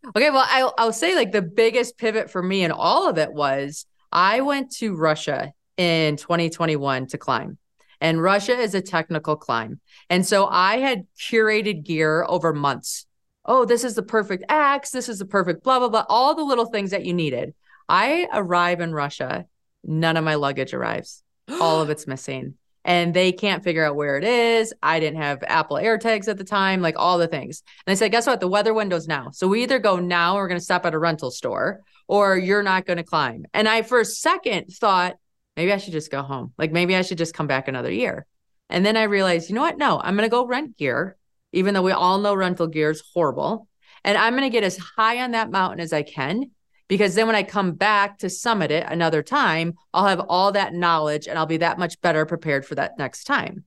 Okay, 0.07 0.29
well, 0.31 0.45
I'll, 0.47 0.73
I'll 0.77 0.93
say 0.93 1.15
like 1.15 1.31
the 1.31 1.41
biggest 1.41 1.97
pivot 1.97 2.29
for 2.31 2.41
me 2.41 2.63
in 2.63 2.71
all 2.71 3.07
of 3.07 3.17
it 3.17 3.31
was 3.31 3.85
I 4.11 4.41
went 4.41 4.71
to 4.77 4.95
Russia 4.95 5.53
in 5.77 6.17
2021 6.17 7.07
to 7.07 7.17
climb. 7.17 7.57
And 7.99 8.21
Russia 8.21 8.57
is 8.57 8.73
a 8.73 8.81
technical 8.81 9.35
climb. 9.35 9.79
And 10.09 10.25
so 10.25 10.47
I 10.47 10.77
had 10.77 11.05
curated 11.19 11.83
gear 11.83 12.25
over 12.27 12.51
months. 12.51 13.05
Oh, 13.45 13.63
this 13.63 13.83
is 13.83 13.93
the 13.93 14.03
perfect 14.03 14.43
axe. 14.49 14.89
This 14.89 15.07
is 15.07 15.19
the 15.19 15.25
perfect 15.25 15.63
blah, 15.63 15.77
blah, 15.77 15.89
blah, 15.89 16.05
all 16.09 16.33
the 16.33 16.43
little 16.43 16.65
things 16.65 16.91
that 16.91 17.05
you 17.05 17.13
needed. 17.13 17.53
I 17.87 18.27
arrive 18.33 18.81
in 18.81 18.93
Russia. 18.93 19.45
None 19.83 20.17
of 20.17 20.23
my 20.23 20.35
luggage 20.35 20.73
arrives. 20.73 21.23
all 21.59 21.81
of 21.81 21.89
it's 21.89 22.07
missing 22.07 22.55
and 22.83 23.13
they 23.13 23.31
can't 23.31 23.63
figure 23.63 23.85
out 23.85 23.95
where 23.95 24.17
it 24.17 24.23
is. 24.23 24.73
I 24.81 24.99
didn't 24.99 25.21
have 25.21 25.43
Apple 25.43 25.77
AirTags 25.77 26.27
at 26.27 26.37
the 26.37 26.43
time, 26.43 26.81
like 26.81 26.95
all 26.97 27.17
the 27.17 27.27
things. 27.27 27.63
And 27.85 27.91
I 27.91 27.95
said, 27.95 28.11
guess 28.11 28.27
what? 28.27 28.39
The 28.39 28.47
weather 28.47 28.73
window's 28.73 29.07
now. 29.07 29.29
So 29.31 29.47
we 29.47 29.63
either 29.63 29.79
go 29.79 29.97
now, 29.97 30.35
we're 30.35 30.47
going 30.47 30.59
to 30.59 30.63
stop 30.63 30.85
at 30.85 30.93
a 30.93 30.99
rental 30.99 31.31
store, 31.31 31.81
or 32.07 32.37
you're 32.37 32.63
not 32.63 32.85
going 32.85 32.97
to 32.97 33.03
climb. 33.03 33.45
And 33.53 33.67
I, 33.67 33.83
for 33.83 33.99
a 33.99 34.05
second, 34.05 34.67
thought 34.67 35.17
maybe 35.55 35.71
I 35.71 35.77
should 35.77 35.93
just 35.93 36.11
go 36.11 36.23
home. 36.23 36.53
Like 36.57 36.71
maybe 36.71 36.95
I 36.95 37.03
should 37.03 37.17
just 37.17 37.33
come 37.33 37.47
back 37.47 37.67
another 37.67 37.91
year. 37.91 38.25
And 38.69 38.85
then 38.85 38.97
I 38.97 39.03
realized, 39.03 39.49
you 39.49 39.55
know 39.55 39.61
what? 39.61 39.77
No, 39.77 39.99
I'm 39.99 40.15
going 40.15 40.27
to 40.27 40.31
go 40.31 40.47
rent 40.47 40.77
gear, 40.77 41.17
even 41.51 41.73
though 41.73 41.81
we 41.81 41.91
all 41.91 42.19
know 42.19 42.33
rental 42.33 42.67
gear 42.67 42.89
is 42.89 43.03
horrible. 43.13 43.67
And 44.03 44.17
I'm 44.17 44.33
going 44.33 44.43
to 44.43 44.49
get 44.49 44.63
as 44.63 44.77
high 44.77 45.21
on 45.21 45.31
that 45.31 45.51
mountain 45.51 45.79
as 45.79 45.93
I 45.93 46.01
can 46.03 46.51
because 46.91 47.15
then 47.15 47.25
when 47.25 47.37
I 47.37 47.43
come 47.43 47.71
back 47.71 48.17
to 48.17 48.29
summit 48.29 48.69
it 48.69 48.85
another 48.85 49.23
time, 49.23 49.75
I'll 49.93 50.07
have 50.07 50.25
all 50.27 50.51
that 50.51 50.73
knowledge 50.73 51.25
and 51.25 51.39
I'll 51.39 51.45
be 51.45 51.55
that 51.55 51.79
much 51.79 52.01
better 52.01 52.25
prepared 52.25 52.65
for 52.65 52.75
that 52.75 52.97
next 52.97 53.23
time. 53.23 53.63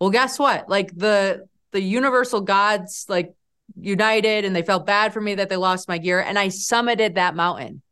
Well, 0.00 0.10
guess 0.10 0.36
what? 0.36 0.68
Like 0.68 0.90
the 0.92 1.46
the 1.70 1.80
universal 1.80 2.40
gods 2.40 3.06
like 3.08 3.32
united 3.76 4.44
and 4.44 4.56
they 4.56 4.62
felt 4.62 4.84
bad 4.84 5.12
for 5.12 5.20
me 5.20 5.36
that 5.36 5.48
they 5.48 5.56
lost 5.56 5.86
my 5.86 5.98
gear 5.98 6.18
and 6.18 6.36
I 6.36 6.48
summited 6.48 7.14
that 7.14 7.36
mountain 7.36 7.82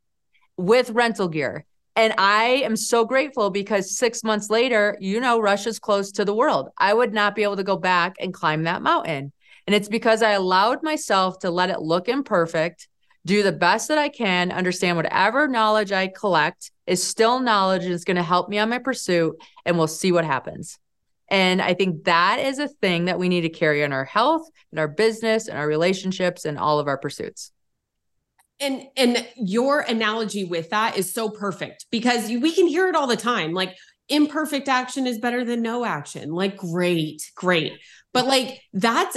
with 0.57 0.91
rental 0.91 1.29
gear. 1.29 1.67
And 1.95 2.13
I 2.19 2.63
am 2.65 2.75
so 2.75 3.05
grateful 3.05 3.51
because 3.51 3.97
6 3.97 4.25
months 4.25 4.51
later, 4.51 4.97
you 4.99 5.21
know 5.21 5.39
Russia's 5.39 5.79
close 5.79 6.11
to 6.13 6.25
the 6.25 6.35
world. 6.35 6.71
I 6.77 6.95
would 6.95 7.15
not 7.15 7.37
be 7.37 7.45
able 7.45 7.59
to 7.59 7.63
go 7.63 7.77
back 7.77 8.17
and 8.19 8.35
climb 8.35 8.65
that 8.65 8.83
mountain. 8.83 9.31
And 9.69 9.77
it's 9.77 9.89
because 9.89 10.21
I 10.21 10.33
allowed 10.33 10.83
myself 10.83 11.39
to 11.39 11.51
let 11.53 11.71
it 11.71 11.81
look 11.81 12.09
imperfect 12.09 12.89
do 13.27 13.43
the 13.43 13.53
best 13.53 13.89
that 13.89 13.99
I 13.99 14.09
can, 14.09 14.53
understand 14.53 14.97
whatever 14.97 15.49
knowledge 15.49 15.93
I 15.93 16.09
collect 16.09 16.71
is 16.87 17.03
still 17.03 17.41
knowledge 17.41 17.85
and 17.85 17.93
it's 17.93 18.05
going 18.05 18.17
to 18.17 18.23
help 18.23 18.49
me 18.49 18.59
on 18.59 18.69
my 18.69 18.79
pursuit, 18.79 19.37
and 19.65 19.79
we'll 19.79 19.87
see 19.87 20.13
what 20.13 20.25
happens. 20.25 20.79
And 21.29 21.63
I 21.63 21.73
think 21.75 22.05
that 22.05 22.39
is 22.39 22.59
a 22.59 22.69
thing 22.69 23.07
that 23.07 23.19
we 23.19 23.29
need 23.29 23.43
to 23.43 23.49
carry 23.49 23.83
in 23.83 23.93
our 23.93 24.05
health, 24.05 24.47
in 24.73 24.79
our 24.79 24.89
business, 24.89 25.49
in 25.49 25.57
our 25.57 25.67
relationships, 25.67 26.45
and 26.45 26.59
all 26.59 26.79
of 26.79 26.87
our 26.87 26.99
pursuits. 26.99 27.51
And 28.61 28.83
and 28.97 29.27
your 29.37 29.81
analogy 29.81 30.45
with 30.45 30.71
that 30.71 30.97
is 30.97 31.13
so 31.13 31.29
perfect 31.29 31.87
because 31.91 32.29
we 32.29 32.55
can 32.55 32.67
hear 32.69 32.89
it 32.89 32.95
all 32.95 33.07
the 33.07 33.17
time. 33.17 33.53
Like 33.53 33.75
imperfect 34.09 34.69
action 34.69 35.07
is 35.07 35.19
better 35.19 35.45
than 35.45 35.63
no 35.63 35.85
action. 35.85 36.31
Like 36.31 36.59
great, 36.59 37.23
great. 37.35 37.73
But 38.13 38.27
like 38.27 38.61
that's 38.73 39.17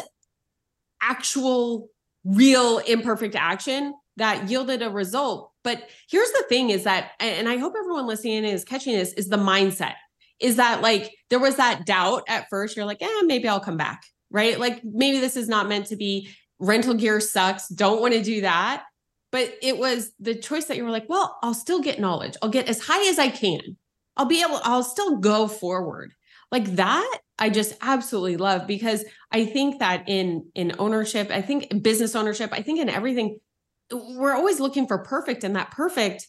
actual 1.02 1.90
real 2.28 2.80
imperfect 2.80 3.36
action 3.36 3.94
that 4.18 4.50
yielded 4.50 4.82
a 4.82 4.90
result. 4.90 5.52
But 5.64 5.90
here's 6.10 6.32
the 6.32 6.46
thing 6.50 6.70
is 6.70 6.84
that, 6.84 7.12
and 7.20 7.48
I 7.48 7.58
hope 7.58 7.74
everyone 7.78 8.08
listening 8.08 8.44
is 8.44 8.64
catching 8.64 8.96
this, 8.96 9.14
is 9.14 9.30
the 9.30 9.38
mindset. 9.38 9.94
Is 10.40 10.58
that 10.58 10.82
like 10.82 11.12
there 11.30 11.40
was 11.40 11.56
that 11.56 11.86
doubt 11.86 12.24
at 12.28 12.48
first? 12.50 12.76
You're 12.76 12.86
like, 12.86 13.02
yeah, 13.02 13.22
maybe 13.24 13.48
I'll 13.48 13.60
come 13.60 13.78
back, 13.78 14.04
right? 14.30 14.60
Like 14.60 14.82
maybe 14.84 15.20
this 15.20 15.36
is 15.36 15.48
not 15.48 15.68
meant 15.68 15.88
to 15.88 15.96
be. 15.96 16.30
Rental 16.60 16.96
gear 16.96 17.20
sucks. 17.20 17.68
Don't 17.68 18.02
want 18.02 18.16
to 18.16 18.24
do 18.24 18.42
that. 18.42 18.84
But 19.32 19.54
it 19.62 19.78
was 19.78 20.12
the 20.20 20.34
choice 20.34 20.66
that 20.66 20.78
you 20.78 20.84
were 20.84 20.90
like, 20.90 21.08
well, 21.08 21.38
I'll 21.44 21.54
still 21.54 21.82
get 21.82 22.00
knowledge. 22.00 22.36
I'll 22.42 22.50
get 22.50 22.68
as 22.68 22.82
high 22.82 23.08
as 23.10 23.20
I 23.20 23.30
can. 23.30 23.78
I'll 24.16 24.26
be 24.26 24.42
able, 24.42 24.60
I'll 24.64 24.84
still 24.84 25.18
go 25.18 25.48
forward. 25.48 26.14
Like 26.52 26.66
that, 26.78 27.20
I 27.40 27.50
just 27.50 27.76
absolutely 27.82 28.38
love 28.38 28.66
because 28.68 29.06
I 29.32 29.46
think 29.46 29.80
that 29.80 30.06
in 30.08 30.50
in 30.56 30.74
ownership, 30.80 31.30
I 31.30 31.42
think 31.42 31.84
business 31.84 32.16
ownership, 32.16 32.52
I 32.52 32.62
think 32.62 32.80
in 32.80 32.90
everything, 32.90 33.40
we're 33.92 34.34
always 34.34 34.60
looking 34.60 34.88
for 34.88 35.00
perfect, 35.00 35.44
and 35.44 35.56
that 35.56 35.72
perfect 35.72 36.28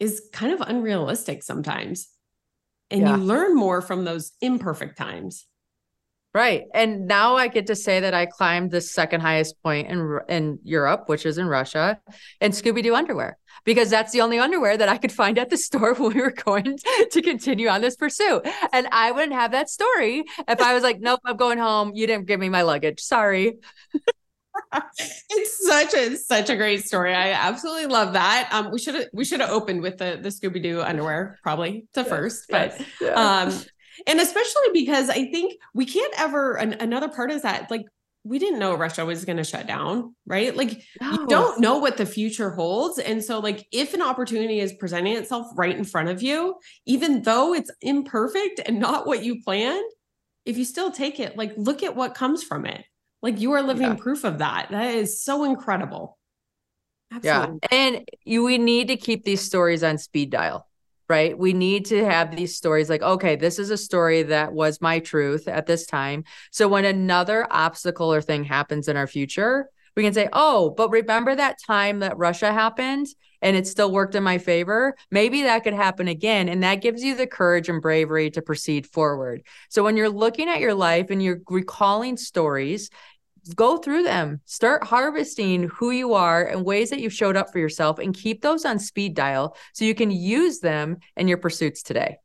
is 0.00 0.22
kind 0.32 0.52
of 0.52 0.60
unrealistic 0.66 1.42
sometimes. 1.42 2.08
And 2.90 3.02
yeah. 3.02 3.16
you 3.16 3.22
learn 3.22 3.56
more 3.56 3.80
from 3.82 4.04
those 4.04 4.32
imperfect 4.40 4.96
times. 4.96 5.46
Right. 6.34 6.64
And 6.74 7.06
now 7.06 7.36
I 7.36 7.46
get 7.46 7.68
to 7.68 7.76
say 7.76 8.00
that 8.00 8.12
I 8.12 8.26
climbed 8.26 8.72
the 8.72 8.80
second 8.80 9.20
highest 9.20 9.62
point 9.62 9.88
in 9.88 10.18
in 10.28 10.58
Europe, 10.64 11.04
which 11.08 11.26
is 11.26 11.38
in 11.38 11.46
Russia, 11.46 12.00
in 12.40 12.50
Scooby 12.50 12.82
Doo 12.82 12.96
underwear, 12.96 13.38
because 13.64 13.88
that's 13.88 14.10
the 14.10 14.20
only 14.20 14.40
underwear 14.40 14.76
that 14.76 14.88
I 14.88 14.98
could 14.98 15.12
find 15.12 15.38
at 15.38 15.48
the 15.48 15.56
store 15.66 15.94
when 15.94 16.12
we 16.12 16.20
were 16.20 16.32
going 16.32 16.76
to 17.12 17.22
continue 17.22 17.68
on 17.68 17.82
this 17.82 17.94
pursuit. 17.94 18.42
And 18.72 18.88
I 18.90 19.12
wouldn't 19.12 19.32
have 19.32 19.52
that 19.52 19.70
story 19.70 20.24
if 20.48 20.60
I 20.60 20.74
was 20.74 20.82
like, 20.82 20.98
nope, 21.00 21.20
I'm 21.24 21.36
going 21.36 21.58
home. 21.58 21.92
You 21.94 22.08
didn't 22.08 22.26
give 22.26 22.40
me 22.40 22.48
my 22.48 22.62
luggage. 22.62 22.98
Sorry. 22.98 23.54
it's 25.30 25.66
such 25.68 25.94
a 25.94 26.16
such 26.16 26.50
a 26.50 26.56
great 26.56 26.84
story. 26.84 27.14
I 27.14 27.30
absolutely 27.30 27.86
love 27.86 28.14
that. 28.14 28.48
Um, 28.50 28.72
we 28.72 28.80
should 28.80 28.96
have 28.96 29.06
we 29.12 29.24
should 29.24 29.38
have 29.38 29.50
opened 29.50 29.82
with 29.82 29.98
the 29.98 30.18
the 30.20 30.30
Scooby 30.30 30.60
Doo 30.60 30.82
underwear 30.82 31.38
probably 31.44 31.86
the 31.94 32.04
first, 32.04 32.46
but 32.50 32.74
yes, 32.78 32.88
yeah. 33.00 33.12
um, 33.12 33.64
and 34.06 34.20
especially 34.20 34.68
because 34.72 35.08
I 35.08 35.30
think 35.30 35.54
we 35.74 35.86
can't 35.86 36.12
ever. 36.18 36.54
An, 36.54 36.74
another 36.74 37.08
part 37.08 37.30
is 37.30 37.42
that 37.42 37.70
like 37.70 37.86
we 38.24 38.38
didn't 38.38 38.58
know 38.58 38.74
Russia 38.74 39.04
was 39.04 39.24
going 39.26 39.36
to 39.36 39.44
shut 39.44 39.66
down, 39.66 40.14
right? 40.26 40.56
Like 40.56 40.82
no. 41.00 41.12
you 41.12 41.26
don't 41.26 41.60
know 41.60 41.78
what 41.78 41.98
the 41.98 42.06
future 42.06 42.50
holds. 42.50 42.98
And 42.98 43.22
so 43.22 43.38
like 43.38 43.66
if 43.70 43.92
an 43.92 44.00
opportunity 44.00 44.60
is 44.60 44.72
presenting 44.72 45.16
itself 45.16 45.46
right 45.56 45.76
in 45.76 45.84
front 45.84 46.08
of 46.08 46.22
you, 46.22 46.56
even 46.86 47.22
though 47.22 47.52
it's 47.52 47.70
imperfect 47.82 48.62
and 48.64 48.80
not 48.80 49.06
what 49.06 49.22
you 49.22 49.42
planned, 49.42 49.84
if 50.46 50.56
you 50.56 50.64
still 50.64 50.90
take 50.90 51.20
it, 51.20 51.36
like 51.36 51.52
look 51.56 51.82
at 51.82 51.94
what 51.94 52.14
comes 52.14 52.42
from 52.42 52.64
it. 52.64 52.82
Like 53.20 53.40
you 53.40 53.52
are 53.52 53.62
living 53.62 53.88
yeah. 53.88 53.94
proof 53.94 54.24
of 54.24 54.38
that. 54.38 54.68
That 54.70 54.94
is 54.94 55.22
so 55.22 55.44
incredible. 55.44 56.18
Absolutely. 57.12 57.58
Yeah. 57.62 57.78
And 57.78 58.08
you 58.24 58.44
we 58.44 58.56
need 58.56 58.88
to 58.88 58.96
keep 58.96 59.24
these 59.24 59.42
stories 59.42 59.84
on 59.84 59.98
speed 59.98 60.30
dial 60.30 60.66
right? 61.08 61.38
We 61.38 61.52
need 61.52 61.86
to 61.86 62.04
have 62.04 62.34
these 62.34 62.56
stories 62.56 62.88
like, 62.88 63.02
okay, 63.02 63.36
this 63.36 63.58
is 63.58 63.70
a 63.70 63.76
story 63.76 64.22
that 64.24 64.52
was 64.52 64.80
my 64.80 65.00
truth 65.00 65.48
at 65.48 65.66
this 65.66 65.86
time. 65.86 66.24
So 66.50 66.68
when 66.68 66.84
another 66.84 67.46
obstacle 67.50 68.12
or 68.12 68.22
thing 68.22 68.44
happens 68.44 68.88
in 68.88 68.96
our 68.96 69.06
future, 69.06 69.68
we 69.96 70.02
can 70.02 70.14
say, 70.14 70.28
oh, 70.32 70.70
but 70.70 70.90
remember 70.90 71.34
that 71.34 71.58
time 71.64 72.00
that 72.00 72.18
Russia 72.18 72.52
happened 72.52 73.06
and 73.42 73.56
it 73.56 73.66
still 73.66 73.92
worked 73.92 74.14
in 74.14 74.24
my 74.24 74.38
favor? 74.38 74.96
Maybe 75.10 75.42
that 75.42 75.62
could 75.62 75.74
happen 75.74 76.08
again. 76.08 76.48
And 76.48 76.62
that 76.62 76.80
gives 76.80 77.04
you 77.04 77.14
the 77.14 77.26
courage 77.26 77.68
and 77.68 77.80
bravery 77.80 78.30
to 78.30 78.42
proceed 78.42 78.86
forward. 78.86 79.42
So 79.68 79.84
when 79.84 79.96
you're 79.96 80.08
looking 80.08 80.48
at 80.48 80.60
your 80.60 80.74
life 80.74 81.10
and 81.10 81.22
you're 81.22 81.42
recalling 81.48 82.16
stories, 82.16 82.90
go 83.54 83.78
through 83.78 84.02
them 84.02 84.40
start 84.44 84.84
harvesting 84.84 85.64
who 85.64 85.90
you 85.90 86.14
are 86.14 86.44
and 86.44 86.64
ways 86.64 86.90
that 86.90 87.00
you've 87.00 87.12
showed 87.12 87.36
up 87.36 87.50
for 87.52 87.58
yourself 87.58 87.98
and 87.98 88.14
keep 88.14 88.42
those 88.42 88.64
on 88.64 88.78
speed 88.78 89.14
dial 89.14 89.56
so 89.72 89.84
you 89.84 89.94
can 89.94 90.10
use 90.10 90.60
them 90.60 90.98
in 91.16 91.28
your 91.28 91.38
pursuits 91.38 91.82
today 91.82 92.18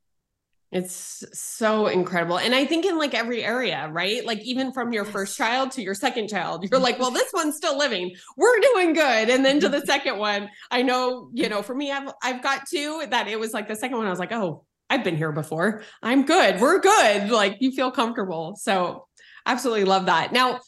it's 0.72 1.26
so 1.34 1.88
incredible. 1.88 2.38
And 2.38 2.54
I 2.54 2.64
think 2.64 2.86
in 2.86 2.98
like 2.98 3.16
every 3.16 3.44
area, 3.44 3.90
right? 3.92 4.24
Like 4.24 4.40
even 4.42 4.72
from 4.72 4.94
your 4.94 5.04
first 5.04 5.36
child 5.36 5.72
to 5.72 5.82
your 5.82 5.96
second 5.96 6.28
child, 6.28 6.68
you're 6.70 6.80
like, 6.80 7.00
well, 7.00 7.10
this 7.10 7.32
one's 7.34 7.56
still 7.56 7.76
living. 7.76 8.14
We're 8.38 8.60
doing 8.74 8.94
good. 8.94 9.30
And 9.30 9.44
then 9.44 9.60
to 9.62 9.70
the 9.70 9.82
second 9.86 10.20
one, 10.20 10.50
I 10.70 10.84
know, 10.84 11.32
you 11.34 11.50
know, 11.50 11.64
for 11.64 11.74
me, 11.74 11.92
I've 11.92 12.12
I've 12.22 12.44
got 12.44 12.68
two 12.68 13.04
that 13.10 13.28
it 13.28 13.40
was 13.40 13.52
like 13.52 13.68
the 13.68 13.76
second 13.76 13.98
one, 13.98 14.06
I 14.06 14.12
was 14.12 14.20
like, 14.20 14.32
oh, 14.32 14.66
I've 14.92 15.04
been 15.04 15.18
here 15.18 15.32
before. 15.32 15.82
I'm 16.04 16.26
good. 16.26 16.62
We're 16.62 16.80
good. 16.80 17.32
Like 17.32 17.58
you 17.62 17.72
feel 17.72 17.90
comfortable. 17.90 18.56
So 18.56 19.08
absolutely 19.48 19.86
love 19.86 20.06
that. 20.06 20.32
Now, 20.34 20.60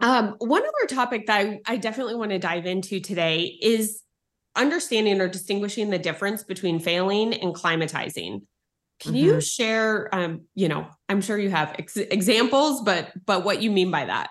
um, 0.00 0.36
one 0.38 0.62
other 0.62 0.86
topic 0.88 1.26
that 1.26 1.40
I, 1.40 1.60
I 1.66 1.76
definitely 1.76 2.14
want 2.14 2.30
to 2.30 2.38
dive 2.38 2.66
into 2.66 3.00
today 3.00 3.58
is 3.60 4.02
understanding 4.56 5.20
or 5.20 5.28
distinguishing 5.28 5.90
the 5.90 5.98
difference 5.98 6.42
between 6.42 6.80
failing 6.80 7.34
and 7.34 7.54
climatizing. 7.54 8.42
Can 9.00 9.12
mm-hmm. 9.12 9.16
you 9.16 9.40
share? 9.40 10.14
Um, 10.14 10.42
you 10.54 10.68
know, 10.68 10.86
I'm 11.08 11.20
sure 11.20 11.38
you 11.38 11.50
have 11.50 11.74
ex- 11.78 11.96
examples, 11.96 12.82
but 12.82 13.12
but 13.24 13.44
what 13.44 13.62
you 13.62 13.70
mean 13.70 13.90
by 13.90 14.04
that? 14.06 14.30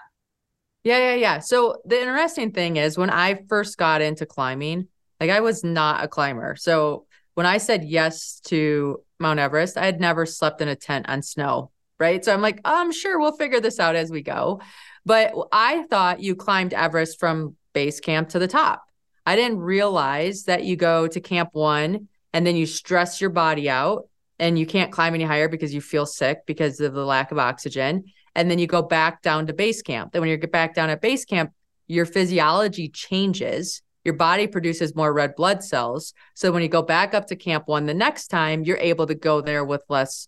Yeah, 0.83 0.97
yeah, 0.97 1.15
yeah. 1.15 1.39
So 1.39 1.77
the 1.85 1.99
interesting 1.99 2.51
thing 2.51 2.77
is 2.77 2.97
when 2.97 3.09
I 3.09 3.41
first 3.49 3.77
got 3.77 4.01
into 4.01 4.25
climbing, 4.25 4.87
like 5.19 5.29
I 5.29 5.41
was 5.41 5.63
not 5.63 6.03
a 6.03 6.07
climber. 6.07 6.55
So 6.55 7.05
when 7.33 7.45
I 7.45 7.57
said 7.57 7.83
yes 7.83 8.39
to 8.45 9.03
Mount 9.19 9.39
Everest, 9.39 9.77
I 9.77 9.85
had 9.85 9.99
never 9.99 10.25
slept 10.25 10.61
in 10.61 10.67
a 10.67 10.75
tent 10.75 11.09
on 11.09 11.21
snow. 11.21 11.71
Right. 11.99 12.23
So 12.23 12.33
I'm 12.33 12.41
like, 12.41 12.61
oh, 12.63 12.79
I'm 12.79 12.93
sure 12.93 13.19
we'll 13.19 13.35
figure 13.35 13.59
this 13.59 13.77
out 13.77 13.97
as 13.97 14.09
we 14.09 14.21
go. 14.21 14.61
But 15.09 15.33
I 15.51 15.85
thought 15.89 16.21
you 16.21 16.35
climbed 16.35 16.71
Everest 16.71 17.19
from 17.19 17.55
base 17.73 17.99
camp 17.99 18.29
to 18.29 18.37
the 18.37 18.47
top. 18.47 18.83
I 19.25 19.35
didn't 19.35 19.57
realize 19.57 20.43
that 20.43 20.65
you 20.65 20.75
go 20.75 21.07
to 21.07 21.19
camp 21.19 21.49
one 21.53 22.09
and 22.31 22.45
then 22.45 22.55
you 22.55 22.67
stress 22.67 23.19
your 23.19 23.31
body 23.31 23.67
out 23.67 24.07
and 24.37 24.59
you 24.59 24.67
can't 24.67 24.91
climb 24.91 25.15
any 25.15 25.23
higher 25.23 25.49
because 25.49 25.73
you 25.73 25.81
feel 25.81 26.05
sick 26.05 26.45
because 26.45 26.79
of 26.79 26.93
the 26.93 27.03
lack 27.03 27.31
of 27.31 27.39
oxygen. 27.39 28.03
And 28.35 28.51
then 28.51 28.59
you 28.59 28.67
go 28.67 28.83
back 28.83 29.23
down 29.23 29.47
to 29.47 29.53
base 29.53 29.81
camp. 29.81 30.11
Then 30.11 30.21
when 30.21 30.29
you 30.29 30.37
get 30.37 30.51
back 30.51 30.75
down 30.75 30.91
at 30.91 31.01
base 31.01 31.25
camp, 31.25 31.53
your 31.87 32.05
physiology 32.05 32.87
changes. 32.87 33.81
Your 34.05 34.13
body 34.13 34.45
produces 34.45 34.95
more 34.95 35.11
red 35.11 35.35
blood 35.35 35.63
cells. 35.63 36.13
So 36.35 36.51
when 36.51 36.61
you 36.61 36.69
go 36.69 36.83
back 36.83 37.15
up 37.15 37.25
to 37.29 37.35
camp 37.35 37.63
one 37.65 37.87
the 37.87 37.95
next 37.95 38.27
time, 38.27 38.63
you're 38.63 38.77
able 38.77 39.07
to 39.07 39.15
go 39.15 39.41
there 39.41 39.65
with 39.65 39.81
less 39.89 40.27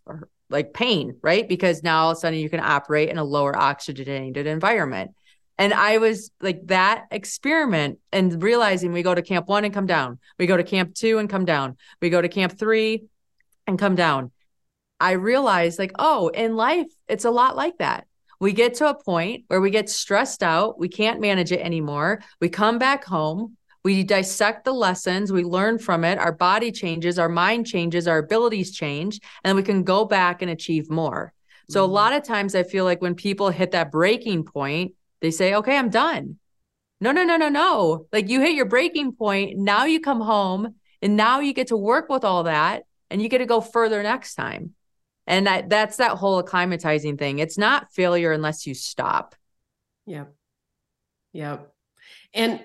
like 0.52 0.74
pain, 0.74 1.18
right? 1.22 1.48
Because 1.48 1.84
now 1.84 2.04
all 2.04 2.12
of 2.12 2.18
a 2.18 2.20
sudden 2.20 2.40
you 2.40 2.50
can 2.50 2.60
operate 2.60 3.10
in 3.10 3.18
a 3.18 3.24
lower 3.24 3.58
oxygenated 3.58 4.48
environment. 4.48 5.12
And 5.58 5.74
I 5.74 5.98
was 5.98 6.32
like 6.42 6.68
that 6.68 7.06
experiment 7.12 8.00
and 8.12 8.42
realizing 8.42 8.94
we 8.94 9.04
go 9.04 9.14
to 9.14 9.22
camp 9.22 9.48
one 9.48 9.64
and 9.64 9.74
come 9.74 9.86
down, 9.86 10.20
we 10.40 10.48
go 10.48 10.58
to 10.58 10.64
camp 10.64 10.96
two 10.96 11.20
and 11.20 11.30
come 11.30 11.46
down, 11.46 11.78
we 12.02 12.10
go 12.10 12.22
to 12.22 12.30
camp 12.30 12.58
three 12.58 13.04
and 13.68 13.78
come 13.78 13.96
down. 13.96 14.32
I 15.00 15.14
realized 15.14 15.80
like, 15.80 15.94
oh, 15.98 16.30
in 16.30 16.56
life, 16.56 16.88
it's 17.08 17.26
a 17.26 17.32
lot 17.32 17.56
like 17.56 17.78
that. 17.80 18.08
We 18.40 18.54
get 18.54 18.76
to 18.76 18.90
a 18.90 19.00
point 19.00 19.46
where 19.48 19.62
we 19.62 19.70
get 19.70 19.90
stressed 19.90 20.42
out, 20.42 20.80
we 20.80 20.90
can't 20.90 21.22
manage 21.22 21.52
it 21.52 21.62
anymore. 21.62 22.22
We 22.40 22.50
come 22.50 22.80
back 22.80 23.06
home, 23.06 23.56
we 23.84 24.04
dissect 24.04 24.66
the 24.66 24.74
lessons, 24.74 25.32
we 25.32 25.44
learn 25.44 25.80
from 25.80 26.04
it, 26.04 26.20
our 26.20 26.32
body 26.32 26.72
changes, 26.72 27.18
our 27.18 27.30
mind 27.30 27.66
changes, 27.66 28.08
our 28.08 28.20
abilities 28.20 28.72
change, 28.72 29.20
and 29.44 29.56
we 29.56 29.64
can 29.64 29.84
go 29.84 30.06
back 30.06 30.42
and 30.42 30.52
achieve 30.52 30.90
more. 30.90 31.34
So, 31.70 31.84
mm-hmm. 31.84 31.92
a 31.92 31.94
lot 31.94 32.14
of 32.14 32.24
times 32.24 32.54
I 32.54 32.64
feel 32.64 32.86
like 32.86 33.02
when 33.02 33.16
people 33.16 33.50
hit 33.50 33.72
that 33.72 33.92
breaking 33.92 34.44
point, 34.44 34.94
they 35.22 35.32
say, 35.32 35.56
okay, 35.56 35.78
I'm 35.78 35.90
done. 35.90 36.38
No, 37.00 37.12
no, 37.12 37.24
no, 37.24 37.38
no, 37.38 37.50
no. 37.50 38.06
Like 38.12 38.30
you 38.30 38.42
hit 38.42 38.56
your 38.56 38.66
breaking 38.66 39.14
point. 39.14 39.58
Now 39.58 39.86
you 39.86 40.00
come 40.00 40.22
home 40.22 40.76
and 41.02 41.18
now 41.18 41.40
you 41.40 41.52
get 41.54 41.68
to 41.68 41.78
work 41.78 42.10
with 42.10 42.24
all 42.24 42.44
that 42.44 42.84
and 43.10 43.22
you 43.22 43.28
get 43.28 43.40
to 43.40 43.46
go 43.48 43.60
further 43.60 44.04
next 44.04 44.36
time. 44.36 44.76
And 45.26 45.48
that, 45.48 45.70
that's 45.70 45.98
that 45.98 46.18
whole 46.18 46.44
acclimatizing 46.44 47.18
thing. 47.18 47.40
It's 47.40 47.58
not 47.58 47.92
failure 47.92 48.32
unless 48.32 48.68
you 48.68 48.76
stop. 48.76 49.36
Yep. 50.06 50.34
Yep. 51.34 51.74
And 52.34 52.64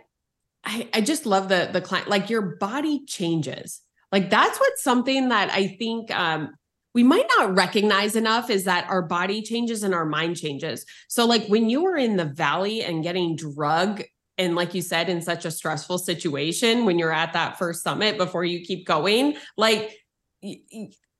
I, 0.66 0.88
I 0.92 1.00
just 1.00 1.26
love 1.26 1.48
the 1.48 1.70
the 1.72 1.80
client 1.80 2.08
like 2.08 2.28
your 2.28 2.56
body 2.56 3.04
changes. 3.06 3.80
Like 4.12 4.30
that's 4.30 4.58
what's 4.58 4.82
something 4.82 5.30
that 5.30 5.50
i 5.50 5.66
think 5.66 6.10
um 6.16 6.50
we 6.94 7.02
might 7.02 7.26
not 7.36 7.54
recognize 7.54 8.16
enough 8.16 8.48
is 8.48 8.64
that 8.64 8.88
our 8.88 9.02
body 9.02 9.42
changes 9.42 9.82
and 9.82 9.94
our 9.94 10.06
mind 10.06 10.38
changes. 10.38 10.86
So 11.08 11.26
like 11.26 11.46
when 11.46 11.68
you 11.68 11.82
were 11.82 11.96
in 11.96 12.16
the 12.16 12.24
valley 12.24 12.82
and 12.82 13.02
getting 13.02 13.36
drug 13.36 14.02
and 14.38 14.54
like 14.54 14.72
you 14.72 14.80
said 14.80 15.10
in 15.10 15.20
such 15.20 15.44
a 15.44 15.50
stressful 15.50 15.98
situation 15.98 16.86
when 16.86 16.98
you're 16.98 17.12
at 17.12 17.34
that 17.34 17.58
first 17.58 17.82
summit 17.82 18.16
before 18.16 18.44
you 18.44 18.64
keep 18.64 18.86
going 18.86 19.36
like 19.58 19.92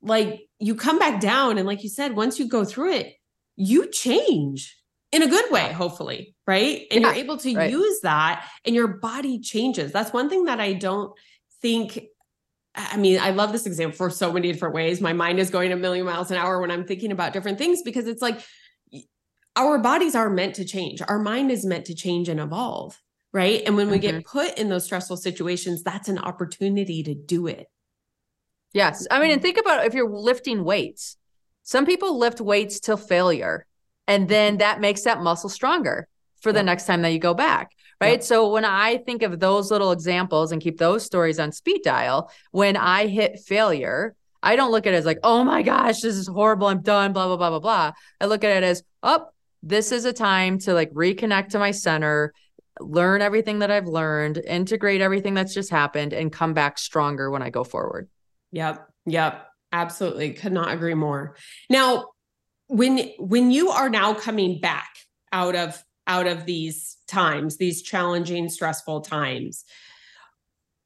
like 0.01 0.47
you 0.59 0.73
come 0.73 0.97
back 0.97 1.19
down 1.19 1.57
and 1.57 1.67
like 1.67 1.83
you 1.83 1.89
said 1.89 2.15
once 2.15 2.39
you 2.39 2.47
go 2.47 2.63
through 2.65 2.93
it 2.93 3.13
you 3.55 3.89
change 3.91 4.77
in 5.11 5.23
a 5.23 5.27
good 5.27 5.51
way, 5.51 5.71
hopefully, 5.71 6.35
right? 6.47 6.87
And 6.89 7.01
yeah, 7.01 7.09
you're 7.09 7.23
able 7.23 7.37
to 7.37 7.53
right. 7.53 7.69
use 7.69 7.99
that 8.01 8.47
and 8.65 8.73
your 8.73 8.87
body 8.87 9.39
changes. 9.39 9.91
That's 9.91 10.13
one 10.13 10.29
thing 10.29 10.45
that 10.45 10.59
I 10.59 10.73
don't 10.73 11.11
think. 11.61 11.99
I 12.73 12.95
mean, 12.95 13.19
I 13.19 13.31
love 13.31 13.51
this 13.51 13.65
example 13.65 13.97
for 13.97 14.09
so 14.09 14.31
many 14.31 14.51
different 14.51 14.73
ways. 14.75 15.01
My 15.01 15.13
mind 15.13 15.39
is 15.39 15.49
going 15.49 15.71
a 15.71 15.75
million 15.75 16.05
miles 16.05 16.31
an 16.31 16.37
hour 16.37 16.61
when 16.61 16.71
I'm 16.71 16.85
thinking 16.85 17.11
about 17.11 17.33
different 17.33 17.57
things 17.57 17.81
because 17.81 18.07
it's 18.07 18.21
like 18.21 18.39
our 19.55 19.79
bodies 19.79 20.13
are 20.15 20.29
meant 20.29 20.55
to 20.55 20.65
change. 20.65 21.01
Our 21.05 21.17
mind 21.17 21.51
is 21.51 21.65
meant 21.65 21.85
to 21.85 21.95
change 21.95 22.29
and 22.29 22.39
evolve, 22.39 23.01
right? 23.33 23.63
And 23.65 23.75
when 23.75 23.89
we 23.89 23.97
mm-hmm. 23.97 24.17
get 24.17 24.25
put 24.25 24.59
in 24.59 24.69
those 24.69 24.85
stressful 24.85 25.17
situations, 25.17 25.81
that's 25.81 26.07
an 26.07 26.19
opportunity 26.19 27.01
to 27.01 27.15
do 27.15 27.47
it. 27.47 27.65
Yes. 28.73 29.07
I 29.09 29.19
mean, 29.19 29.31
and 29.31 29.41
think 29.41 29.57
about 29.57 29.85
if 29.85 29.95
you're 29.95 30.09
lifting 30.09 30.63
weights. 30.63 31.17
Some 31.63 31.85
people 31.85 32.17
lift 32.17 32.39
weights 32.39 32.79
till 32.79 32.95
failure, 32.95 33.65
and 34.07 34.29
then 34.29 34.59
that 34.59 34.79
makes 34.79 35.01
that 35.01 35.21
muscle 35.21 35.49
stronger 35.49 36.07
for 36.41 36.51
the 36.53 36.63
next 36.63 36.85
time 36.85 37.01
that 37.01 37.09
you 37.09 37.19
go 37.19 37.33
back. 37.33 37.71
Right. 37.99 38.23
So 38.23 38.51
when 38.51 38.63
I 38.63 38.97
think 38.97 39.23
of 39.23 39.39
those 39.39 39.71
little 39.71 39.91
examples 39.91 40.51
and 40.51 40.61
keep 40.61 40.77
those 40.77 41.03
stories 41.03 41.39
on 41.39 41.51
speed 41.51 41.81
dial, 41.83 42.31
when 42.51 42.77
I 42.77 43.07
hit 43.07 43.39
failure, 43.39 44.15
I 44.43 44.55
don't 44.55 44.71
look 44.71 44.85
at 44.85 44.93
it 44.93 44.97
as 44.97 45.05
like, 45.05 45.19
oh 45.23 45.43
my 45.43 45.63
gosh, 45.63 46.01
this 46.01 46.15
is 46.15 46.27
horrible. 46.27 46.67
I'm 46.67 46.81
done, 46.81 47.11
blah, 47.11 47.25
blah, 47.25 47.37
blah, 47.37 47.49
blah, 47.49 47.59
blah. 47.59 47.91
I 48.21 48.25
look 48.27 48.43
at 48.43 48.55
it 48.55 48.63
as, 48.63 48.83
oh, 49.01 49.25
this 49.63 49.91
is 49.91 50.05
a 50.05 50.13
time 50.13 50.59
to 50.59 50.75
like 50.75 50.91
reconnect 50.93 51.49
to 51.49 51.59
my 51.59 51.71
center, 51.71 52.33
learn 52.79 53.21
everything 53.23 53.59
that 53.59 53.71
I've 53.71 53.87
learned, 53.87 54.37
integrate 54.37 55.01
everything 55.01 55.33
that's 55.33 55.55
just 55.55 55.71
happened, 55.71 56.13
and 56.13 56.31
come 56.31 56.53
back 56.53 56.77
stronger 56.77 57.31
when 57.31 57.41
I 57.41 57.49
go 57.49 57.63
forward. 57.63 58.09
Yep. 58.51 58.87
Yep. 59.07 59.47
Absolutely. 59.71 60.33
Could 60.33 60.53
not 60.53 60.71
agree 60.71 60.93
more. 60.93 61.35
Now, 61.67 62.09
when 62.67 62.99
when 63.17 63.49
you 63.49 63.69
are 63.69 63.89
now 63.89 64.13
coming 64.13 64.59
back 64.59 64.89
out 65.31 65.55
of 65.55 65.83
out 66.07 66.27
of 66.27 66.45
these 66.45 66.97
times, 67.07 67.57
these 67.57 67.81
challenging, 67.81 68.49
stressful 68.49 69.01
times, 69.01 69.65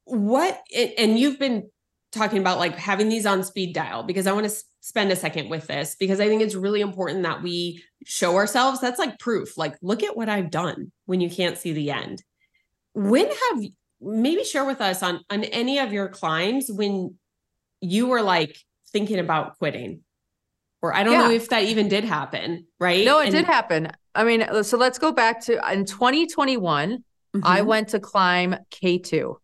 what 0.04 0.60
and 0.98 1.18
you've 1.18 1.38
been 1.38 1.70
talking 2.10 2.38
about 2.38 2.58
like 2.58 2.76
having 2.76 3.08
these 3.08 3.24
on 3.24 3.42
speed 3.42 3.74
dial 3.74 4.02
because 4.02 4.26
I 4.26 4.32
want 4.32 4.48
to 4.48 4.54
spend 4.80 5.10
a 5.12 5.16
second 5.16 5.48
with 5.48 5.66
this 5.68 5.96
because 5.98 6.20
I 6.20 6.28
think 6.28 6.42
it's 6.42 6.54
really 6.54 6.80
important 6.80 7.22
that 7.22 7.42
we 7.42 7.82
show 8.04 8.36
ourselves 8.36 8.80
that's 8.80 8.98
like 8.98 9.18
proof. 9.18 9.56
Like, 9.56 9.76
look 9.80 10.02
at 10.02 10.16
what 10.16 10.28
I've 10.28 10.50
done 10.50 10.92
when 11.06 11.20
you 11.20 11.30
can't 11.30 11.56
see 11.56 11.72
the 11.72 11.90
end. 11.90 12.22
When 12.94 13.26
have 13.26 13.64
maybe 14.00 14.44
share 14.44 14.64
with 14.64 14.80
us 14.80 15.02
on 15.02 15.20
on 15.30 15.44
any 15.44 15.78
of 15.78 15.92
your 15.92 16.08
climbs 16.08 16.70
when 16.70 17.14
you 17.80 18.08
were 18.08 18.22
like 18.22 18.58
thinking 18.88 19.18
about 19.18 19.58
quitting? 19.58 20.00
Or 20.82 20.94
I 20.94 21.04
don't 21.04 21.14
yeah. 21.14 21.22
know 21.22 21.30
if 21.30 21.48
that 21.50 21.62
even 21.62 21.88
did 21.88 22.04
happen, 22.04 22.66
right? 22.80 23.04
No, 23.04 23.20
it 23.20 23.26
and- 23.26 23.34
did 23.34 23.44
happen. 23.44 23.92
I 24.14 24.24
mean, 24.24 24.62
so 24.62 24.76
let's 24.76 24.98
go 24.98 25.12
back 25.12 25.40
to 25.42 25.54
in 25.72 25.86
2021, 25.86 26.90
mm-hmm. 26.98 27.40
I 27.42 27.62
went 27.62 27.88
to 27.90 28.00
climb 28.00 28.56
K2 28.70 29.36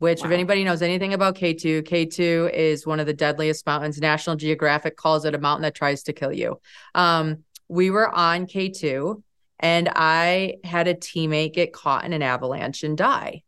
which 0.00 0.22
wow. 0.22 0.28
if 0.28 0.32
anybody 0.32 0.64
knows 0.64 0.80
anything 0.80 1.12
about 1.12 1.36
K2, 1.36 1.82
K2 1.82 2.52
is 2.54 2.86
one 2.86 3.00
of 3.00 3.06
the 3.06 3.12
deadliest 3.12 3.66
mountains. 3.66 4.00
National 4.00 4.34
Geographic 4.34 4.96
calls 4.96 5.26
it 5.26 5.34
a 5.34 5.38
mountain 5.38 5.62
that 5.62 5.74
tries 5.74 6.02
to 6.04 6.14
kill 6.14 6.32
you. 6.32 6.58
Um, 6.94 7.44
we 7.68 7.90
were 7.90 8.08
on 8.08 8.46
K2 8.46 9.22
and 9.58 9.90
I 9.94 10.56
had 10.64 10.88
a 10.88 10.94
teammate 10.94 11.52
get 11.52 11.74
caught 11.74 12.06
in 12.06 12.14
an 12.14 12.22
avalanche 12.22 12.82
and 12.82 12.96
die. 12.96 13.42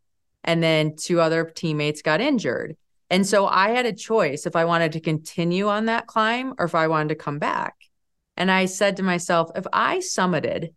And 0.44 0.62
then 0.62 0.94
two 0.96 1.22
other 1.22 1.44
teammates 1.44 2.02
got 2.02 2.20
injured. 2.20 2.76
And 3.12 3.26
so 3.26 3.46
I 3.46 3.68
had 3.72 3.84
a 3.84 3.92
choice 3.92 4.46
if 4.46 4.56
I 4.56 4.64
wanted 4.64 4.92
to 4.92 5.00
continue 5.00 5.68
on 5.68 5.84
that 5.84 6.06
climb 6.06 6.54
or 6.58 6.64
if 6.64 6.74
I 6.74 6.88
wanted 6.88 7.10
to 7.10 7.14
come 7.14 7.38
back. 7.38 7.74
And 8.38 8.50
I 8.50 8.64
said 8.64 8.96
to 8.96 9.02
myself, 9.02 9.50
if 9.54 9.66
I 9.70 9.98
summited, 9.98 10.72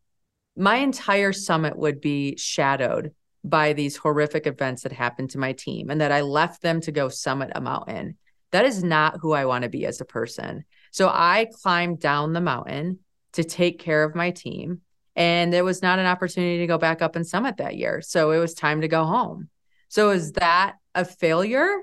my 0.58 0.76
entire 0.76 1.32
summit 1.32 1.78
would 1.78 2.02
be 2.02 2.36
shadowed 2.36 3.14
by 3.46 3.72
these 3.72 3.96
horrific 3.96 4.48
events 4.48 4.84
that 4.84 4.92
happened 4.92 5.30
to 5.30 5.38
my 5.38 5.54
team 5.54 5.90
and 5.90 6.02
that 6.02 6.12
I 6.12 6.22
left 6.22 6.62
them 6.62 6.82
to 6.82 6.92
go 6.92 7.08
summit 7.08 7.54
a 7.56 7.62
mountain. 7.62 8.18
That 8.52 8.66
is 8.66 8.84
not 8.84 9.20
who 9.22 9.32
I 9.32 9.46
want 9.46 9.64
to 9.64 9.70
be 9.70 9.86
as 9.86 10.02
a 10.02 10.06
person. 10.06 10.66
So 10.92 11.08
I 11.08 11.48
climbed 11.64 12.02
down 12.02 12.34
the 12.34 12.42
mountain 12.42 13.00
to 13.34 13.46
take 13.46 13.80
care 13.80 14.04
of 14.04 14.14
my 14.14 14.32
team. 14.32 14.82
And 15.16 15.54
there 15.54 15.64
was 15.64 15.82
not 15.82 16.00
an 16.00 16.06
opportunity 16.06 16.58
to 16.58 16.68
go 16.68 16.78
back 16.78 17.02
up 17.02 17.16
and 17.16 17.26
summit 17.26 17.56
that 17.58 17.78
year. 17.78 18.02
So 18.02 18.32
it 18.32 18.40
was 18.40 18.54
time 18.54 18.82
to 18.82 18.90
go 18.90 19.06
home. 19.06 19.48
So 19.88 20.10
is 20.10 20.34
that 20.34 20.76
a 20.94 21.06
failure? 21.06 21.80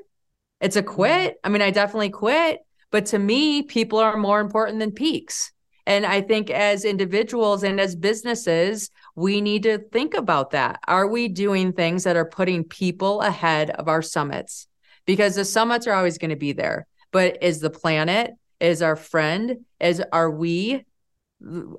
It's 0.63 0.77
a 0.77 0.83
quit. 0.83 1.39
I 1.45 1.49
mean, 1.49 1.61
I 1.61 1.71
definitely 1.71 2.11
quit. 2.11 2.61
But 2.93 3.07
to 3.07 3.19
me, 3.19 3.63
people 3.63 3.99
are 3.99 4.17
more 4.17 4.41
important 4.41 4.79
than 4.79 4.93
peaks. 4.93 5.53
And 5.87 6.07
I 6.07 6.21
think 6.21 6.49
as 6.51 6.85
individuals 6.85 7.65
and 7.65 7.81
as 7.81 7.97
businesses, 7.97 8.91
we 9.17 9.41
need 9.41 9.65
to 9.65 9.79
think 9.79 10.15
about 10.15 10.53
that. 10.53 10.79
Are 10.87 11.09
we 11.09 11.27
doing 11.29 11.73
things 11.73 12.05
that 12.05 12.17
are 12.17 12.25
putting 12.25 12.63
people 12.63 13.21
ahead 13.21 13.71
of 13.71 13.89
our 13.89 14.03
summits? 14.03 14.69
Because 15.05 15.35
the 15.35 15.45
summits 15.45 15.89
are 15.89 15.95
always 15.95 16.19
going 16.19 16.31
to 16.31 16.37
be 16.37 16.53
there, 16.53 16.87
but 17.11 17.43
is 17.43 17.59
the 17.59 17.71
planet, 17.71 18.31
is 18.61 18.81
our 18.81 18.95
friend, 18.95 19.65
is 19.81 20.01
are 20.13 20.31
we 20.31 20.85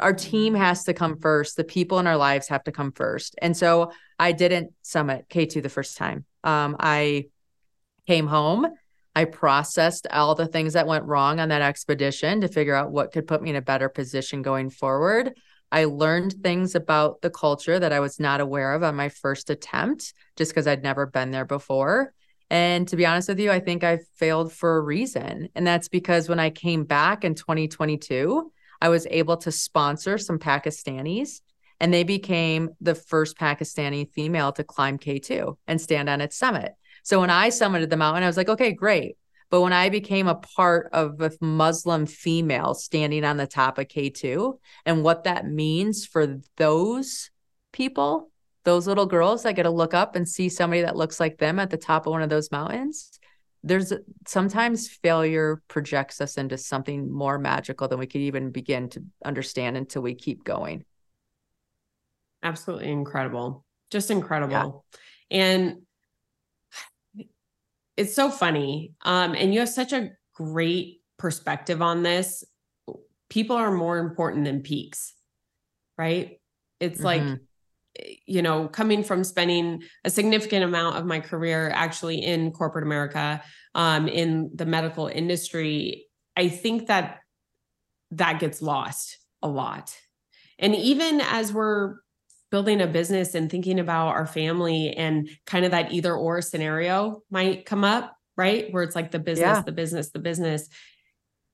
our 0.02 0.14
team 0.14 0.56
has 0.56 0.84
to 0.84 0.94
come 0.94 1.18
first. 1.20 1.56
The 1.56 1.64
people 1.64 2.00
in 2.00 2.08
our 2.08 2.18
lives 2.18 2.50
have 2.50 2.66
to 2.66 2.72
come 2.74 2.92
first. 2.92 3.36
And 3.42 3.56
so 3.56 3.94
I 4.20 4.34
didn't 4.34 4.74
summit 4.82 5.28
K2 5.30 5.64
the 5.64 5.70
first 5.70 5.96
time. 5.96 6.26
Um, 6.44 6.76
I 6.80 7.28
came 8.08 8.28
home. 8.28 8.68
I 9.16 9.26
processed 9.26 10.08
all 10.12 10.34
the 10.34 10.48
things 10.48 10.74
that 10.74 10.88
went 10.88 11.06
wrong 11.06 11.40
on 11.40 11.50
that 11.50 11.62
expedition 11.62 12.42
to 12.42 12.48
figure 12.48 12.76
out 12.76 12.92
what 12.92 13.12
could 13.12 13.28
put 13.28 13.42
me 13.42 13.52
in 13.52 13.56
a 13.56 13.62
better 13.62 13.90
position 13.90 14.42
going 14.42 14.70
forward. 14.70 15.34
I 15.72 15.86
learned 15.86 16.34
things 16.34 16.76
about 16.76 17.22
the 17.22 17.30
culture 17.30 17.80
that 17.80 17.94
I 17.94 18.00
was 18.00 18.20
not 18.20 18.42
aware 18.42 18.74
of 18.74 18.84
on 18.84 18.96
my 18.96 19.10
first 19.10 19.50
attempt, 19.50 20.14
just 20.36 20.52
because 20.52 20.68
I'd 20.68 20.84
never 20.84 21.06
been 21.06 21.32
there 21.32 21.46
before. 21.46 22.14
And 22.50 22.88
to 22.90 22.96
be 22.96 23.06
honest 23.06 23.30
with 23.30 23.40
you, 23.40 23.52
I 23.52 23.60
think 23.60 23.84
I 23.84 24.00
failed 24.16 24.54
for 24.54 24.78
a 24.78 24.82
reason. 24.82 25.50
And 25.56 25.66
that's 25.66 25.88
because 25.88 26.30
when 26.30 26.40
I 26.40 26.52
came 26.52 26.84
back 26.84 27.24
in 27.24 27.34
2022, 27.34 28.52
I 28.82 28.90
was 28.90 29.08
able 29.10 29.38
to 29.38 29.52
sponsor 29.52 30.18
some 30.18 30.38
Pakistanis, 30.38 31.42
and 31.80 31.94
they 31.94 32.04
became 32.04 32.70
the 32.82 32.96
first 32.96 33.38
Pakistani 33.38 34.12
female 34.12 34.52
to 34.52 34.64
climb 34.64 35.00
K2 35.00 35.56
and 35.68 35.82
stand 35.82 36.10
on 36.10 36.22
its 36.22 36.38
summit. 36.38 36.74
So 37.04 37.20
when 37.20 37.30
I 37.30 37.50
summited 37.50 37.90
the 37.90 37.98
mountain, 37.98 38.24
I 38.24 38.28
was 38.28 38.38
like, 38.38 38.50
okay, 38.50 38.72
great. 38.72 39.18
But 39.50 39.62
when 39.62 39.74
I 39.74 39.90
became 39.90 40.28
a 40.28 40.36
part 40.36 40.90
of 40.94 41.22
a 41.22 41.32
Muslim 41.40 42.08
female 42.08 42.74
standing 42.74 43.24
on 43.24 43.38
the 43.38 43.46
top 43.46 43.78
of 43.78 43.88
K2 43.88 44.58
and 44.86 45.04
what 45.04 45.26
that 45.26 45.46
means 45.46 46.06
for 46.06 46.40
those 46.58 47.30
people, 47.72 48.32
those 48.64 48.88
little 48.88 49.06
girls 49.06 49.44
that 49.44 49.56
get 49.56 49.64
to 49.64 49.70
look 49.70 49.94
up 49.94 50.16
and 50.16 50.28
see 50.28 50.50
somebody 50.50 50.82
that 50.82 50.96
looks 50.96 51.20
like 51.20 51.38
them 51.38 51.60
at 51.60 51.70
the 51.70 51.78
top 51.78 52.08
of 52.08 52.12
one 52.12 52.24
of 52.24 52.30
those 52.30 52.52
mountains, 52.52 53.20
there's 53.64 53.94
sometimes 54.26 54.88
failure 54.88 55.62
projects 55.68 56.20
us 56.20 56.38
into 56.38 56.58
something 56.58 57.12
more 57.12 57.38
magical 57.38 57.88
than 57.88 58.00
we 58.00 58.08
could 58.08 58.22
even 58.22 58.50
begin 58.52 58.90
to 58.90 59.04
understand 59.24 59.78
until 59.78 60.02
we 60.02 60.16
keep 60.16 60.44
going. 60.44 60.84
Absolutely 62.42 62.90
incredible. 62.90 63.64
Just 63.92 64.12
incredible. 64.12 64.86
Yeah. 65.30 65.38
And 65.38 65.82
it's 67.98 68.16
so 68.16 68.30
funny. 68.30 68.94
Um, 69.04 69.36
and 69.36 69.54
you 69.54 69.60
have 69.60 69.70
such 69.70 69.94
a 69.94 70.12
great 70.34 71.02
perspective 71.18 71.82
on 71.82 72.04
this. 72.04 72.44
People 73.30 73.56
are 73.56 73.72
more 73.72 73.98
important 73.98 74.46
than 74.46 74.62
peaks, 74.62 75.14
right? 75.98 76.40
It's 76.80 77.02
mm-hmm. 77.02 77.30
like, 77.30 77.40
you 78.26 78.42
know, 78.42 78.68
coming 78.68 79.04
from 79.04 79.24
spending 79.24 79.84
a 80.04 80.10
significant 80.10 80.64
amount 80.64 80.98
of 80.98 81.06
my 81.06 81.20
career 81.20 81.70
actually 81.74 82.24
in 82.24 82.52
corporate 82.52 82.84
America, 82.84 83.42
um, 83.76 84.08
in 84.08 84.52
the 84.56 84.66
medical 84.66 85.08
industry, 85.08 86.08
I 86.36 86.50
think 86.50 86.88
that 86.88 87.20
that 88.12 88.40
gets 88.40 88.62
lost 88.62 89.18
a 89.42 89.48
lot. 89.48 89.96
And 90.60 90.76
even 90.76 91.22
as 91.22 91.52
we're 91.52 91.96
building 92.54 92.82
a 92.82 92.86
business 92.86 93.34
and 93.34 93.50
thinking 93.50 93.80
about 93.80 94.10
our 94.10 94.28
family 94.28 94.92
and 94.92 95.28
kind 95.48 95.66
of 95.66 95.72
that 95.72 95.92
either 95.92 96.16
or 96.16 96.40
scenario 96.40 97.24
might 97.32 97.66
come 97.66 97.84
up, 97.84 98.16
right? 98.38 98.72
Where 98.72 98.84
it's 98.84 98.96
like 98.96 99.10
the 99.10 99.18
business, 99.18 99.58
yeah. 99.58 99.62
the 99.64 99.72
business, 99.72 100.12
the 100.12 100.20
business. 100.20 100.70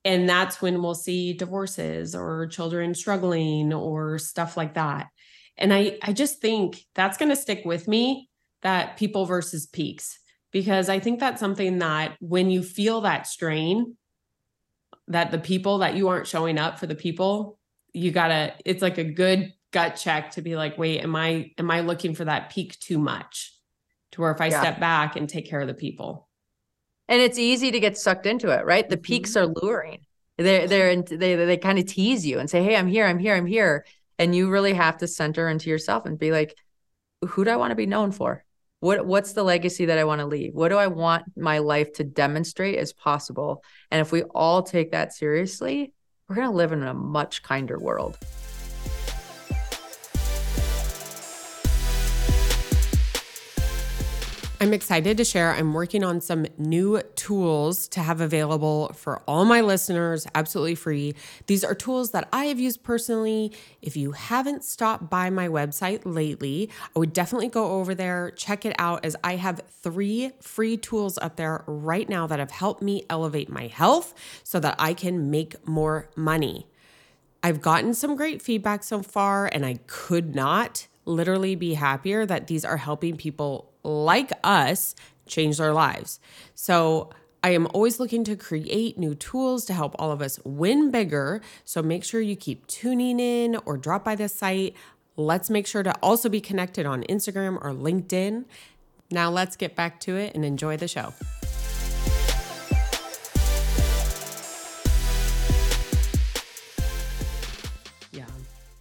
And 0.04 0.28
that's 0.28 0.62
when 0.62 0.82
we'll 0.82 0.96
see 0.96 1.32
divorces 1.32 2.16
or 2.16 2.48
children 2.48 2.94
struggling 2.94 3.72
or 3.72 4.20
stuff 4.20 4.58
like 4.58 4.74
that. 4.74 5.08
And 5.56 5.74
I 5.74 5.98
I 6.02 6.12
just 6.12 6.42
think 6.42 6.86
that's 6.96 7.18
going 7.18 7.30
to 7.30 7.36
stick 7.38 7.62
with 7.64 7.88
me 7.88 8.30
that 8.62 8.98
people 8.98 9.26
versus 9.26 9.68
peaks 9.68 10.20
because 10.52 10.90
I 10.90 11.00
think 11.00 11.22
that's 11.22 11.40
something 11.40 11.80
that 11.80 12.18
when 12.20 12.50
you 12.50 12.62
feel 12.62 13.00
that 13.02 13.26
strain 13.26 13.96
that 15.08 15.32
the 15.32 15.40
people 15.40 15.78
that 15.78 15.96
you 15.96 16.10
aren't 16.10 16.28
showing 16.28 16.58
up 16.58 16.78
for 16.78 16.88
the 16.88 16.94
people, 16.94 17.58
you 17.94 18.12
got 18.12 18.28
to 18.28 18.54
it's 18.66 18.82
like 18.82 18.98
a 18.98 19.06
good 19.06 19.54
gut 19.72 19.96
check 19.96 20.32
to 20.32 20.42
be 20.42 20.56
like, 20.56 20.78
wait, 20.78 21.02
am 21.02 21.16
I 21.16 21.52
am 21.58 21.70
I 21.70 21.82
looking 21.82 22.16
for 22.16 22.26
that 22.26 22.50
peak 22.50 22.80
too 22.80 22.98
much? 22.98 23.54
To 24.14 24.22
where 24.22 24.32
if 24.32 24.42
I 24.42 24.48
yeah. 24.48 24.60
step 24.60 24.80
back 24.80 25.16
and 25.16 25.30
take 25.30 25.48
care 25.48 25.62
of 25.62 25.68
the 25.68 25.74
people. 25.74 26.28
And 27.08 27.22
it's 27.22 27.40
easy 27.40 27.72
to 27.72 27.80
get 27.80 27.98
sucked 27.98 28.26
into 28.26 28.50
it, 28.50 28.66
right? 28.66 28.88
The 28.88 28.98
mm-hmm. 28.98 29.04
peaks 29.04 29.36
are 29.36 29.48
luring. 29.48 30.06
They're 30.38 30.68
they're 30.68 31.02
they 31.02 31.36
they 31.36 31.58
kind 31.58 31.80
of 31.80 31.86
tease 31.86 32.26
you 32.26 32.40
and 32.40 32.50
say, 32.50 32.64
Hey, 32.64 32.76
I'm 32.76 32.88
here, 32.88 33.06
I'm 33.06 33.20
here, 33.20 33.36
I'm 33.36 33.46
here. 33.46 33.86
And 34.18 34.36
you 34.36 34.50
really 34.50 34.74
have 34.74 34.98
to 34.98 35.08
center 35.08 35.48
into 35.48 35.70
yourself 35.70 36.06
and 36.06 36.20
be 36.20 36.32
like, 36.32 36.56
who 37.28 37.44
do 37.44 37.52
I 37.52 37.56
want 37.56 37.72
to 37.72 37.76
be 37.76 37.86
known 37.86 38.12
for? 38.12 38.44
What 38.80 39.06
what's 39.06 39.34
the 39.34 39.44
legacy 39.44 39.86
that 39.86 39.98
I 39.98 40.06
want 40.06 40.20
to 40.20 40.26
leave? 40.26 40.54
What 40.54 40.70
do 40.70 40.78
I 40.78 40.88
want 40.88 41.26
my 41.36 41.60
life 41.60 41.94
to 41.94 42.04
demonstrate 42.04 42.78
as 42.78 42.94
possible? 42.94 43.64
And 43.92 44.00
if 44.00 44.12
we 44.12 44.24
all 44.24 44.64
take 44.64 44.92
that 44.92 45.14
seriously, 45.14 45.92
we're 46.28 46.36
going 46.36 46.50
to 46.50 46.56
live 46.56 46.72
in 46.72 46.84
a 46.84 46.94
much 46.94 47.44
kinder 47.44 47.78
world. 47.78 48.18
I'm 54.62 54.74
excited 54.74 55.16
to 55.16 55.24
share. 55.24 55.54
I'm 55.54 55.74
working 55.74 56.04
on 56.04 56.20
some 56.20 56.46
new 56.58 57.02
tools 57.16 57.88
to 57.90 58.02
have 58.02 58.20
available 58.20 58.92
for 58.94 59.22
all 59.26 59.46
my 59.46 59.62
listeners, 59.62 60.28
absolutely 60.36 60.76
free. 60.76 61.16
These 61.48 61.64
are 61.64 61.74
tools 61.74 62.12
that 62.12 62.28
I 62.34 62.46
have 62.46 62.60
used 62.60 62.84
personally. 62.84 63.54
If 63.82 63.96
you 63.96 64.12
haven't 64.12 64.66
stopped 64.66 65.10
by 65.10 65.30
my 65.30 65.48
website 65.48 66.02
lately, 66.04 66.70
I 66.94 67.00
would 67.00 67.14
definitely 67.14 67.48
go 67.48 67.68
over 67.80 67.96
there, 67.96 68.32
check 68.32 68.66
it 68.66 68.76
out, 68.78 69.06
as 69.06 69.16
I 69.24 69.38
have 69.38 69.62
three 69.82 70.34
free 70.42 70.76
tools 70.76 71.18
up 71.20 71.38
there 71.38 71.64
right 71.66 72.10
now 72.10 72.28
that 72.28 72.40
have 72.40 72.52
helped 72.52 72.82
me 72.82 73.06
elevate 73.10 73.48
my 73.50 73.68
health 73.68 74.14
so 74.44 74.60
that 74.60 74.76
I 74.78 74.94
can 74.94 75.32
make 75.32 75.66
more 75.66 76.10
money. 76.18 76.68
I've 77.42 77.62
gotten 77.62 77.94
some 77.94 78.18
great 78.18 78.42
feedback 78.42 78.84
so 78.84 79.04
far, 79.04 79.46
and 79.46 79.66
I 79.66 79.80
could 79.88 80.36
not 80.36 80.88
literally 81.06 81.56
be 81.56 81.76
happier 81.76 82.26
that 82.26 82.48
these 82.48 82.66
are 82.66 82.76
helping 82.76 83.16
people 83.16 83.69
like 83.84 84.32
us 84.44 84.96
change 85.26 85.58
their 85.58 85.74
lives. 85.74 86.20
So 86.56 87.10
I 87.44 87.52
am 87.52 87.68
always 87.74 88.00
looking 88.00 88.24
to 88.26 88.36
create 88.36 88.98
new 88.98 89.16
tools 89.16 89.66
to 89.66 89.74
help 89.74 89.96
all 89.98 90.12
of 90.12 90.22
us 90.22 90.40
win 90.44 90.92
bigger. 90.92 91.42
So 91.64 91.82
make 91.82 92.04
sure 92.04 92.20
you 92.20 92.36
keep 92.36 92.68
tuning 92.68 93.20
in 93.20 93.58
or 93.66 93.78
drop 93.78 94.04
by 94.04 94.16
the 94.16 94.28
site. 94.28 94.76
Let's 95.16 95.50
make 95.50 95.68
sure 95.68 95.84
to 95.84 95.94
also 96.02 96.30
be 96.30 96.42
connected 96.42 96.86
on 96.86 97.04
Instagram 97.04 97.56
or 97.56 97.72
LinkedIn. 97.72 98.46
Now 99.12 99.30
let's 99.30 99.56
get 99.56 99.76
back 99.76 100.00
to 100.02 100.18
it 100.18 100.36
and 100.36 100.44
enjoy 100.44 100.78
the 100.78 100.88
show. 100.88 101.14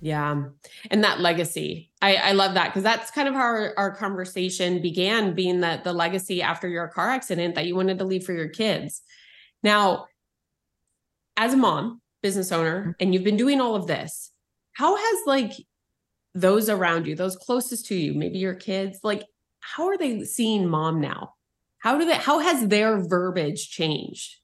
Yeah. 0.00 0.44
And 0.90 1.04
that 1.04 1.20
legacy. 1.20 1.90
I, 2.00 2.16
I 2.16 2.32
love 2.32 2.54
that 2.54 2.68
because 2.68 2.84
that's 2.84 3.10
kind 3.10 3.28
of 3.28 3.34
how 3.34 3.40
our, 3.40 3.74
our 3.76 3.94
conversation 3.96 4.80
began, 4.80 5.34
being 5.34 5.60
that 5.60 5.84
the 5.84 5.92
legacy 5.92 6.40
after 6.40 6.68
your 6.68 6.88
car 6.88 7.10
accident 7.10 7.56
that 7.56 7.66
you 7.66 7.74
wanted 7.74 7.98
to 7.98 8.04
leave 8.04 8.24
for 8.24 8.32
your 8.32 8.48
kids. 8.48 9.02
Now, 9.62 10.06
as 11.36 11.54
a 11.54 11.56
mom, 11.56 12.00
business 12.22 12.52
owner, 12.52 12.80
mm-hmm. 12.80 12.90
and 13.00 13.12
you've 13.12 13.24
been 13.24 13.36
doing 13.36 13.60
all 13.60 13.74
of 13.74 13.86
this, 13.86 14.30
how 14.72 14.96
has 14.96 15.18
like 15.26 15.52
those 16.34 16.68
around 16.68 17.06
you, 17.06 17.16
those 17.16 17.36
closest 17.36 17.86
to 17.86 17.96
you, 17.96 18.14
maybe 18.14 18.38
your 18.38 18.54
kids, 18.54 19.00
like 19.02 19.24
how 19.60 19.88
are 19.88 19.98
they 19.98 20.22
seeing 20.24 20.68
mom 20.68 21.00
now? 21.00 21.34
How 21.78 21.98
do 21.98 22.04
they 22.04 22.14
how 22.14 22.38
has 22.38 22.68
their 22.68 22.98
verbiage 22.98 23.70
changed? 23.70 24.36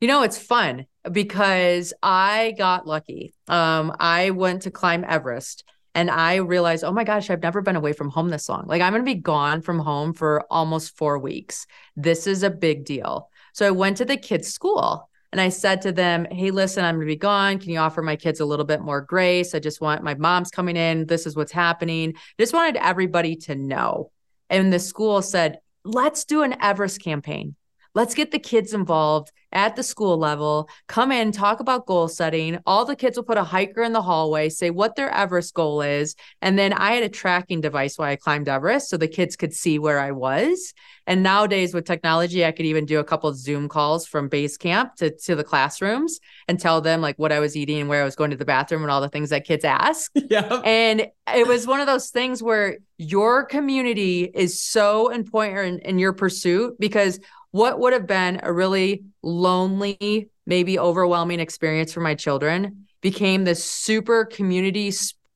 You 0.00 0.08
know, 0.08 0.22
it's 0.22 0.38
fun 0.38 0.86
because 1.10 1.92
I 2.02 2.54
got 2.56 2.86
lucky. 2.86 3.34
Um, 3.48 3.94
I 4.00 4.30
went 4.30 4.62
to 4.62 4.70
climb 4.70 5.04
Everest 5.06 5.64
and 5.94 6.10
I 6.10 6.36
realized, 6.36 6.84
oh 6.84 6.92
my 6.92 7.04
gosh, 7.04 7.28
I've 7.28 7.42
never 7.42 7.60
been 7.60 7.76
away 7.76 7.92
from 7.92 8.08
home 8.08 8.30
this 8.30 8.48
long. 8.48 8.64
Like 8.66 8.80
I'm 8.80 8.94
going 8.94 9.04
to 9.04 9.14
be 9.14 9.20
gone 9.20 9.60
from 9.60 9.78
home 9.78 10.14
for 10.14 10.44
almost 10.50 10.96
four 10.96 11.18
weeks. 11.18 11.66
This 11.96 12.26
is 12.26 12.42
a 12.42 12.50
big 12.50 12.86
deal. 12.86 13.28
So 13.52 13.66
I 13.66 13.72
went 13.72 13.98
to 13.98 14.06
the 14.06 14.16
kids' 14.16 14.48
school 14.48 15.06
and 15.32 15.40
I 15.40 15.50
said 15.50 15.82
to 15.82 15.92
them, 15.92 16.24
hey, 16.30 16.50
listen, 16.50 16.82
I'm 16.82 16.94
going 16.94 17.06
to 17.06 17.12
be 17.12 17.16
gone. 17.16 17.58
Can 17.58 17.70
you 17.70 17.78
offer 17.78 18.00
my 18.00 18.16
kids 18.16 18.40
a 18.40 18.46
little 18.46 18.64
bit 18.64 18.80
more 18.80 19.02
grace? 19.02 19.54
I 19.54 19.58
just 19.58 19.82
want 19.82 20.02
my 20.02 20.14
mom's 20.14 20.50
coming 20.50 20.76
in. 20.76 21.06
This 21.06 21.26
is 21.26 21.36
what's 21.36 21.52
happening. 21.52 22.14
Just 22.38 22.54
wanted 22.54 22.76
everybody 22.76 23.36
to 23.36 23.54
know. 23.54 24.12
And 24.48 24.72
the 24.72 24.78
school 24.78 25.20
said, 25.20 25.58
let's 25.84 26.24
do 26.24 26.42
an 26.42 26.56
Everest 26.60 27.02
campaign. 27.02 27.54
Let's 27.94 28.14
get 28.14 28.30
the 28.30 28.38
kids 28.38 28.72
involved 28.74 29.32
at 29.52 29.76
the 29.76 29.82
school 29.82 30.16
level, 30.16 30.68
come 30.86 31.10
in, 31.10 31.32
talk 31.32 31.60
about 31.60 31.86
goal 31.86 32.08
setting. 32.08 32.58
All 32.66 32.84
the 32.84 32.96
kids 32.96 33.16
will 33.16 33.24
put 33.24 33.36
a 33.36 33.44
hiker 33.44 33.82
in 33.82 33.92
the 33.92 34.02
hallway, 34.02 34.48
say 34.48 34.70
what 34.70 34.96
their 34.96 35.10
Everest 35.10 35.54
goal 35.54 35.82
is. 35.82 36.14
And 36.40 36.58
then 36.58 36.72
I 36.72 36.92
had 36.92 37.02
a 37.02 37.08
tracking 37.08 37.60
device 37.60 37.98
while 37.98 38.08
I 38.08 38.16
climbed 38.16 38.48
Everest 38.48 38.88
so 38.88 38.96
the 38.96 39.08
kids 39.08 39.36
could 39.36 39.52
see 39.52 39.78
where 39.78 39.98
I 39.98 40.12
was. 40.12 40.72
And 41.06 41.22
nowadays 41.22 41.74
with 41.74 41.84
technology, 41.84 42.44
I 42.44 42.52
could 42.52 42.66
even 42.66 42.86
do 42.86 43.00
a 43.00 43.04
couple 43.04 43.28
of 43.28 43.36
Zoom 43.36 43.68
calls 43.68 44.06
from 44.06 44.28
base 44.28 44.56
camp 44.56 44.94
to, 44.96 45.10
to 45.24 45.34
the 45.34 45.42
classrooms 45.42 46.20
and 46.46 46.60
tell 46.60 46.80
them 46.80 47.00
like 47.00 47.16
what 47.16 47.32
I 47.32 47.40
was 47.40 47.56
eating 47.56 47.80
and 47.80 47.88
where 47.88 48.02
I 48.02 48.04
was 48.04 48.14
going 48.14 48.30
to 48.30 48.36
the 48.36 48.44
bathroom 48.44 48.82
and 48.82 48.90
all 48.90 49.00
the 49.00 49.08
things 49.08 49.30
that 49.30 49.44
kids 49.44 49.64
ask. 49.64 50.10
Yeah. 50.30 50.62
And 50.64 51.08
it 51.34 51.48
was 51.48 51.66
one 51.66 51.80
of 51.80 51.88
those 51.88 52.10
things 52.10 52.40
where 52.40 52.78
your 52.98 53.44
community 53.44 54.30
is 54.32 54.60
so 54.60 55.08
important 55.08 55.82
in, 55.82 55.90
in 55.90 55.98
your 55.98 56.12
pursuit 56.12 56.76
because 56.78 57.18
what 57.50 57.78
would 57.80 57.92
have 57.92 58.06
been 58.06 58.40
a 58.42 58.52
really 58.52 59.04
lonely, 59.22 60.30
maybe 60.46 60.78
overwhelming 60.78 61.40
experience 61.40 61.92
for 61.92 62.00
my 62.00 62.14
children 62.14 62.86
became 63.00 63.44
this 63.44 63.64
super 63.64 64.24
community 64.24 64.92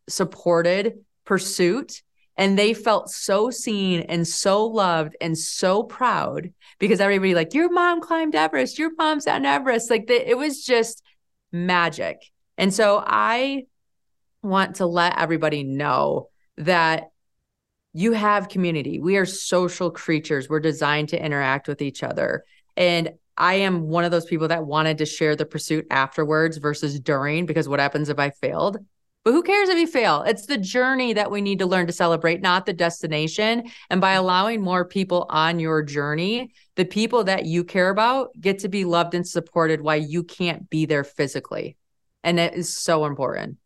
supported 0.08 0.94
pursuit. 1.24 2.02
And 2.36 2.58
they 2.58 2.74
felt 2.74 3.10
so 3.10 3.50
seen 3.50 4.00
and 4.08 4.26
so 4.26 4.66
loved 4.66 5.16
and 5.20 5.38
so 5.38 5.84
proud 5.84 6.52
because 6.80 7.00
everybody, 7.00 7.32
like, 7.32 7.54
your 7.54 7.70
mom 7.70 8.00
climbed 8.00 8.34
Everest, 8.34 8.76
your 8.76 8.90
mom's 8.96 9.28
on 9.28 9.46
Everest. 9.46 9.88
Like, 9.88 10.08
the, 10.08 10.28
it 10.28 10.36
was 10.36 10.64
just 10.64 11.02
magic. 11.52 12.32
And 12.58 12.74
so 12.74 13.02
I 13.04 13.66
want 14.42 14.76
to 14.76 14.86
let 14.86 15.16
everybody 15.18 15.62
know 15.62 16.28
that 16.58 17.10
you 17.94 18.12
have 18.12 18.48
community. 18.48 18.98
We 18.98 19.16
are 19.16 19.24
social 19.24 19.90
creatures. 19.90 20.48
We're 20.48 20.60
designed 20.60 21.08
to 21.10 21.24
interact 21.24 21.68
with 21.68 21.80
each 21.80 22.02
other. 22.02 22.44
And 22.76 23.12
I 23.36 23.54
am 23.54 23.88
one 23.88 24.04
of 24.04 24.10
those 24.10 24.26
people 24.26 24.48
that 24.48 24.66
wanted 24.66 24.98
to 24.98 25.06
share 25.06 25.36
the 25.36 25.46
pursuit 25.46 25.86
afterwards 25.90 26.58
versus 26.58 27.00
during, 27.00 27.46
because 27.46 27.68
what 27.68 27.80
happens 27.80 28.08
if 28.08 28.18
I 28.18 28.30
failed? 28.30 28.78
But 29.24 29.32
who 29.32 29.42
cares 29.42 29.70
if 29.70 29.78
you 29.78 29.86
fail? 29.86 30.22
It's 30.22 30.46
the 30.46 30.58
journey 30.58 31.14
that 31.14 31.30
we 31.30 31.40
need 31.40 31.60
to 31.60 31.66
learn 31.66 31.86
to 31.86 31.92
celebrate, 31.92 32.42
not 32.42 32.66
the 32.66 32.74
destination. 32.74 33.70
And 33.88 34.00
by 34.00 34.12
allowing 34.12 34.60
more 34.60 34.84
people 34.84 35.26
on 35.30 35.58
your 35.58 35.82
journey, 35.82 36.52
the 36.76 36.84
people 36.84 37.24
that 37.24 37.46
you 37.46 37.64
care 37.64 37.88
about 37.88 38.38
get 38.38 38.58
to 38.60 38.68
be 38.68 38.84
loved 38.84 39.14
and 39.14 39.26
supported 39.26 39.80
while 39.80 39.96
you 39.96 40.24
can't 40.24 40.68
be 40.68 40.84
there 40.84 41.04
physically. 41.04 41.76
And 42.22 42.38
it 42.38 42.54
is 42.54 42.76
so 42.76 43.06
important. 43.06 43.56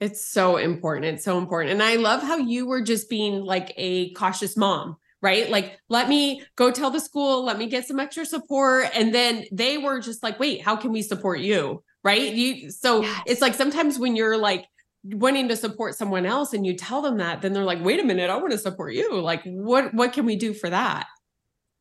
It's 0.00 0.24
so 0.24 0.56
important. 0.56 1.06
It's 1.06 1.24
so 1.24 1.38
important. 1.38 1.72
And 1.72 1.82
I 1.82 1.96
love 1.96 2.22
how 2.22 2.36
you 2.36 2.66
were 2.66 2.82
just 2.82 3.08
being 3.08 3.42
like 3.42 3.72
a 3.76 4.12
cautious 4.12 4.56
mom, 4.56 4.96
right? 5.22 5.48
Like, 5.48 5.78
let 5.88 6.08
me 6.08 6.42
go 6.54 6.70
tell 6.70 6.90
the 6.90 7.00
school, 7.00 7.44
let 7.44 7.56
me 7.56 7.66
get 7.66 7.86
some 7.86 7.98
extra 7.98 8.26
support. 8.26 8.90
And 8.94 9.14
then 9.14 9.44
they 9.52 9.78
were 9.78 10.00
just 10.00 10.22
like, 10.22 10.38
wait, 10.38 10.60
how 10.60 10.76
can 10.76 10.92
we 10.92 11.02
support 11.02 11.40
you? 11.40 11.82
Right. 12.04 12.34
You 12.34 12.70
so 12.70 13.02
yes. 13.02 13.22
it's 13.26 13.40
like 13.40 13.54
sometimes 13.54 13.98
when 13.98 14.14
you're 14.14 14.36
like 14.36 14.66
wanting 15.02 15.48
to 15.48 15.56
support 15.56 15.94
someone 15.96 16.26
else 16.26 16.52
and 16.52 16.64
you 16.64 16.76
tell 16.76 17.02
them 17.02 17.16
that, 17.18 17.42
then 17.42 17.52
they're 17.52 17.64
like, 17.64 17.82
wait 17.82 17.98
a 17.98 18.04
minute, 18.04 18.30
I 18.30 18.36
want 18.36 18.52
to 18.52 18.58
support 18.58 18.92
you. 18.92 19.20
Like, 19.20 19.42
what 19.44 19.92
what 19.92 20.12
can 20.12 20.24
we 20.24 20.36
do 20.36 20.54
for 20.54 20.70
that? 20.70 21.06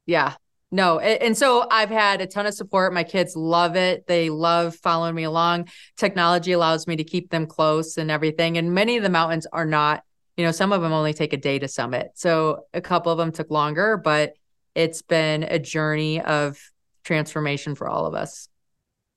Yeah, 0.07 0.33
no. 0.75 0.99
And 0.99 1.37
so 1.37 1.65
I've 1.71 1.89
had 1.89 2.19
a 2.19 2.27
ton 2.27 2.45
of 2.45 2.53
support. 2.53 2.93
My 2.93 3.05
kids 3.05 3.33
love 3.33 3.77
it. 3.77 4.07
They 4.07 4.29
love 4.29 4.75
following 4.75 5.15
me 5.15 5.23
along. 5.23 5.69
Technology 5.95 6.51
allows 6.51 6.85
me 6.85 6.97
to 6.97 7.03
keep 7.05 7.29
them 7.29 7.47
close 7.47 7.95
and 7.95 8.11
everything. 8.11 8.57
And 8.57 8.73
many 8.73 8.97
of 8.97 9.03
the 9.03 9.09
mountains 9.09 9.47
are 9.53 9.65
not, 9.65 10.03
you 10.35 10.43
know, 10.43 10.51
some 10.51 10.73
of 10.73 10.81
them 10.81 10.91
only 10.91 11.13
take 11.13 11.31
a 11.31 11.37
day 11.37 11.59
to 11.59 11.69
summit. 11.69 12.11
So 12.15 12.65
a 12.73 12.81
couple 12.81 13.09
of 13.09 13.17
them 13.17 13.31
took 13.31 13.49
longer, 13.49 13.95
but 13.95 14.33
it's 14.75 15.01
been 15.01 15.43
a 15.43 15.59
journey 15.59 16.19
of 16.19 16.59
transformation 17.05 17.75
for 17.75 17.87
all 17.87 18.05
of 18.05 18.13
us. 18.13 18.49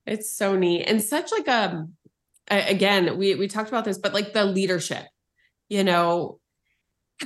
It's 0.07 0.31
so 0.31 0.57
neat. 0.57 0.85
And 0.85 1.03
such 1.03 1.33
like 1.33 1.49
um, 1.49 1.95
a 2.49 2.71
again, 2.71 3.19
we 3.19 3.35
we 3.35 3.49
talked 3.49 3.69
about 3.69 3.85
this, 3.85 3.99
but 3.99 4.15
like 4.15 4.33
the 4.33 4.45
leadership, 4.45 5.05
you 5.69 5.83
know, 5.83 6.39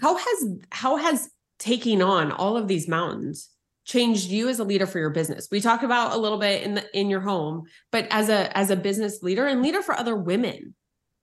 how 0.00 0.16
has 0.16 0.48
how 0.70 0.96
has 0.96 1.28
taking 1.58 2.00
on 2.00 2.32
all 2.32 2.56
of 2.56 2.66
these 2.66 2.88
mountains 2.88 3.51
changed 3.84 4.30
you 4.30 4.48
as 4.48 4.58
a 4.58 4.64
leader 4.64 4.86
for 4.86 4.98
your 4.98 5.10
business. 5.10 5.48
We 5.50 5.60
talked 5.60 5.84
about 5.84 6.12
a 6.12 6.18
little 6.18 6.38
bit 6.38 6.62
in 6.62 6.74
the 6.74 6.98
in 6.98 7.10
your 7.10 7.20
home 7.20 7.64
but 7.90 8.06
as 8.10 8.28
a 8.28 8.56
as 8.56 8.70
a 8.70 8.76
business 8.76 9.22
leader 9.22 9.46
and 9.46 9.62
leader 9.62 9.82
for 9.82 9.98
other 9.98 10.16
women 10.16 10.74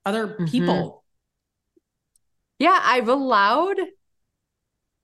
other 0.05 0.28
mm-hmm. 0.28 0.45
people. 0.45 1.03
Yeah 2.57 2.80
i've 2.84 3.07
allowed 3.07 3.78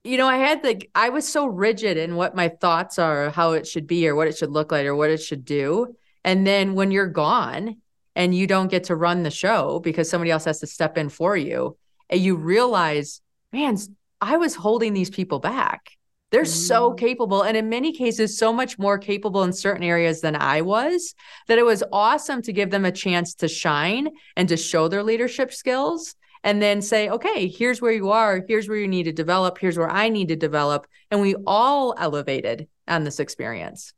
you 0.04 0.18
know 0.18 0.28
i 0.28 0.38
had 0.38 0.64
like 0.64 0.90
i 0.94 1.10
was 1.10 1.28
so 1.28 1.46
rigid 1.46 1.98
in 1.98 2.16
what 2.16 2.36
my 2.36 2.50
thoughts 2.50 3.00
are 3.00 3.30
how 3.30 3.54
it 3.54 3.66
should 3.66 3.88
be 3.88 4.08
or 4.08 4.16
what 4.16 4.28
it 4.28 4.38
should 4.38 4.52
look 4.52 4.72
like 4.72 4.86
or 4.86 4.96
what 4.96 5.10
it 5.10 5.22
should 5.22 5.46
do. 5.46 5.96
And 6.24 6.46
then 6.46 6.74
when 6.74 6.92
you're 6.92 7.08
gone 7.08 7.78
and 8.16 8.34
you 8.34 8.48
don't 8.48 8.70
get 8.72 8.86
to 8.86 8.96
run 8.96 9.24
the 9.24 9.32
show 9.32 9.80
because 9.80 10.10
somebody 10.10 10.32
else 10.32 10.46
has 10.46 10.60
to 10.60 10.68
step 10.68 10.98
in 10.98 11.10
for 11.10 11.38
you 11.38 11.78
and 12.10 12.20
you 12.20 12.36
realize 12.36 13.22
man 13.52 13.78
i 14.22 14.38
was 14.38 14.56
holding 14.56 14.94
these 14.94 15.10
people 15.10 15.40
back 15.40 15.95
they're 16.36 16.44
so 16.44 16.92
mm. 16.92 16.98
capable. 16.98 17.44
And 17.44 17.56
in 17.56 17.70
many 17.70 17.94
cases, 17.94 18.38
so 18.38 18.52
much 18.52 18.78
more 18.78 18.98
capable 18.98 19.44
in 19.44 19.54
certain 19.54 19.84
areas 19.84 20.20
than 20.20 20.36
I 20.36 20.60
was 20.60 21.16
that 21.48 21.58
it 21.58 21.64
was 21.64 21.82
awesome 21.94 22.42
to 22.42 22.52
give 22.52 22.72
them 22.72 22.84
a 22.84 22.92
chance 22.92 23.36
to 23.36 23.48
shine 23.48 24.10
and 24.36 24.50
to 24.50 24.58
show 24.58 24.90
their 24.90 25.02
leadership 25.02 25.54
skills 25.54 26.14
and 26.44 26.62
then 26.62 26.82
say, 26.82 27.08
okay, 27.08 27.48
here's 27.48 27.82
where 27.82 27.94
you 27.94 28.10
are. 28.10 28.44
Here's 28.46 28.68
where 28.68 28.78
you 28.78 28.88
need 28.90 29.04
to 29.04 29.14
develop. 29.14 29.58
Here's 29.60 29.78
where 29.78 29.90
I 29.90 30.10
need 30.10 30.28
to 30.28 30.36
develop. 30.36 30.88
And 31.10 31.22
we 31.22 31.36
all 31.48 31.96
elevated 31.98 32.68
on 32.86 33.06
this 33.06 33.22
experience. 33.22 33.94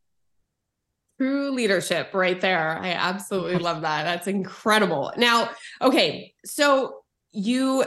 True 1.20 1.50
leadership 1.50 2.14
right 2.14 2.40
there. 2.40 2.78
I 2.78 2.90
absolutely 2.90 3.58
love 3.58 3.82
that. 3.82 4.04
That's 4.04 4.28
incredible. 4.28 5.12
Now, 5.18 5.50
okay, 5.82 6.36
so 6.46 7.00
you 7.32 7.84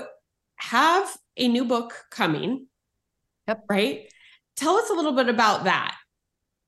have 0.57 1.16
a 1.36 1.46
new 1.46 1.66
book 1.66 1.94
coming 2.11 2.66
Yep. 3.51 3.64
Right. 3.68 4.12
Tell 4.57 4.76
us 4.76 4.90
a 4.90 4.94
little 4.94 5.12
bit 5.12 5.28
about 5.28 5.64
that. 5.64 5.96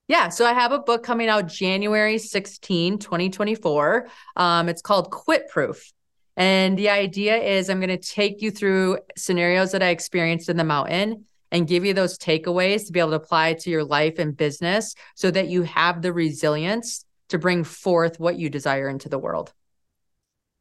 Yeah, 0.08 0.28
so 0.28 0.44
I 0.44 0.52
have 0.52 0.72
a 0.72 0.78
book 0.78 1.02
coming 1.02 1.28
out 1.28 1.46
January 1.46 2.18
16, 2.18 2.98
2024. 2.98 4.08
Um, 4.36 4.68
it's 4.68 4.82
called 4.82 5.10
Quit 5.10 5.48
Proof. 5.48 5.92
And 6.36 6.78
the 6.78 6.88
idea 6.88 7.36
is 7.36 7.68
I'm 7.68 7.80
going 7.80 7.88
to 7.88 7.96
take 7.96 8.42
you 8.42 8.50
through 8.50 8.98
scenarios 9.16 9.72
that 9.72 9.82
I 9.82 9.88
experienced 9.88 10.48
in 10.48 10.56
the 10.56 10.64
mountain 10.64 11.26
and 11.50 11.68
give 11.68 11.84
you 11.84 11.92
those 11.94 12.18
takeaways 12.18 12.86
to 12.86 12.92
be 12.92 13.00
able 13.00 13.10
to 13.10 13.16
apply 13.16 13.54
to 13.54 13.70
your 13.70 13.84
life 13.84 14.18
and 14.18 14.36
business 14.36 14.94
so 15.14 15.30
that 15.30 15.48
you 15.48 15.62
have 15.62 16.02
the 16.02 16.12
resilience 16.12 17.04
to 17.28 17.38
bring 17.38 17.64
forth 17.64 18.18
what 18.18 18.38
you 18.38 18.48
desire 18.48 18.88
into 18.88 19.08
the 19.08 19.18
world 19.18 19.52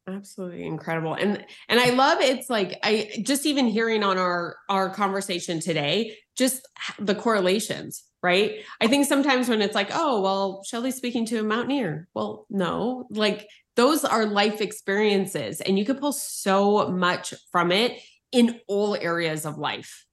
absolutely 0.08 0.64
incredible 0.64 1.14
and 1.14 1.44
and 1.68 1.78
i 1.78 1.90
love 1.90 2.20
it's 2.20 2.50
like 2.50 2.78
i 2.82 3.08
just 3.22 3.46
even 3.46 3.66
hearing 3.66 4.02
on 4.02 4.18
our 4.18 4.56
our 4.68 4.90
conversation 4.90 5.60
today 5.60 6.16
just 6.36 6.66
the 6.98 7.14
correlations 7.14 8.02
right 8.20 8.64
i 8.80 8.88
think 8.88 9.06
sometimes 9.06 9.48
when 9.48 9.62
it's 9.62 9.76
like 9.76 9.90
oh 9.92 10.20
well 10.20 10.62
shelly's 10.64 10.96
speaking 10.96 11.24
to 11.24 11.38
a 11.38 11.42
mountaineer 11.42 12.08
well 12.14 12.46
no 12.50 13.06
like 13.10 13.46
those 13.76 14.04
are 14.04 14.26
life 14.26 14.60
experiences 14.60 15.60
and 15.60 15.78
you 15.78 15.84
could 15.84 16.00
pull 16.00 16.12
so 16.12 16.88
much 16.88 17.32
from 17.52 17.70
it 17.70 18.00
in 18.32 18.58
all 18.66 18.96
areas 18.96 19.46
of 19.46 19.56
life 19.56 20.04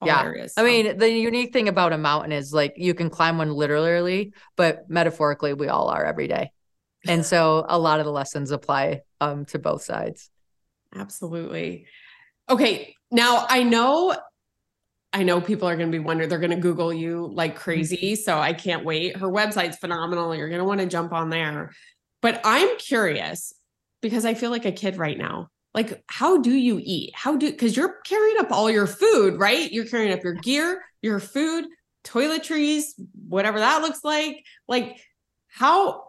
all 0.00 0.08
yeah. 0.08 0.22
Areas, 0.24 0.52
so. 0.54 0.62
I 0.62 0.66
mean, 0.66 0.98
the 0.98 1.10
unique 1.10 1.54
thing 1.54 1.68
about 1.68 1.94
a 1.94 1.96
mountain 1.96 2.30
is 2.30 2.52
like 2.52 2.74
you 2.76 2.92
can 2.92 3.08
climb 3.08 3.38
one 3.38 3.50
literally, 3.50 4.34
but 4.54 4.90
metaphorically, 4.90 5.54
we 5.54 5.68
all 5.68 5.88
are 5.88 6.04
every 6.04 6.28
day. 6.28 6.50
And 7.08 7.24
so 7.24 7.64
a 7.68 7.78
lot 7.78 7.98
of 8.00 8.06
the 8.06 8.12
lessons 8.12 8.50
apply 8.50 9.02
um, 9.20 9.44
to 9.46 9.58
both 9.58 9.82
sides. 9.82 10.30
Absolutely. 10.94 11.86
Okay. 12.48 12.94
Now 13.10 13.46
I 13.48 13.62
know, 13.62 14.16
I 15.12 15.22
know 15.22 15.40
people 15.40 15.68
are 15.68 15.76
going 15.76 15.90
to 15.90 15.98
be 15.98 16.02
wondering, 16.02 16.28
they're 16.28 16.38
going 16.38 16.50
to 16.50 16.56
Google 16.56 16.92
you 16.92 17.30
like 17.32 17.52
mm-hmm. 17.52 17.60
crazy. 17.60 18.16
So 18.16 18.38
I 18.38 18.52
can't 18.52 18.84
wait. 18.84 19.16
Her 19.16 19.28
website's 19.28 19.76
phenomenal. 19.76 20.34
You're 20.34 20.48
going 20.48 20.60
to 20.60 20.64
want 20.64 20.80
to 20.80 20.86
jump 20.86 21.12
on 21.12 21.30
there. 21.30 21.72
But 22.22 22.40
I'm 22.44 22.78
curious 22.78 23.52
because 24.00 24.24
I 24.24 24.34
feel 24.34 24.50
like 24.50 24.64
a 24.64 24.72
kid 24.72 24.96
right 24.96 25.16
now 25.16 25.50
like 25.76 26.02
how 26.08 26.38
do 26.38 26.52
you 26.52 26.80
eat 26.82 27.12
how 27.14 27.36
do 27.36 27.50
because 27.50 27.76
you're 27.76 28.00
carrying 28.04 28.38
up 28.40 28.50
all 28.50 28.68
your 28.68 28.86
food 28.86 29.38
right 29.38 29.70
you're 29.70 29.84
carrying 29.84 30.12
up 30.12 30.24
your 30.24 30.32
gear 30.32 30.82
your 31.02 31.20
food 31.20 31.66
toiletries 32.02 32.84
whatever 33.28 33.60
that 33.60 33.82
looks 33.82 34.02
like 34.02 34.44
like 34.66 34.96
how 35.48 36.08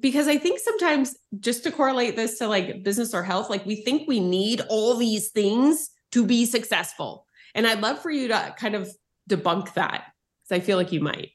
because 0.00 0.28
i 0.28 0.36
think 0.36 0.58
sometimes 0.58 1.16
just 1.40 1.64
to 1.64 1.70
correlate 1.70 2.16
this 2.16 2.38
to 2.38 2.46
like 2.46 2.82
business 2.82 3.14
or 3.14 3.22
health 3.22 3.48
like 3.48 3.64
we 3.64 3.76
think 3.76 4.06
we 4.06 4.20
need 4.20 4.60
all 4.68 4.96
these 4.96 5.30
things 5.30 5.90
to 6.12 6.24
be 6.26 6.44
successful 6.44 7.26
and 7.54 7.66
i'd 7.66 7.80
love 7.80 7.98
for 8.00 8.10
you 8.10 8.28
to 8.28 8.54
kind 8.58 8.74
of 8.74 8.90
debunk 9.28 9.72
that 9.74 10.04
because 10.42 10.62
i 10.62 10.64
feel 10.64 10.76
like 10.76 10.92
you 10.92 11.00
might 11.00 11.30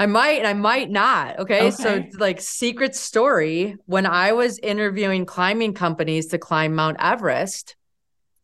I 0.00 0.06
might 0.06 0.38
and 0.38 0.48
I 0.48 0.54
might 0.54 0.90
not. 0.90 1.38
Okay? 1.38 1.68
okay. 1.68 1.70
So, 1.70 2.02
like, 2.18 2.40
secret 2.40 2.96
story 2.96 3.76
when 3.86 4.04
I 4.04 4.32
was 4.32 4.58
interviewing 4.58 5.26
climbing 5.26 5.74
companies 5.74 6.26
to 6.28 6.38
climb 6.38 6.74
Mount 6.74 6.96
Everest, 6.98 7.76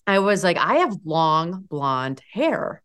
I 0.07 0.21
was 0.21 0.45
like, 0.45 0.57
I 0.57 0.77
have 0.77 0.97
long 1.05 1.65
blonde 1.69 2.23
hair. 2.33 2.81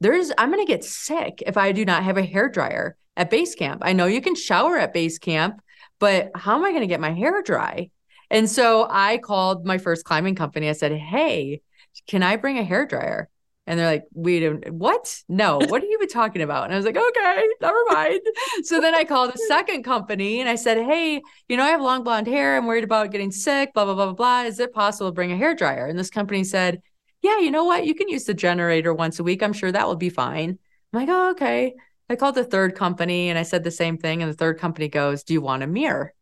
There's, 0.00 0.30
I'm 0.38 0.52
going 0.52 0.64
to 0.64 0.72
get 0.72 0.84
sick 0.84 1.42
if 1.44 1.56
I 1.56 1.72
do 1.72 1.84
not 1.84 2.04
have 2.04 2.16
a 2.16 2.22
hair 2.22 2.48
dryer 2.48 2.96
at 3.18 3.28
base 3.28 3.54
camp. 3.54 3.82
I 3.84 3.92
know 3.92 4.06
you 4.06 4.22
can 4.22 4.34
shower 4.34 4.78
at 4.78 4.94
base 4.94 5.18
camp, 5.18 5.60
but 5.98 6.30
how 6.34 6.56
am 6.56 6.64
I 6.64 6.70
going 6.70 6.82
to 6.82 6.86
get 6.86 7.00
my 7.00 7.12
hair 7.12 7.42
dry? 7.42 7.90
And 8.30 8.48
so 8.48 8.86
I 8.88 9.18
called 9.18 9.66
my 9.66 9.78
first 9.78 10.04
climbing 10.04 10.36
company. 10.36 10.68
I 10.68 10.72
said, 10.72 10.92
Hey, 10.92 11.60
can 12.06 12.22
I 12.22 12.36
bring 12.36 12.58
a 12.58 12.64
hair 12.64 12.86
dryer? 12.86 13.28
And 13.66 13.78
they're 13.78 13.86
like, 13.86 14.04
we 14.14 14.40
don't, 14.40 14.72
what? 14.72 15.14
No, 15.28 15.58
what 15.58 15.82
are 15.82 15.86
you 15.86 15.98
talking 16.06 16.40
about? 16.40 16.64
And 16.64 16.72
I 16.72 16.76
was 16.76 16.86
like, 16.86 16.96
okay, 16.96 17.46
never 17.60 17.84
mind. 17.90 18.20
so 18.62 18.80
then 18.80 18.94
I 18.94 19.04
called 19.04 19.34
a 19.34 19.38
second 19.46 19.82
company 19.82 20.40
and 20.40 20.48
I 20.48 20.54
said, 20.54 20.78
hey, 20.78 21.20
you 21.50 21.56
know, 21.58 21.64
I 21.64 21.68
have 21.68 21.82
long 21.82 22.02
blonde 22.02 22.28
hair. 22.28 22.56
I'm 22.56 22.64
worried 22.64 22.84
about 22.84 23.12
getting 23.12 23.30
sick, 23.30 23.74
blah, 23.74 23.84
blah, 23.84 23.92
blah, 23.92 24.06
blah, 24.06 24.14
blah. 24.14 24.42
Is 24.44 24.58
it 24.58 24.72
possible 24.72 25.10
to 25.10 25.14
bring 25.14 25.32
a 25.32 25.36
hair 25.36 25.54
dryer? 25.54 25.84
And 25.84 25.98
this 25.98 26.08
company 26.08 26.44
said, 26.44 26.80
yeah, 27.20 27.40
you 27.40 27.50
know 27.50 27.64
what? 27.64 27.84
You 27.84 27.94
can 27.94 28.08
use 28.08 28.24
the 28.24 28.32
generator 28.32 28.94
once 28.94 29.18
a 29.18 29.22
week. 29.22 29.42
I'm 29.42 29.52
sure 29.52 29.70
that 29.70 29.86
will 29.86 29.96
be 29.96 30.08
fine. 30.08 30.58
I'm 30.92 31.00
like, 31.00 31.10
oh, 31.10 31.32
okay. 31.32 31.74
I 32.08 32.16
called 32.16 32.34
the 32.34 32.44
third 32.44 32.74
company 32.74 33.28
and 33.28 33.38
I 33.38 33.42
said 33.42 33.64
the 33.64 33.70
same 33.70 33.98
thing. 33.98 34.22
And 34.22 34.30
the 34.30 34.36
third 34.36 34.58
company 34.58 34.88
goes, 34.88 35.22
do 35.22 35.34
you 35.34 35.40
want 35.40 35.62
a 35.62 35.66
mirror? 35.66 36.14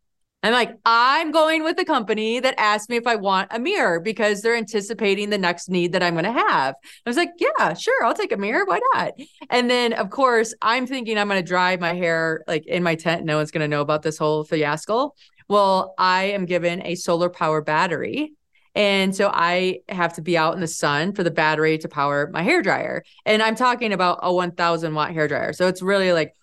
I'm 0.42 0.52
like, 0.52 0.76
I'm 0.84 1.32
going 1.32 1.64
with 1.64 1.76
the 1.76 1.84
company 1.84 2.38
that 2.38 2.54
asked 2.58 2.88
me 2.88 2.96
if 2.96 3.06
I 3.06 3.16
want 3.16 3.48
a 3.52 3.58
mirror 3.58 3.98
because 3.98 4.42
they're 4.42 4.54
anticipating 4.54 5.30
the 5.30 5.38
next 5.38 5.68
need 5.68 5.92
that 5.92 6.04
I'm 6.04 6.14
going 6.14 6.24
to 6.24 6.32
have. 6.32 6.74
I 6.74 7.10
was 7.10 7.16
like, 7.16 7.30
yeah, 7.38 7.74
sure, 7.74 8.04
I'll 8.04 8.14
take 8.14 8.30
a 8.30 8.36
mirror. 8.36 8.64
Why 8.64 8.78
not? 8.94 9.14
And 9.50 9.68
then, 9.68 9.92
of 9.94 10.10
course, 10.10 10.54
I'm 10.62 10.86
thinking 10.86 11.18
I'm 11.18 11.28
going 11.28 11.42
to 11.42 11.46
dry 11.46 11.76
my 11.78 11.94
hair 11.94 12.44
like 12.46 12.64
in 12.66 12.84
my 12.84 12.94
tent. 12.94 13.24
No 13.24 13.38
one's 13.38 13.50
going 13.50 13.62
to 13.62 13.68
know 13.68 13.80
about 13.80 14.02
this 14.02 14.18
whole 14.18 14.44
fiasco. 14.44 15.14
Well, 15.48 15.94
I 15.98 16.24
am 16.24 16.44
given 16.44 16.84
a 16.86 16.94
solar 16.94 17.30
power 17.30 17.60
battery. 17.60 18.34
And 18.76 19.16
so 19.16 19.30
I 19.32 19.80
have 19.88 20.12
to 20.12 20.22
be 20.22 20.36
out 20.36 20.54
in 20.54 20.60
the 20.60 20.68
sun 20.68 21.14
for 21.14 21.24
the 21.24 21.30
battery 21.30 21.78
to 21.78 21.88
power 21.88 22.28
my 22.30 22.42
hair 22.42 22.60
dryer. 22.60 23.02
And 23.24 23.42
I'm 23.42 23.56
talking 23.56 23.94
about 23.94 24.20
a 24.22 24.32
1000 24.32 24.94
watt 24.94 25.12
hair 25.12 25.26
dryer. 25.26 25.54
So 25.54 25.66
it's 25.66 25.80
really 25.80 26.12
like, 26.12 26.34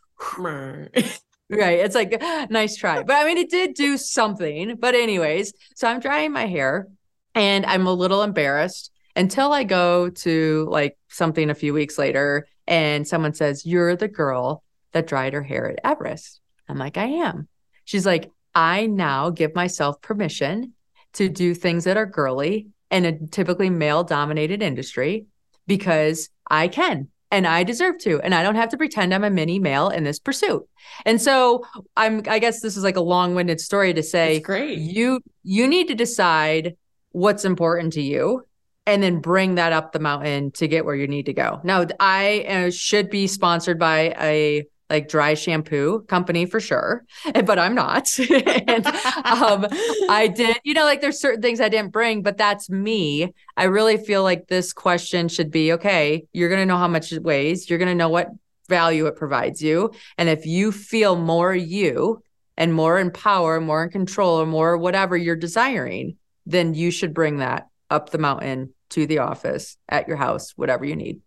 Right. 1.49 1.79
It's 1.79 1.93
like, 1.93 2.19
nice 2.49 2.75
try. 2.75 3.03
But 3.03 3.15
I 3.17 3.25
mean, 3.25 3.37
it 3.37 3.51
did 3.51 3.75
do 3.75 3.97
something. 3.97 4.77
But, 4.77 4.95
anyways, 4.95 5.53
so 5.75 5.87
I'm 5.87 5.99
drying 5.99 6.31
my 6.31 6.47
hair 6.47 6.87
and 7.35 7.65
I'm 7.67 7.85
a 7.85 7.93
little 7.93 8.23
embarrassed 8.23 8.91
until 9.15 9.53
I 9.53 9.63
go 9.63 10.09
to 10.09 10.67
like 10.71 10.97
something 11.09 11.51
a 11.51 11.55
few 11.55 11.73
weeks 11.73 11.99
later 11.99 12.47
and 12.65 13.07
someone 13.07 13.35
says, 13.35 13.65
You're 13.65 13.95
the 13.95 14.07
girl 14.07 14.63
that 14.93 15.05
dried 15.05 15.33
her 15.33 15.43
hair 15.43 15.69
at 15.69 15.79
Everest. 15.83 16.39
I'm 16.67 16.79
like, 16.79 16.97
I 16.97 17.05
am. 17.05 17.47
She's 17.85 18.05
like, 18.05 18.31
I 18.55 18.87
now 18.87 19.29
give 19.29 19.53
myself 19.53 20.01
permission 20.01 20.73
to 21.13 21.29
do 21.29 21.53
things 21.53 21.83
that 21.83 21.97
are 21.97 22.05
girly 22.05 22.67
in 22.91 23.05
a 23.05 23.27
typically 23.27 23.69
male 23.69 24.03
dominated 24.03 24.61
industry 24.61 25.25
because 25.67 26.29
I 26.49 26.67
can 26.67 27.09
and 27.31 27.47
I 27.47 27.63
deserve 27.63 27.97
to. 27.99 28.21
And 28.21 28.35
I 28.35 28.43
don't 28.43 28.55
have 28.55 28.69
to 28.69 28.77
pretend 28.77 29.13
I'm 29.13 29.23
a 29.23 29.29
mini 29.29 29.57
male 29.57 29.89
in 29.89 30.03
this 30.03 30.19
pursuit. 30.19 30.67
And 31.05 31.21
so 31.21 31.65
I'm 31.97 32.21
I 32.27 32.39
guess 32.39 32.61
this 32.61 32.77
is 32.77 32.83
like 32.83 32.97
a 32.97 33.01
long-winded 33.01 33.59
story 33.59 33.93
to 33.93 34.03
say 34.03 34.39
great. 34.39 34.77
you 34.77 35.21
you 35.43 35.67
need 35.67 35.87
to 35.87 35.95
decide 35.95 36.75
what's 37.11 37.45
important 37.45 37.93
to 37.93 38.01
you 38.01 38.43
and 38.85 39.01
then 39.01 39.19
bring 39.19 39.55
that 39.55 39.71
up 39.73 39.91
the 39.91 39.99
mountain 39.99 40.51
to 40.51 40.67
get 40.67 40.85
where 40.85 40.95
you 40.95 41.07
need 41.07 41.25
to 41.27 41.33
go. 41.33 41.61
Now, 41.63 41.85
I 41.99 42.45
uh, 42.47 42.71
should 42.71 43.09
be 43.09 43.27
sponsored 43.27 43.79
by 43.79 44.13
a 44.19 44.65
like 44.93 45.09
dry 45.09 45.33
shampoo 45.33 46.03
company 46.03 46.45
for 46.45 46.59
sure, 46.59 47.03
but 47.45 47.57
I'm 47.57 47.73
not. 47.73 48.07
and 48.29 48.85
um, 49.25 49.65
I 50.07 50.31
did, 50.33 50.57
you 50.63 50.75
know, 50.75 50.83
like 50.83 51.01
there's 51.01 51.19
certain 51.19 51.41
things 51.41 51.59
I 51.59 51.67
didn't 51.67 51.91
bring, 51.91 52.21
but 52.21 52.37
that's 52.37 52.69
me. 52.69 53.33
I 53.57 53.63
really 53.63 53.97
feel 53.97 54.21
like 54.21 54.47
this 54.47 54.71
question 54.71 55.27
should 55.29 55.49
be 55.49 55.73
okay, 55.73 56.25
you're 56.31 56.49
going 56.49 56.61
to 56.61 56.65
know 56.67 56.77
how 56.77 56.87
much 56.87 57.11
it 57.11 57.23
weighs, 57.23 57.69
you're 57.69 57.79
going 57.79 57.89
to 57.89 57.95
know 57.95 58.09
what 58.09 58.29
value 58.69 59.07
it 59.07 59.15
provides 59.15 59.63
you. 59.63 59.91
And 60.19 60.29
if 60.29 60.45
you 60.45 60.71
feel 60.71 61.15
more 61.15 61.55
you 61.55 62.21
and 62.55 62.71
more 62.71 62.99
in 62.99 63.09
power, 63.09 63.59
more 63.59 63.83
in 63.83 63.89
control, 63.89 64.39
or 64.39 64.45
more 64.45 64.77
whatever 64.77 65.17
you're 65.17 65.35
desiring, 65.35 66.17
then 66.45 66.75
you 66.75 66.91
should 66.91 67.15
bring 67.15 67.37
that 67.37 67.67
up 67.89 68.11
the 68.11 68.19
mountain 68.19 68.73
to 68.91 69.07
the 69.07 69.17
office 69.17 69.75
at 69.89 70.07
your 70.07 70.17
house, 70.17 70.53
whatever 70.55 70.85
you 70.85 70.95
need. 70.95 71.21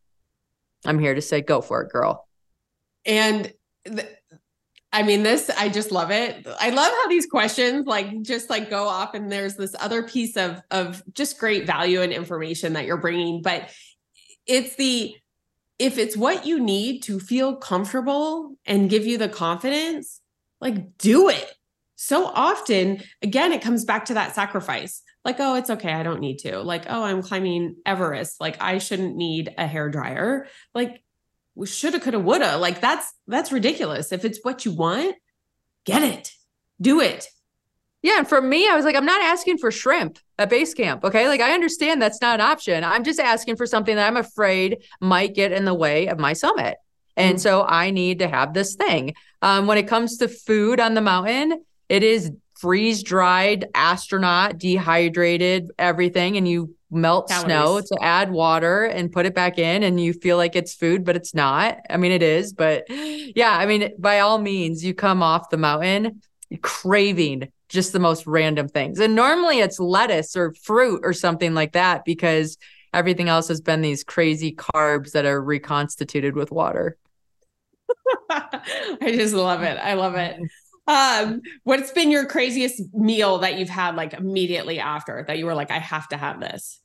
I'm 0.85 1.01
here 1.01 1.15
to 1.15 1.21
say, 1.21 1.41
go 1.41 1.61
for 1.61 1.83
it, 1.83 1.91
girl. 1.91 2.26
And 3.07 3.53
th- 3.87 4.09
I 4.93 5.03
mean, 5.03 5.23
this, 5.23 5.51
I 5.51 5.69
just 5.69 5.93
love 5.93 6.11
it. 6.11 6.47
I 6.59 6.71
love 6.71 6.91
how 6.91 7.09
these 7.09 7.27
questions 7.27 7.87
like 7.87 8.23
just 8.23 8.49
like 8.49 8.71
go 8.71 8.89
off 8.89 9.15
and 9.15 9.31
there's 9.31 9.55
this 9.55 9.75
other 9.79 10.03
piece 10.03 10.37
of, 10.37 10.61
of 10.71 11.03
just 11.13 11.39
great 11.39 11.67
value 11.67 12.01
and 12.01 12.13
information 12.13 12.73
that 12.75 12.87
you're 12.87 12.97
bringing. 12.97 13.43
But 13.43 13.71
it's 14.47 14.77
the, 14.77 15.15
if 15.79 15.99
it's 15.99 16.17
what 16.17 16.47
you 16.47 16.59
need 16.61 17.03
to 17.03 17.21
feel 17.21 17.57
comfortable 17.57 18.57
and 18.65 18.89
give 18.89 19.07
you 19.07 19.19
the 19.19 19.29
confidence, 19.29 20.21
like 20.61 20.97
do 20.97 21.29
it. 21.29 21.53
So 21.97 22.27
often, 22.27 23.03
again, 23.23 23.53
it 23.53 23.63
comes 23.63 23.85
back 23.85 24.07
to 24.07 24.15
that 24.15 24.35
sacrifice. 24.35 25.03
Like, 25.25 25.37
oh, 25.41 25.57
it's 25.57 25.71
okay. 25.71 25.93
I 25.93 26.05
don't 26.05 26.21
need 26.21 26.39
to. 26.41 26.61
Like, 26.61 26.85
oh, 26.89 27.03
I'm 27.03 27.21
climbing 27.21 27.77
Everest. 27.85 28.41
Like, 28.41 28.63
I 28.63 28.79
shouldn't 28.79 29.17
need 29.17 29.53
a 29.59 29.67
hair 29.67 29.89
dryer. 29.89 30.47
Like, 30.75 31.03
shoulda, 31.65 32.01
coulda, 32.01 32.21
woulda. 32.21 32.59
Like 32.59 32.81
that's 32.81 33.13
that's 33.27 33.53
ridiculous. 33.53 34.13
If 34.13 34.25
it's 34.25 34.41
what 34.43 34.65
you 34.65 34.73
want, 34.73 35.17
get 35.85 36.03
it, 36.03 36.33
do 36.81 37.01
it. 37.01 37.29
Yeah, 38.03 38.19
and 38.19 38.29
for 38.29 38.41
me, 38.41 38.69
I 38.69 38.77
was 38.77 38.85
like, 38.85 38.95
I'm 38.95 39.07
not 39.07 39.21
asking 39.23 39.59
for 39.59 39.73
shrimp 39.73 40.19
at 40.39 40.51
base 40.51 40.75
camp. 40.75 41.03
Okay, 41.03 41.27
like 41.27 41.41
I 41.41 41.55
understand 41.55 42.01
that's 42.01 42.21
not 42.21 42.39
an 42.39 42.47
option. 42.47 42.85
I'm 42.85 43.03
just 43.03 43.19
asking 43.19 43.57
for 43.57 43.67
something 43.67 43.97
that 43.97 44.07
I'm 44.07 44.17
afraid 44.17 44.85
might 45.01 45.35
get 45.35 45.51
in 45.51 45.65
the 45.65 45.75
way 45.75 46.07
of 46.07 46.19
my 46.19 46.33
summit. 46.33 46.77
And 47.17 47.37
mm-hmm. 47.37 47.43
so 47.43 47.65
I 47.67 47.91
need 47.91 48.21
to 48.21 48.29
have 48.29 48.55
this 48.55 48.77
thing. 48.77 49.15
Um, 49.43 49.67
when 49.67 49.79
it 49.79 49.89
comes 49.89 50.19
to 50.19 50.29
food 50.29 50.79
on 50.79 50.95
the 50.95 51.01
mountain, 51.01 51.65
it 51.89 52.05
is 52.05 52.31
freeze 52.55 53.03
dried, 53.03 53.67
astronaut, 53.75 54.59
dehydrated, 54.59 55.73
everything. 55.77 56.37
And 56.37 56.47
you 56.47 56.76
melt 56.91 57.29
Calories. 57.29 57.45
snow 57.45 57.81
to 57.81 58.05
add 58.05 58.31
water 58.31 58.85
and 58.85 59.11
put 59.11 59.27
it 59.27 59.35
back 59.35 59.59
in 59.59 59.83
and 59.83 60.01
you 60.01 60.13
feel 60.13 60.37
like 60.37 60.55
it's 60.55 60.75
food 60.75 61.05
but 61.05 61.17
it's 61.17 61.35
not 61.35 61.79
i 61.91 61.97
mean 61.97 62.13
it 62.13 62.23
is 62.23 62.53
but 62.53 62.85
yeah 62.89 63.51
i 63.51 63.67
mean 63.67 63.91
by 63.99 64.21
all 64.21 64.39
means 64.39 64.85
you 64.85 64.95
come 64.95 65.23
off 65.23 65.51
the 65.51 65.57
mountain 65.57 66.23
craving 66.63 67.49
just 67.69 67.93
the 67.93 67.99
most 67.99 68.27
random 68.27 68.69
things 68.69 69.01
and 69.01 69.17
normally 69.17 69.59
it's 69.59 69.81
lettuce 69.81 70.37
or 70.37 70.55
fruit 70.63 71.01
or 71.03 71.13
something 71.13 71.55
like 71.55 71.73
that 71.73 72.05
because 72.05 72.57
everything 72.95 73.29
else 73.29 73.49
has 73.49 73.61
been 73.61 73.81
these 73.81 74.05
crazy 74.05 74.53
carbs 74.55 75.11
that 75.11 75.27
are 75.27 75.43
reconstituted 75.43 76.37
with 76.37 76.53
water 76.53 76.97
I 78.31 79.13
just 79.15 79.35
love 79.35 79.63
it. 79.63 79.79
I 79.79 79.95
love 79.95 80.15
it. 80.15 80.41
Um, 80.87 81.43
what's 81.65 81.91
been 81.91 82.11
your 82.11 82.27
craziest 82.27 82.83
meal 82.95 83.39
that 83.39 83.59
you've 83.59 83.69
had 83.69 83.97
like 83.97 84.15
immediately 84.15 84.79
after 84.79 85.25
that 85.27 85.39
you 85.39 85.47
were 85.47 85.55
like, 85.55 85.71
I 85.71 85.79
have 85.79 86.09
to 86.09 86.17
have 86.17 86.41
this? 86.41 86.81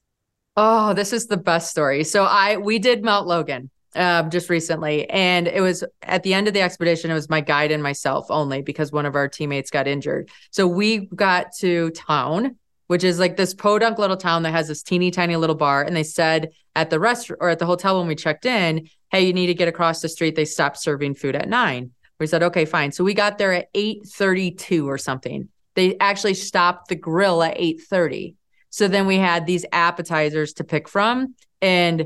Oh, 0.58 0.94
this 0.94 1.14
is 1.14 1.28
the 1.28 1.38
best 1.38 1.70
story. 1.70 2.04
So 2.04 2.24
I 2.24 2.58
we 2.58 2.80
did 2.80 3.04
Mount 3.04 3.28
Logan 3.28 3.70
um, 3.96 4.30
just 4.30 4.50
recently, 4.50 5.10
and 5.10 5.48
it 5.48 5.62
was 5.62 5.84
at 6.02 6.24
the 6.24 6.34
end 6.34 6.48
of 6.48 6.54
the 6.54 6.62
expedition. 6.62 7.12
It 7.12 7.14
was 7.14 7.30
my 7.30 7.42
guide 7.42 7.72
and 7.72 7.84
myself 7.84 8.28
only 8.30 8.62
because 8.62 8.92
one 8.92 9.06
of 9.06 9.16
our 9.16 9.28
teammates 9.28 9.70
got 9.70 9.88
injured. 9.88 10.30
So 10.50 10.68
we 10.68 11.08
got 11.16 11.54
to 11.60 11.92
town, 11.92 12.58
which 12.88 13.04
is 13.04 13.20
like 13.20 13.38
this 13.38 13.54
podunk 13.54 13.98
little 13.98 14.18
town 14.18 14.44
that 14.44 14.52
has 14.52 14.68
this 14.68 14.84
teeny 14.84 15.12
tiny 15.12 15.36
little 15.36 15.56
bar, 15.56 15.84
and 15.84 15.96
they 15.96 16.04
said 16.04 16.50
at 16.76 16.90
the 16.90 17.00
restaurant 17.00 17.40
or 17.42 17.50
at 17.50 17.60
the 17.60 17.66
hotel 17.66 18.00
when 18.00 18.08
we 18.08 18.16
checked 18.16 18.46
in, 18.46 18.90
"Hey, 19.12 19.26
you 19.26 19.34
need 19.34 19.48
to 19.48 19.54
get 19.54 19.68
across 19.68 20.02
the 20.02 20.10
street." 20.10 20.36
They 20.36 20.46
stopped 20.46 20.80
serving 20.80 21.16
food 21.16 21.36
at 21.36 21.48
nine. 21.48 21.92
We 22.22 22.28
said, 22.28 22.44
"Okay, 22.44 22.66
fine." 22.66 22.92
So 22.92 23.04
we 23.04 23.14
got 23.14 23.38
there 23.38 23.52
at 23.52 23.68
eight 23.74 24.06
thirty-two 24.06 24.90
or 24.90 24.98
something. 24.98 25.50
They 25.76 25.98
actually 26.00 26.36
stopped 26.36 26.88
the 26.88 26.96
grill 26.96 27.44
at 27.44 27.56
eight 27.58 27.82
thirty. 27.82 28.36
So 28.70 28.88
then 28.88 29.08
we 29.08 29.18
had 29.18 29.46
these 29.46 29.66
appetizers 29.74 30.54
to 30.54 30.64
pick 30.64 30.88
from 30.88 31.36
and 31.62 32.06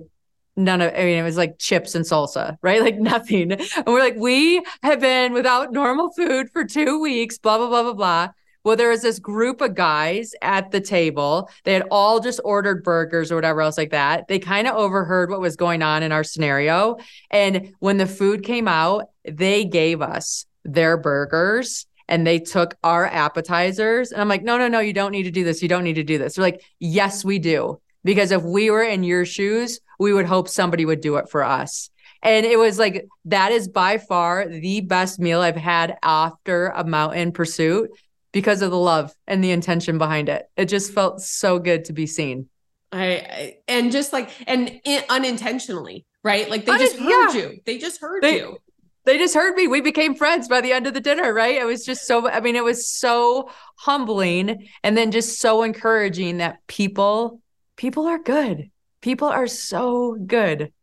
none 0.55 0.81
of 0.81 0.93
I 0.93 1.03
mean 1.03 1.17
it 1.17 1.23
was 1.23 1.37
like 1.37 1.59
chips 1.59 1.95
and 1.95 2.05
salsa, 2.05 2.57
right? 2.61 2.81
Like 2.85 2.97
nothing. 2.97 3.51
And 3.51 3.85
we're 3.87 3.99
like, 3.99 4.15
we 4.15 4.63
have 4.83 4.99
been 4.99 5.33
without 5.33 5.71
normal 5.71 6.11
food 6.11 6.49
for 6.51 6.63
two 6.63 7.01
weeks, 7.01 7.37
blah, 7.37 7.57
blah, 7.57 7.67
blah, 7.67 7.83
blah, 7.83 7.93
blah. 7.93 8.29
Well, 8.65 8.75
there 8.75 8.89
was 8.89 9.03
this 9.03 9.19
group 9.19 9.61
of 9.61 9.75
guys 9.75 10.33
at 10.41 10.71
the 10.71 10.81
table. 10.81 11.49
They 11.63 11.73
had 11.73 11.87
all 11.91 12.19
just 12.19 12.41
ordered 12.43 12.83
burgers 12.83 13.31
or 13.31 13.35
whatever 13.35 13.61
else 13.61 13.77
like 13.77 13.91
that. 13.91 14.27
They 14.27 14.39
kind 14.39 14.67
of 14.67 14.75
overheard 14.75 15.29
what 15.29 15.39
was 15.39 15.55
going 15.55 15.83
on 15.83 16.01
in 16.01 16.11
our 16.11 16.23
scenario. 16.23 16.97
And 17.29 17.73
when 17.79 17.97
the 17.97 18.07
food 18.07 18.43
came 18.43 18.67
out, 18.67 19.09
they 19.23 19.65
gave 19.65 20.01
us 20.01 20.47
their 20.63 20.97
burgers 20.97 21.85
and 22.07 22.25
they 22.25 22.39
took 22.39 22.75
our 22.83 23.05
appetizers. 23.05 24.11
And 24.11 24.19
I'm 24.19 24.29
like, 24.29 24.43
no, 24.43 24.57
no, 24.57 24.67
no, 24.67 24.79
you 24.79 24.93
don't 24.93 25.11
need 25.11 25.23
to 25.23 25.31
do 25.31 25.43
this. 25.43 25.61
You 25.61 25.69
don't 25.69 25.83
need 25.83 25.93
to 25.93 26.03
do 26.03 26.17
this. 26.17 26.35
They're 26.35 26.43
like, 26.43 26.63
yes, 26.79 27.23
we 27.23 27.37
do. 27.37 27.79
Because 28.03 28.31
if 28.31 28.41
we 28.41 28.71
were 28.71 28.83
in 28.83 29.03
your 29.03 29.25
shoes, 29.25 29.79
we 29.99 30.11
would 30.11 30.25
hope 30.25 30.49
somebody 30.49 30.85
would 30.85 31.01
do 31.01 31.17
it 31.17 31.29
for 31.29 31.43
us. 31.43 31.91
And 32.23 32.43
it 32.43 32.57
was 32.57 32.79
like, 32.79 33.07
that 33.25 33.51
is 33.51 33.67
by 33.67 33.99
far 33.99 34.47
the 34.47 34.81
best 34.81 35.19
meal 35.19 35.41
I've 35.41 35.55
had 35.55 35.97
after 36.01 36.69
a 36.69 36.83
mountain 36.83 37.31
pursuit 37.31 37.91
because 38.35 38.61
of 38.61 38.69
the 38.69 38.77
love 38.77 39.15
and 39.27 39.41
the 39.41 39.51
intention 39.51 39.97
behind 39.97 40.27
it. 40.27 40.45
It 40.57 40.65
just 40.65 40.91
felt 40.91 41.21
so 41.21 41.57
good 41.57 41.85
to 41.85 41.93
be 41.93 42.05
seen. 42.05 42.49
I, 42.91 43.05
I 43.05 43.57
and 43.69 43.93
just 43.93 44.11
like 44.11 44.29
and 44.45 44.81
in, 44.83 45.03
unintentionally, 45.09 46.05
right? 46.21 46.49
Like 46.49 46.65
they 46.65 46.73
Unin- 46.73 46.79
just 46.79 46.97
heard 46.99 47.33
yeah. 47.33 47.33
you. 47.33 47.59
They 47.65 47.77
just 47.77 48.01
heard 48.01 48.21
They- 48.21 48.39
you. 48.39 48.57
they 49.05 49.17
just 49.17 49.35
heard 49.35 49.55
me. 49.55 49.69
We 49.69 49.79
became 49.79 50.15
friends 50.15 50.49
by 50.49 50.59
the 50.59 50.73
end 50.73 50.85
of 50.85 50.93
the 50.93 50.99
dinner, 50.99 51.33
right? 51.33 51.55
It 51.55 51.63
was 51.63 51.85
just 51.85 52.05
so, 52.05 52.27
I 52.29 52.41
mean, 52.41 52.57
it 52.57 52.63
was 52.65 52.85
so 52.89 53.49
humbling 53.77 54.67
and 54.83 54.97
then 54.97 55.11
just 55.11 55.39
so 55.39 55.63
encouraging 55.63 56.39
that 56.39 56.57
people, 56.67 57.39
people 57.77 58.05
are 58.05 58.19
good. 58.19 58.69
People 59.01 59.29
are 59.29 59.47
so 59.47 60.17
good. 60.25 60.73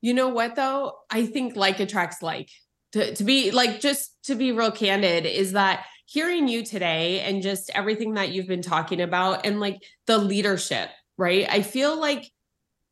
You 0.00 0.14
know 0.14 0.30
what 0.30 0.56
though? 0.56 0.94
I 1.08 1.26
think 1.26 1.54
like 1.54 1.78
attracts 1.78 2.22
like. 2.22 2.48
To, 2.94 3.14
to 3.14 3.24
be 3.24 3.52
like 3.52 3.80
just 3.80 4.10
to 4.24 4.34
be 4.34 4.52
real 4.52 4.70
candid 4.70 5.24
is 5.24 5.52
that 5.52 5.86
hearing 6.12 6.46
you 6.46 6.62
today 6.62 7.20
and 7.20 7.42
just 7.42 7.70
everything 7.74 8.14
that 8.14 8.32
you've 8.32 8.46
been 8.46 8.60
talking 8.60 9.00
about 9.00 9.46
and 9.46 9.60
like 9.60 9.82
the 10.06 10.18
leadership, 10.18 10.90
right? 11.16 11.46
I 11.48 11.62
feel 11.62 11.98
like 11.98 12.30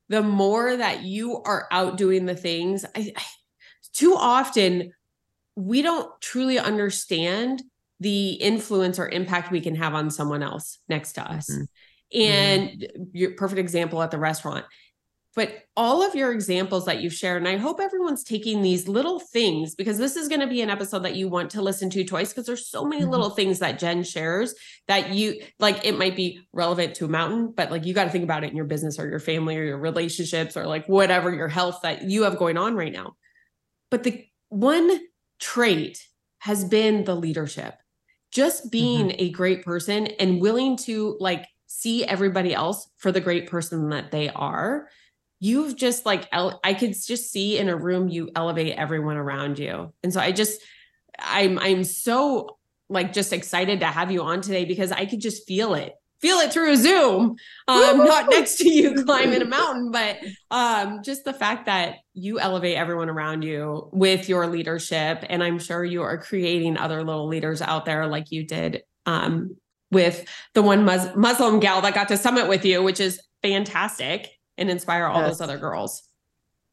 the 0.09 0.23
more 0.23 0.75
that 0.75 1.03
you 1.03 1.43
are 1.43 1.69
out 1.71 1.99
doing 1.99 2.25
the 2.25 2.35
things, 2.35 2.85
I, 2.97 3.13
I 3.15 3.23
too 3.93 4.15
often 4.17 4.93
we 5.55 5.83
don't 5.83 6.09
truly 6.23 6.59
understand 6.59 7.63
the 7.99 8.31
influence 8.33 8.99
or 8.99 9.09
impact 9.11 9.53
we 9.53 9.61
can 9.61 9.75
have 9.75 9.95
on 9.95 10.11
someone 10.11 10.43
else 10.43 10.79
next 10.89 11.13
to 11.13 11.31
us. 11.31 11.51
Mhm. 11.51 11.67
And 12.13 12.87
your 13.13 13.33
perfect 13.33 13.59
example 13.59 14.03
at 14.03 14.11
the 14.11 14.19
restaurant. 14.19 14.65
But 15.37 15.63
all 15.77 16.03
of 16.03 16.17
your 16.17 16.33
examples 16.33 16.87
that 16.87 17.01
you've 17.01 17.13
shared, 17.15 17.41
and 17.41 17.49
I 17.49 17.57
hope 17.57 17.79
everyone's 17.81 18.25
taking 18.25 18.63
these 18.63 18.89
little 18.89 19.21
things 19.21 19.77
because 19.77 19.97
this 19.97 20.17
is 20.17 20.27
going 20.27 20.41
to 20.41 20.49
be 20.49 20.61
an 20.61 20.71
episode 20.71 21.05
that 21.05 21.15
you 21.15 21.29
want 21.29 21.51
to 21.53 21.63
listen 21.63 21.89
to 21.91 22.03
twice 22.05 22.31
because 22.31 22.47
there's 22.47 22.69
so 22.69 22.85
many 22.85 23.03
Mhm. 23.03 23.11
little 23.11 23.31
things 23.31 23.61
that 23.61 23.79
Jenn 23.79 24.03
shares 24.03 24.55
that 24.89 25.15
you 25.15 25.41
like 25.61 25.85
it 25.87 25.97
might 25.97 26.17
be 26.17 26.41
relevant 26.53 26.97
to 26.97 27.05
a 27.05 27.09
mountain, 27.09 27.53
but 27.57 27.71
like 27.71 27.87
you 27.87 27.95
got 27.95 28.05
to 28.05 28.11
think 28.11 28.25
about 28.25 28.43
it 28.43 28.51
in 28.51 28.57
your 28.57 28.65
business 28.65 28.99
or 28.99 29.09
your 29.09 29.21
family 29.21 29.57
or 29.57 29.63
your 29.63 29.79
relationships 29.79 30.57
or 30.57 30.67
like 30.67 30.87
whatever 30.87 31.33
your 31.33 31.49
health 31.49 31.79
that 31.85 32.03
you 32.03 32.25
have 32.25 32.37
going 32.37 32.59
on 32.59 32.75
right 32.75 32.93
now. 32.93 33.15
But 33.89 34.03
the 34.03 34.27
one 34.49 35.01
trait 35.39 36.09
has 36.41 36.65
been 36.65 37.05
the 37.05 37.15
leadership. 37.15 37.75
Just 38.33 38.71
being 38.73 39.15
a 39.19 39.31
great 39.31 39.65
person 39.65 40.09
and 40.09 40.41
willing 40.41 40.77
to 40.79 41.17
like 41.21 41.47
see 41.67 42.05
everybody 42.05 42.53
else 42.53 42.89
for 42.97 43.13
the 43.13 43.21
great 43.21 43.49
person 43.49 43.91
that 43.91 44.11
they 44.11 44.29
are. 44.29 44.89
You've 45.41 45.75
just 45.77 46.07
like 46.07 46.29
ele- 46.33 46.61
I 46.63 46.75
could 46.75 46.95
just 46.95 47.31
see 47.33 47.59
in 47.59 47.69
a 47.69 47.77
room 47.77 48.09
you 48.09 48.31
elevate 48.37 48.77
everyone 48.77 49.17
around 49.17 49.59
you. 49.59 49.93
And 50.03 50.13
so 50.13 50.21
I 50.21 50.33
just 50.33 50.61
I'm 51.19 51.59
I'm 51.59 51.83
so 51.85 52.59
like 52.89 53.13
just 53.13 53.33
excited 53.33 53.81
to 53.81 53.87
have 53.87 54.11
you 54.11 54.23
on 54.23 54.41
today 54.41 54.65
because 54.65 54.93
I 54.93 55.07
could 55.07 55.21
just 55.21 55.47
feel 55.47 55.75
it. 55.75 55.95
Feel 56.21 56.37
it 56.41 56.53
through 56.53 56.73
a 56.73 56.77
Zoom. 56.77 57.37
Um 57.67 57.99
not 57.99 58.29
next 58.31 58.57
to 58.59 58.69
you 58.71 59.05
climbing 59.07 59.41
a 59.41 59.47
mountain, 59.47 59.91
but 59.91 60.19
um 60.51 61.03
just 61.03 61.25
the 61.25 61.33
fact 61.33 61.67
that 61.67 61.97
you 62.13 62.39
elevate 62.39 62.77
everyone 62.77 63.09
around 63.09 63.43
you 63.43 63.89
with 63.93 64.29
your 64.29 64.47
leadership 64.47 65.25
and 65.31 65.43
i'm 65.43 65.59
sure 65.59 65.83
you 65.85 66.03
are 66.03 66.19
creating 66.19 66.77
other 66.77 67.03
little 67.03 67.29
leaders 67.29 67.63
out 67.63 67.87
there 67.87 68.07
like 68.07 68.31
you 68.31 68.45
did 68.47 68.83
um, 69.07 69.57
with 69.91 70.27
the 70.55 70.61
one 70.61 70.85
Mus- 70.85 71.17
muslim 71.17 71.61
gal 71.61 71.81
that 71.81 71.95
got 71.95 72.09
to 72.09 72.17
summit 72.19 72.49
with 72.49 72.65
you 72.67 72.83
which 72.83 73.01
is 73.01 73.21
fantastic 73.43 74.29
and 74.61 74.71
inspire 74.71 75.07
all 75.07 75.21
Yes. 75.21 75.31
those 75.31 75.41
other 75.41 75.59
girls 75.59 76.03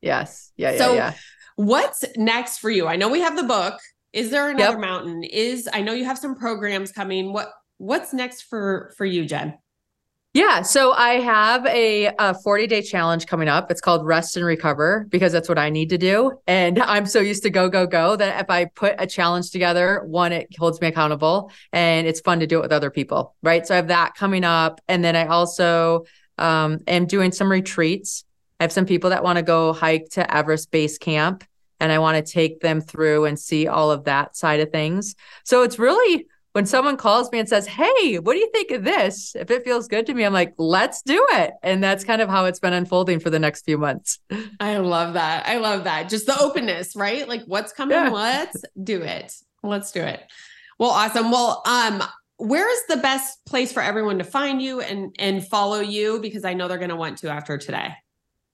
Yes. 0.02 0.52
Yeah. 0.58 0.72
Yeah. 0.74 0.78
So- 0.78 0.94
yeah. 0.94 1.14
what's 1.56 2.06
next 2.16 2.60
for 2.60 2.70
you 2.70 2.86
i 2.88 2.96
know 2.96 3.10
we 3.10 3.22
have 3.22 3.36
the 3.36 3.44
book 3.44 3.80
is 4.14 4.30
there 4.30 4.50
another 4.50 4.74
Yep. 4.74 4.80
mountain 4.80 5.24
is 5.24 5.68
i 5.74 5.82
know 5.82 5.94
you 5.94 6.06
have 6.06 6.18
some 6.20 6.36
programs 6.36 6.92
coming 6.92 7.34
what 7.34 7.50
what's 7.78 8.14
next 8.14 8.44
for 8.44 8.94
for 8.98 9.06
you 9.06 9.26
jenn 9.26 9.58
Yeah, 10.34 10.62
so 10.62 10.92
I 10.92 11.14
have 11.20 11.66
a, 11.66 12.12
a 12.20 12.36
40 12.44 12.68
day 12.68 12.84
challenge 12.84 13.26
coming 13.26 13.48
up. 13.48 13.72
It's 13.72 13.82
called 13.82 14.06
Rest 14.06 14.38
and 14.38 14.46
Recover 14.46 15.08
because 15.10 15.32
that's 15.32 15.50
what 15.50 15.58
I 15.58 15.72
need 15.72 15.90
to 15.90 15.98
do. 15.98 16.18
And 16.46 16.78
I'm 16.94 17.08
so 17.08 17.20
used 17.20 17.42
to 17.44 17.50
go, 17.50 17.70
go, 17.70 17.88
go 17.88 18.16
that 18.16 18.42
if 18.44 18.50
I 18.52 18.66
put 18.66 18.94
a 19.00 19.08
challenge 19.08 19.50
together, 19.50 20.04
one, 20.06 20.32
it 20.34 20.48
holds 20.60 20.80
me 20.80 20.88
accountable 20.90 21.50
and 21.74 22.06
it's 22.06 22.20
fun 22.20 22.40
to 22.42 22.46
do 22.46 22.60
it 22.60 22.62
with 22.62 22.72
other 22.72 22.92
people. 22.92 23.36
Right. 23.42 23.66
So 23.66 23.74
I 23.74 23.78
have 23.78 23.88
that 23.88 24.14
coming 24.14 24.44
up. 24.44 24.80
And 24.88 25.04
then 25.04 25.16
I 25.16 25.26
also 25.26 26.04
um, 26.38 26.80
am 26.88 27.06
doing 27.06 27.32
some 27.32 27.52
retreats. 27.52 28.24
I 28.60 28.64
have 28.64 28.72
some 28.72 28.86
people 28.86 29.10
that 29.12 29.24
want 29.24 29.38
to 29.38 29.44
go 29.44 29.74
hike 29.74 30.10
to 30.12 30.36
Everest 30.36 30.72
Base 30.72 30.98
Camp 30.98 31.44
and 31.80 31.92
I 31.92 32.00
want 32.00 32.24
to 32.26 32.32
take 32.32 32.60
them 32.62 32.82
through 32.82 33.26
and 33.26 33.38
see 33.40 33.68
all 33.68 33.92
of 33.92 34.06
that 34.06 34.36
side 34.36 34.60
of 34.60 34.72
things. 34.72 35.16
So 35.44 35.62
it's 35.64 35.78
really 35.78 36.26
when 36.54 36.66
someone 36.66 36.98
calls 36.98 37.32
me 37.32 37.38
and 37.38 37.48
says, 37.48 37.68
Hey, 37.68 38.18
what 38.18 38.34
do 38.34 38.40
you 38.40 38.50
think 38.52 38.72
of 38.72 38.84
this? 38.84 39.36
If 39.36 39.52
it 39.52 39.64
feels 39.64 39.88
good 39.88 40.08
to 40.08 40.14
me, 40.16 40.24
I'm 40.24 40.34
like, 40.34 40.56
let's 40.58 41.04
do 41.04 41.24
it. 41.34 41.54
And 41.62 41.84
that's 41.84 42.04
kind 42.04 42.20
of 42.20 42.30
how 42.30 42.46
it's 42.46 42.60
been 42.60 42.74
unfolding 42.74 43.20
for 43.20 43.30
the 43.30 43.38
next 43.38 43.64
few 43.64 43.78
months. 43.78 44.20
i 44.60 44.78
love 44.78 45.14
that 45.14 45.46
i 45.48 45.58
love 45.58 45.84
that 45.84 46.10
just 46.10 46.26
the 46.26 46.40
openness 46.42 46.96
right 46.96 47.28
like 47.28 47.44
what's 47.46 47.72
coming 47.74 47.96
Yeah. 47.96 48.10
let's 48.10 48.64
do 48.84 49.02
it 49.04 49.32
let's 49.62 49.92
do 49.92 50.02
it 50.02 50.22
well 50.80 50.90
awesome 50.90 51.30
well 51.32 51.62
um 51.68 52.02
where 52.38 52.72
is 52.72 52.86
the 52.88 52.98
best 52.98 53.44
place 53.46 53.72
for 53.72 53.82
everyone 53.82 54.18
to 54.18 54.24
find 54.24 54.62
you 54.62 54.80
and 54.82 55.16
and 55.20 55.46
follow 55.48 55.80
you 55.80 56.20
because 56.22 56.46
i 56.46 56.54
know 56.54 56.68
they're 56.68 56.78
going 56.78 56.90
to 56.90 56.96
want 56.96 57.18
to 57.18 57.30
after 57.30 57.58
today 57.58 57.94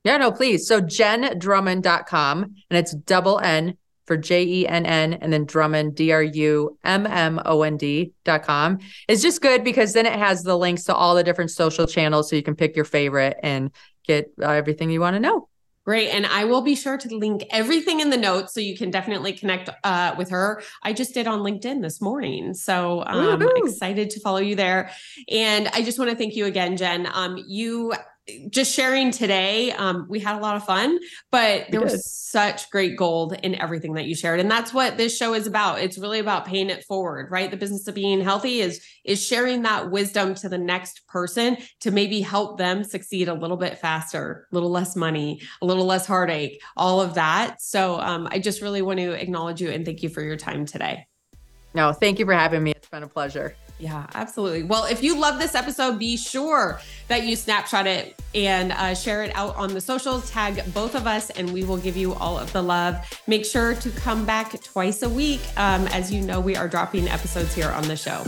Yeah, 0.04 0.18
no, 0.18 0.32
please. 0.32 0.68
So 0.68 0.82
jenndrummond.com 0.82 2.44
and 2.44 2.78
it's 2.78 2.94
double 2.94 3.40
N 3.40 3.78
for 4.06 4.18
J 4.18 4.44
E 4.44 4.68
N 4.68 4.86
N 4.86 5.14
and 5.14 5.32
then 5.32 5.46
Drummond, 5.46 5.96
D 5.96 6.12
R 6.12 6.24
U 6.24 6.78
M 6.84 7.08
M 7.08 7.40
O 7.46 7.62
N 7.62 7.78
D 7.78 8.12
dot 8.26 8.44
com. 8.44 8.80
It's 9.08 9.22
just 9.22 9.42
good 9.42 9.64
because 9.64 9.94
then 9.94 10.06
it 10.06 10.20
has 10.20 10.44
the 10.44 10.58
links 10.58 10.84
to 10.86 10.94
all 10.94 11.16
the 11.16 11.24
different 11.24 11.52
social 11.52 11.88
channels 11.88 12.30
so 12.30 12.36
you 12.36 12.44
can 12.44 12.56
pick 12.56 12.76
your 12.76 12.86
favorite 12.86 13.38
and 13.42 13.72
get 14.06 14.30
uh, 14.42 14.50
everything 14.50 14.92
you 14.92 15.00
want 15.00 15.16
to 15.16 15.22
know. 15.22 15.48
Great. 15.86 16.10
And 16.10 16.26
I 16.26 16.46
will 16.46 16.62
be 16.62 16.76
sure 16.76 16.98
to 16.98 17.16
link 17.16 17.44
everything 17.50 18.00
in 18.00 18.10
the 18.10 18.18
notes 18.18 18.54
so 18.54 18.62
you 18.62 18.78
can 18.78 18.90
definitely 18.90 19.34
connect 19.34 19.70
uh, 19.84 20.16
with 20.18 20.30
her. 20.30 20.64
I 20.82 20.94
just 20.94 21.14
did 21.14 21.28
on 21.28 21.40
LinkedIn 21.40 21.82
this 21.82 22.02
morning. 22.02 22.54
So 22.54 23.04
um, 23.06 23.40
Woohoo. 23.40 23.68
excited 23.68 24.10
to 24.12 24.20
follow 24.22 24.38
you 24.40 24.56
there. 24.56 24.92
And 25.30 25.68
I 25.68 25.82
just 25.82 26.00
want 26.00 26.10
to 26.10 26.16
thank 26.16 26.36
you 26.36 26.46
again, 26.46 26.78
Jenn. 26.78 27.08
Um, 27.12 27.44
you 27.48 27.94
just 28.50 28.74
sharing 28.74 29.12
today. 29.12 29.72
Um, 29.72 30.06
we 30.10 30.20
had 30.20 30.38
a 30.38 30.40
lot 30.40 30.56
of 30.56 30.66
fun, 30.66 30.98
but 31.32 31.66
there 31.70 31.82
was 31.82 32.06
such 32.06 32.70
great 32.72 32.96
gold 32.96 33.34
in 33.44 33.56
everything 33.56 33.94
that 33.94 34.06
you 34.06 34.16
shared. 34.16 34.40
And 34.40 34.50
that's 34.50 34.74
what 34.74 34.98
this 34.98 35.16
show 35.16 35.34
is 35.34 35.46
about. 35.46 35.82
It's 35.82 35.98
really 35.98 36.20
about 36.20 36.46
paying 36.46 36.70
it 36.70 36.84
forward, 36.86 37.30
right? 37.32 37.52
The 37.52 37.58
business 37.58 37.88
of 37.88 37.96
being 37.96 38.22
healthy 38.22 38.62
is 38.62 38.84
is 39.04 39.24
sharing 39.24 39.64
that 39.64 39.92
wisdom 39.92 40.36
to 40.36 40.50
the 40.50 40.58
next 40.58 41.06
person 41.08 41.58
to 41.82 41.92
maybe 41.92 42.22
help 42.22 42.58
them 42.58 42.84
succeed 42.84 43.28
a 43.28 43.34
little 43.34 43.58
bit 43.58 43.78
faster, 43.78 44.48
a 44.52 44.56
little 44.56 44.72
less 44.72 44.96
money, 44.96 45.42
a 45.62 45.66
little 45.66 45.86
less 45.86 46.06
heartache, 46.06 46.62
all 46.78 47.02
of 47.02 47.16
that. 47.16 47.62
So 47.62 48.00
um, 48.00 48.28
I 48.32 48.40
just 48.40 48.62
really 48.62 48.82
want 48.82 49.00
to 49.00 49.12
acknowledge 49.12 49.62
you 49.62 49.70
and 49.70 49.86
thank 49.86 50.02
you 50.02 50.10
for 50.10 50.22
your 50.22 50.38
time 50.38 50.66
today. 50.66 51.08
No, 51.74 51.92
thank 51.92 52.20
you 52.20 52.26
for 52.26 52.34
having 52.34 52.64
me. 52.64 52.72
It's 52.72 52.88
been 52.88 53.04
a 53.04 53.08
pleasure. 53.08 53.56
Yeah, 53.80 54.06
absolutely. 54.14 54.64
Well, 54.64 54.86
if 54.86 55.04
you 55.04 55.18
love 55.20 55.40
this 55.40 55.56
episode, 55.56 56.00
be 56.00 56.16
sure 56.16 56.80
that 57.08 57.24
you 57.24 57.36
snapshot 57.36 57.86
it 57.86 58.22
and 58.34 58.72
uh, 58.72 58.96
share 58.96 59.24
it 59.24 59.36
out 59.36 59.56
on 59.56 59.74
the 59.74 59.82
socials. 59.82 60.30
Tag 60.30 60.64
both 60.74 60.96
of 60.96 61.06
us, 61.06 61.30
and 61.32 61.52
we 61.52 61.64
will 61.64 61.78
give 61.78 61.98
you 61.98 62.14
all 62.14 62.38
of 62.38 62.52
the 62.54 62.62
love. 62.62 62.96
Make 63.28 63.46
sure 63.46 63.76
to 63.76 63.90
come 63.90 64.26
back 64.26 64.62
twice 64.64 65.02
a 65.04 65.10
week. 65.10 65.42
Um, 65.58 65.88
as 65.88 66.14
you 66.14 66.22
know, 66.22 66.40
we 66.40 66.56
are 66.56 66.68
dropping 66.68 67.08
episodes 67.10 67.54
here 67.54 67.70
on 67.70 67.88
the 67.88 67.98
show. 67.98 68.24